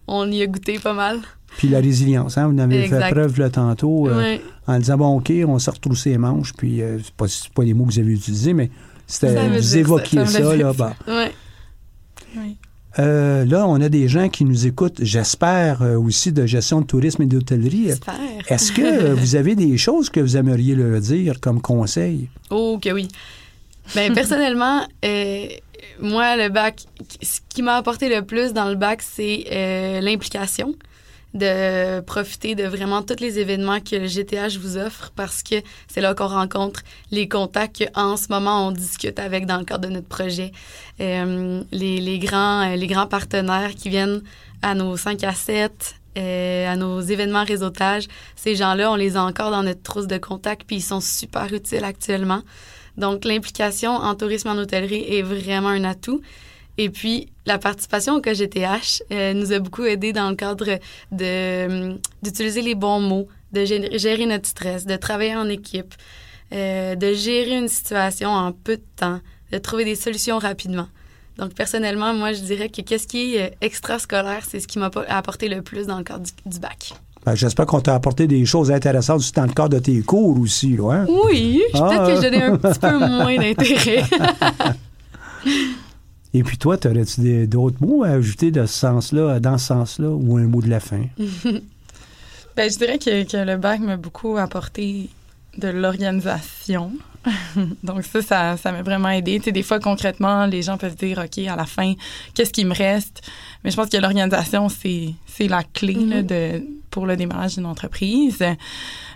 on 0.07 0.31
y 0.31 0.43
a 0.43 0.47
goûté 0.47 0.79
pas 0.79 0.93
mal. 0.95 1.19
Puis 1.59 1.69
la 1.69 1.81
résilience. 1.81 2.39
Hein, 2.39 2.47
vous 2.47 2.55
en 2.55 2.59
avez 2.59 2.87
fait 2.87 3.11
preuve 3.11 3.39
là, 3.39 3.51
tantôt 3.51 4.09
euh, 4.09 4.39
en 4.67 4.79
disant, 4.79 4.97
bon, 4.97 5.17
OK, 5.19 5.33
on 5.47 5.59
se 5.59 5.71
retrousse 5.71 6.07
les 6.07 6.17
manches. 6.17 6.55
Puis, 6.57 6.81
euh, 6.81 6.99
c'est 7.03 7.13
pas, 7.15 7.27
pas 7.53 7.65
les 7.65 7.75
mots 7.75 7.85
que 7.85 7.93
vous 7.93 7.99
avez 7.99 8.13
utilisés, 8.13 8.55
mais 8.55 8.71
c'était, 9.07 9.49
vous 9.49 9.63
ça, 9.63 9.79
évoquiez 9.79 10.25
ça 10.25 10.57
là, 10.57 10.73
bah. 10.73 10.95
Oui. 11.07 12.57
Euh, 12.99 13.45
là, 13.45 13.67
on 13.67 13.81
a 13.81 13.89
des 13.89 14.09
gens 14.09 14.29
qui 14.29 14.45
nous 14.45 14.67
écoutent, 14.67 15.03
j'espère, 15.03 15.83
euh, 15.83 15.97
aussi 15.97 16.33
de 16.33 16.47
gestion 16.47 16.81
de 16.81 16.87
tourisme 16.87 17.23
et 17.23 17.27
d'hôtellerie. 17.27 17.89
J'espère. 17.89 18.15
Est-ce 18.49 18.73
que 18.73 18.83
euh, 18.83 19.15
vous 19.15 19.35
avez 19.35 19.57
des 19.57 19.77
choses 19.79 20.11
que 20.11 20.21
vous 20.21 20.37
aimeriez 20.37 20.77
leur 20.77 21.01
dire 21.01 21.41
comme 21.41 21.61
conseil? 21.61 22.29
Oh, 22.51 22.79
que 22.81 22.91
oui. 22.91 23.09
Ben, 23.95 24.15
personnellement, 24.15 24.87
euh, 25.05 25.47
moi, 26.01 26.37
le 26.37 26.49
bac, 26.49 26.85
ce 27.21 27.41
qui 27.49 27.63
m'a 27.63 27.77
apporté 27.77 28.09
le 28.09 28.23
plus 28.23 28.53
dans 28.53 28.69
le 28.69 28.77
bac, 28.77 29.03
c'est 29.03 29.45
euh, 29.53 30.01
l'implication, 30.01 30.75
de 31.35 32.01
profiter 32.01 32.55
de 32.55 32.65
vraiment 32.65 33.03
tous 33.03 33.21
les 33.21 33.39
événements 33.39 33.81
que 33.81 33.97
le 33.97 34.07
GTH 34.07 34.59
vous 34.59 34.79
offre 34.79 35.13
parce 35.15 35.43
que 35.43 35.57
c'est 35.87 36.01
là 36.01 36.15
qu'on 36.15 36.29
rencontre 36.29 36.81
les 37.11 37.29
contacts 37.29 37.85
qu'en 37.95 38.17
ce 38.17 38.29
moment 38.31 38.67
on 38.67 38.71
discute 38.71 39.19
avec 39.19 39.45
dans 39.45 39.59
le 39.59 39.65
cadre 39.65 39.89
de 39.89 39.93
notre 39.93 40.09
projet. 40.09 40.53
Euh, 41.01 41.63
les, 41.71 42.01
les, 42.01 42.19
grands, 42.19 42.63
euh, 42.63 42.77
les 42.77 42.87
grands 42.87 43.07
partenaires 43.07 43.75
qui 43.75 43.91
viennent 43.91 44.23
à 44.63 44.75
nos 44.75 44.97
5 44.97 45.23
à 45.25 45.35
7, 45.35 45.97
euh, 46.17 46.73
à 46.73 46.77
nos 46.77 47.01
événements 47.01 47.45
réseautage, 47.45 48.09
ces 48.35 48.57
gens-là, 48.57 48.91
on 48.91 48.97
les 48.97 49.17
a 49.17 49.23
encore 49.23 49.51
dans 49.51 49.63
notre 49.63 49.83
trousse 49.83 50.07
de 50.07 50.19
contacts 50.19 50.65
puis 50.67 50.77
ils 50.77 50.83
sont 50.83 51.01
super 51.01 51.53
utiles 51.53 51.85
actuellement. 51.85 52.43
Donc, 52.97 53.25
l'implication 53.25 53.93
en 53.93 54.15
tourisme 54.17 54.49
en 54.49 54.57
hôtellerie 54.57 55.05
est 55.09 55.23
vraiment 55.23 55.69
un 55.69 55.85
atout. 55.85 56.21
Et 56.81 56.91
puis, 56.91 57.29
la 57.45 57.59
participation 57.59 58.15
au 58.15 58.21
KGTH 58.21 59.03
euh, 59.13 59.35
nous 59.35 59.53
a 59.53 59.59
beaucoup 59.59 59.85
aidé 59.85 60.13
dans 60.13 60.31
le 60.31 60.37
cadre 60.37 60.79
hum, 61.13 61.99
d'utiliser 62.23 62.63
les 62.63 62.75
bons 62.77 63.01
mots, 63.01 63.27
de 63.53 63.65
gérer, 63.65 63.99
gérer 63.99 64.27
notre 64.27 64.47
stress, 64.49 64.87
de 64.87 64.95
travailler 64.97 65.35
en 65.37 65.49
équipe, 65.49 65.95
euh, 66.55 66.95
de 66.95 67.13
gérer 67.15 67.57
une 67.59 67.69
situation 67.69 68.31
en 68.31 68.53
peu 68.53 68.77
de 68.77 68.83
temps, 68.97 69.21
de 69.53 69.59
trouver 69.59 69.85
des 69.85 69.97
solutions 69.97 70.39
rapidement. 70.39 70.87
Donc, 71.37 71.55
personnellement, 71.55 72.15
moi, 72.15 72.33
je 72.33 72.41
dirais 72.41 72.69
que 72.69 72.81
qu'est-ce 72.83 73.07
qui 73.09 73.35
est 73.37 73.43
euh, 73.43 73.51
extrascolaire, 73.61 74.43
c'est 74.49 74.61
ce 74.61 74.67
qui 74.69 74.79
m'a 74.79 74.91
po- 74.91 75.01
apporté 75.09 75.49
le 75.49 75.63
plus 75.63 75.87
dans 75.87 75.99
le 75.99 76.05
cadre 76.05 76.25
du, 76.25 76.33
du 76.51 76.59
bac. 76.61 76.93
Ben, 77.27 77.35
J'espère 77.35 77.67
qu'on 77.67 77.81
t'a 77.81 77.95
apporté 77.97 78.27
des 78.29 78.45
choses 78.47 78.71
intéressantes 78.71 79.33
dans 79.35 79.43
le 79.47 79.53
cadre 79.53 79.71
de 79.71 79.79
tes 79.81 80.01
cours 80.03 80.39
aussi. 80.41 80.77
Là, 80.77 80.93
hein? 80.93 81.07
Oui, 81.27 81.61
Ah. 81.75 81.81
peut-être 81.89 82.07
que 82.07 82.17
je 82.17 82.21
donnais 82.23 82.43
un 82.45 82.57
petit 82.57 82.79
peu 82.79 82.99
moins 82.99 83.37
d'intérêt. 83.37 84.05
Et 86.35 86.43
puis 86.43 86.59
toi, 86.59 86.77
aurais-tu 86.85 87.21
des- 87.23 87.47
d'autres 87.47 87.79
mots 87.85 88.05
à 88.05 88.09
ajouter 88.09 88.51
de 88.51 88.67
ce 88.67 88.73
sens-là, 88.75 89.41
dans 89.41 89.57
ce 89.59 89.67
sens-là, 89.67 90.09
ou 90.11 90.37
un 90.37 90.47
mot 90.47 90.61
de 90.63 90.69
la 90.69 90.81
fin? 90.81 91.05
Ben, 92.57 92.69
je 92.69 92.77
dirais 92.77 92.99
que, 92.99 93.23
que 93.23 93.37
le 93.37 93.57
bac 93.57 93.79
m'a 93.81 93.97
beaucoup 93.97 94.37
apporté 94.37 95.11
de 95.59 95.69
l'organisation. 95.69 96.91
Donc 97.85 98.03
ça, 98.05 98.21
ça, 98.21 98.57
ça 98.57 98.73
m'a 98.73 98.83
vraiment 98.83 99.11
aidé. 99.11 99.39
Tu 99.39 99.45
sais, 99.45 99.53
des 99.53 99.63
fois, 99.63 99.79
concrètement, 99.79 100.45
les 100.47 100.63
gens 100.63 100.77
peuvent 100.77 100.97
dire, 100.97 101.23
OK, 101.25 101.39
à 101.47 101.55
la 101.55 101.67
fin, 101.67 101.95
qu'est-ce 102.35 102.51
qui 102.53 102.65
me 102.65 102.75
reste? 102.75 103.23
Mais 103.63 103.71
je 103.71 103.77
pense 103.77 103.89
que 103.89 103.97
l'organisation, 103.97 104.69
c'est, 104.69 105.11
c'est 105.27 105.47
la 105.47 105.63
clé 105.63 105.95
là, 105.95 106.17
Mhm. 106.23 106.27
de, 106.27 106.63
pour 106.91 107.07
le 107.07 107.17
démarrage 107.17 107.55
d'une 107.55 107.67
entreprise. 107.67 108.43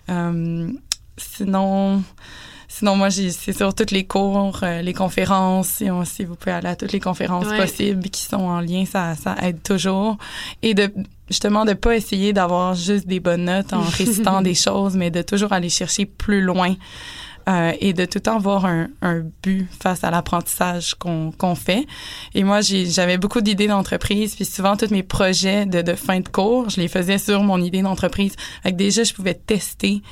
Euh, 0.08 0.68
sinon, 1.16 2.02
Sinon, 2.82 2.96
moi, 2.96 3.10
c'est 3.12 3.52
sur 3.56 3.72
toutes 3.76 3.92
les 3.92 4.02
cours, 4.04 4.58
euh, 4.64 4.82
les 4.82 4.92
conférences. 4.92 5.68
Si, 5.68 5.88
on- 5.88 6.04
si 6.04 6.24
vous 6.24 6.34
pouvez 6.34 6.50
aller 6.50 6.66
à 6.66 6.74
toutes 6.74 6.90
les 6.90 6.98
conférences 6.98 7.46
Ouais. 7.46 7.56
possibles 7.58 8.10
qui 8.10 8.22
sont 8.22 8.40
en 8.40 8.58
lien, 8.60 8.84
ça, 8.90 9.14
ça 9.14 9.36
aide 9.40 9.62
toujours. 9.62 10.18
Et 10.62 10.74
de 10.74 10.92
justement 11.28 11.64
de 11.64 11.74
pas 11.74 11.94
essayer 11.94 12.32
d'avoir 12.32 12.74
juste 12.74 13.06
des 13.06 13.20
bonnes 13.20 13.44
notes 13.44 13.72
en 13.72 13.82
récitant 13.82 14.42
des 14.42 14.56
choses, 14.56 14.96
mais 14.96 15.12
de 15.12 15.22
toujours 15.22 15.52
aller 15.52 15.68
chercher 15.68 16.06
plus 16.06 16.40
loin. 16.40 16.74
euh, 17.48 17.72
et 17.80 17.92
de 17.92 18.04
tout 18.04 18.18
le 18.18 18.20
temps 18.20 18.36
avoir 18.36 18.66
un, 18.66 18.86
un 19.02 19.20
but 19.42 19.66
face 19.82 20.04
à 20.04 20.12
l'apprentissage 20.12 20.94
qu'on 20.94 21.32
qu'on 21.32 21.56
fait. 21.56 21.86
Et 22.34 22.44
moi, 22.44 22.60
j'avais 22.60 23.18
beaucoup 23.18 23.40
d'idées 23.40 23.66
d'entreprise, 23.66 24.36
puis 24.36 24.44
souvent, 24.44 24.76
tous 24.76 24.92
mes 24.92 25.02
projets 25.02 25.66
de, 25.66 25.82
de 25.82 25.94
fin 25.94 26.20
de 26.20 26.28
cours, 26.28 26.70
je 26.70 26.80
les 26.80 26.86
faisais 26.86 27.18
sur 27.18 27.42
mon 27.42 27.60
idée 27.60 27.82
d'entreprise. 27.82 28.34
Fait 28.62 28.70
que 28.70 28.76
déjà, 28.76 29.02
je 29.02 29.12
pouvais 29.12 29.34
tester 29.34 30.02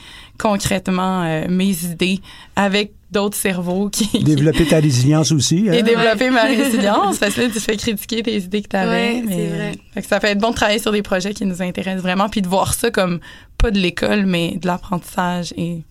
concrètement 0.41 1.23
euh, 1.25 1.47
mes 1.49 1.85
idées 1.85 2.21
avec 2.57 2.93
d'autres 3.11 3.37
cerveaux 3.37 3.89
qui... 3.91 4.07
Développer 4.25 4.67
ta 4.67 4.79
résilience 4.81 5.33
aussi. 5.33 5.67
hein? 5.69 5.73
et 5.73 5.83
développer 5.83 6.31
ma 6.31 6.43
résilience 6.57 7.19
parce 7.19 7.35
que 7.35 7.41
là, 7.43 7.49
tu 7.53 7.61
fais 7.61 7.77
critiquer 7.77 8.23
tes 8.23 8.37
idées 8.37 8.63
que 8.63 8.69
tu 8.69 8.77
avais. 8.77 9.21
Ouais, 9.21 9.25
c'est 9.29 9.47
vrai. 9.49 9.73
Fait 9.95 10.03
que 10.03 10.07
ça 10.09 10.21
peut 10.21 10.29
être 10.29 10.39
bon 10.41 10.51
de 10.51 10.55
travailler 10.55 10.79
sur 10.79 10.93
des 10.93 11.03
projets 11.03 11.35
qui 11.35 11.45
nous 11.45 11.61
intéressent 11.61 12.03
vraiment 12.03 12.29
puis 12.29 12.41
de 12.43 12.49
voir 12.49 12.73
ça 12.75 12.91
comme 12.91 13.19
pas 13.59 13.71
de 13.71 13.79
l'école 13.79 14.27
mais 14.27 14.57
de 14.61 14.67
l'apprentissage 14.67 15.53
et 15.57 15.83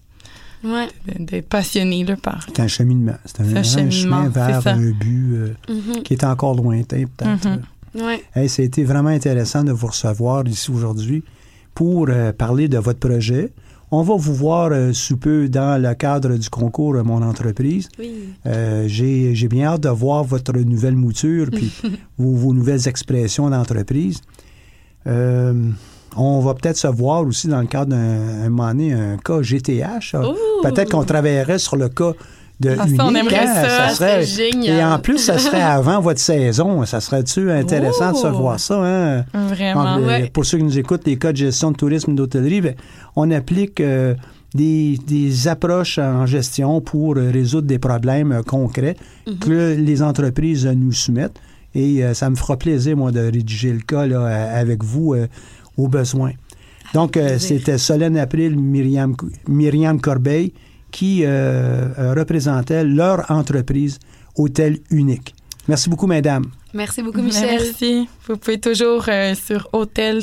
Ouais. 0.62 0.88
d'être 1.18 1.48
passionné 1.48 2.04
là, 2.04 2.18
par 2.18 2.44
C'est 2.48 2.60
un 2.60 2.68
cheminement. 2.68 3.14
C'est 3.24 3.40
un, 3.40 3.64
C'est 3.64 3.80
un 3.80 3.90
chemin 3.90 4.28
vers 4.28 4.68
un 4.68 4.92
but 4.92 5.34
euh, 5.38 5.54
Mhm. 5.70 6.04
qui 6.04 6.14
est 6.14 6.24
encore 6.26 6.54
lointain, 6.54 7.06
peut-être. 7.18 7.48
Mhm. 7.48 8.04
Ouais. 8.04 8.22
Hey, 8.36 8.50
ça 8.50 8.62
a 8.62 8.66
été 8.66 8.84
vraiment 8.84 9.08
intéressant 9.10 9.64
de 9.64 9.72
vous 9.72 9.88
recevoir 9.88 10.46
ici 10.48 10.70
aujourd'hui 10.70 11.24
pour 11.74 12.08
euh, 12.10 12.34
parler 12.34 12.68
de 12.68 12.78
votre 12.78 13.00
projet. 13.00 13.54
On 13.92 14.04
va 14.04 14.16
vous 14.16 14.36
voir 14.36 14.70
euh, 14.72 14.94
sous 14.94 15.18
peu 15.18 15.50
dans 15.50 15.82
le 15.82 15.94
cadre 15.96 16.38
du 16.38 16.50
concours 16.50 16.96
euh, 16.96 17.04
Mon 17.04 17.24
entreprise. 17.24 17.90
Oui. 17.98 18.30
Euh, 18.46 18.86
J'ai 18.88 19.48
bien 19.48 19.68
hâte 19.68 19.82
de 19.82 19.90
voir 19.90 20.24
votre 20.24 20.54
nouvelle 20.54 20.96
mouture 20.96 21.48
puis 21.52 21.72
vos, 22.18 22.34
vos 22.34 22.54
nouvelles 22.54 22.88
expressions 22.88 23.50
d'entreprise. 23.50 24.22
Euh, 25.08 25.54
on 26.16 26.40
va 26.40 26.54
peut-être 26.54 26.78
se 26.78 26.88
voir 26.88 27.26
aussi 27.26 27.48
dans 27.48 27.62
le 27.62 27.68
cadre 27.68 27.92
d'un 27.92 28.44
un 28.46 28.50
moment 28.50 28.70
donné, 28.70 28.94
un 28.94 29.18
cas 29.18 29.42
GTH. 29.42 30.16
Peut-être 30.64 30.92
qu'on 30.92 31.04
travaillerait 31.04 31.60
sur 31.60 31.76
le 31.76 31.90
cas 31.90 32.14
de 32.60 32.76
Ah, 32.78 32.86
ça, 32.88 33.06
on 33.06 33.10
Unique, 33.12 33.18
aimerait 33.32 33.48
hein, 33.48 33.54
ça. 33.68 33.90
serait- 33.90 34.26
génial. 34.26 34.76
Et 34.80 34.84
en 34.84 35.00
plus, 35.00 35.18
ça 35.18 35.38
serait 35.38 35.62
avant 35.62 36.02
votre 36.02 36.20
saison. 36.20 36.86
Ça 36.86 37.00
serait-tu 37.00 37.50
intéressant 37.52 38.12
de 38.12 38.18
se 38.18 38.28
voir 38.28 38.60
ça? 38.60 38.76
Hein? 38.84 39.26
vraiment. 39.34 39.96
Donc, 39.96 40.04
euh, 40.04 40.08
ouais. 40.08 40.30
Pour 40.34 40.46
ceux 40.46 40.58
qui 40.58 40.64
nous 40.66 40.78
écoutent, 40.78 41.06
les 41.06 41.18
cas 41.18 41.32
de 41.32 41.38
gestion 41.38 41.72
de 41.72 41.78
tourisme 41.78 42.12
et 42.12 42.16
d'hôtellerie, 42.16 42.62
ben, 42.62 42.76
on 43.16 43.32
applique 43.32 43.80
euh, 43.80 44.14
des, 44.54 44.98
des 45.08 45.48
approches 45.48 46.00
en 46.00 46.26
gestion 46.26 46.82
pour 46.82 47.16
euh, 47.18 47.32
résoudre 47.32 47.68
des 47.68 47.80
problèmes 47.80 48.42
concrets 48.46 48.96
que 49.40 49.76
les 49.78 50.02
entreprises 50.02 50.66
nous 50.68 50.92
soumettent. 50.92 51.40
Et 51.76 52.04
euh, 52.04 52.14
ça 52.14 52.30
me 52.30 52.36
fera 52.36 52.58
plaisir, 52.58 52.98
moi, 52.98 53.12
de 53.12 53.20
rédiger 53.22 53.72
le 53.72 53.80
cas 53.82 54.06
là, 54.08 54.26
avec 54.58 54.84
vous 54.84 55.14
euh, 55.14 55.28
au 55.78 55.88
besoin. 55.88 56.32
Donc, 56.94 57.16
euh, 57.16 57.38
c'était 57.38 57.78
Solène 57.78 58.18
April, 58.18 58.58
Myriam, 58.60 59.16
Myriam 59.48 60.02
Corbeil, 60.02 60.52
qui 60.92 61.24
euh, 61.24 61.88
euh, 61.98 62.14
représentait 62.14 62.84
leur 62.84 63.30
entreprise 63.32 64.00
Hôtel 64.36 64.80
Unique. 64.90 65.36
Merci 65.68 65.90
beaucoup, 65.90 66.08
mesdames. 66.08 66.46
Merci 66.74 67.02
beaucoup, 67.02 67.22
Michel. 67.22 67.60
Merci. 67.62 68.10
Vous 68.28 68.38
pouvez 68.38 68.60
toujours 68.60 69.06
euh, 69.08 69.34
sur 69.36 69.70
hôtel 69.74 70.22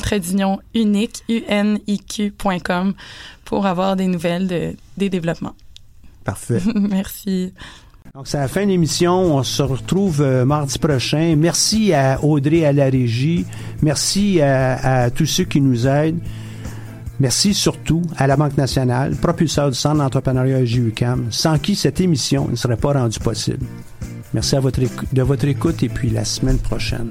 unique 0.75 1.25
uniq.com 1.29 2.95
pour 3.45 3.67
avoir 3.67 3.97
des 3.97 4.07
nouvelles 4.07 4.47
de, 4.47 4.75
des 4.97 5.09
développements. 5.09 5.55
Parfait. 6.25 6.61
Merci. 6.75 7.53
Donc, 8.14 8.29
c'est 8.29 8.39
la 8.39 8.49
fin 8.49 8.64
de 8.64 8.71
l'émission. 8.71 9.37
On 9.37 9.43
se 9.43 9.62
retrouve 9.62 10.23
euh, 10.23 10.45
mardi 10.45 10.79
prochain. 10.79 11.35
Merci 11.37 11.93
à 11.93 12.23
Audrey 12.25 12.64
à 12.64 12.73
la 12.73 12.87
régie. 12.87 13.45
Merci 13.83 14.41
à, 14.41 15.03
à 15.05 15.11
tous 15.11 15.27
ceux 15.27 15.45
qui 15.45 15.61
nous 15.61 15.87
aident. 15.87 16.21
Merci 17.19 17.55
surtout 17.55 18.03
à 18.17 18.27
la 18.27 18.37
Banque 18.37 18.57
nationale, 18.59 19.17
propulseur 19.17 19.71
du 19.71 19.77
Centre 19.77 19.99
d'entrepreneuriat 19.99 20.64
JUCAM, 20.64 21.29
sans 21.31 21.59
qui 21.59 21.75
cette 21.75 22.01
émission 22.01 22.49
ne 22.49 22.57
serait 22.57 22.77
pas 22.77 22.93
rendue 22.93 23.19
possible. 23.19 23.64
Merci 24.35 24.57
à 24.57 24.61
de 24.61 25.23
votre 25.23 25.47
écoute 25.47 25.83
et 25.83 25.89
puis 25.89 26.11
la 26.11 26.25
semaine 26.25 26.59
prochaine. 26.59 27.11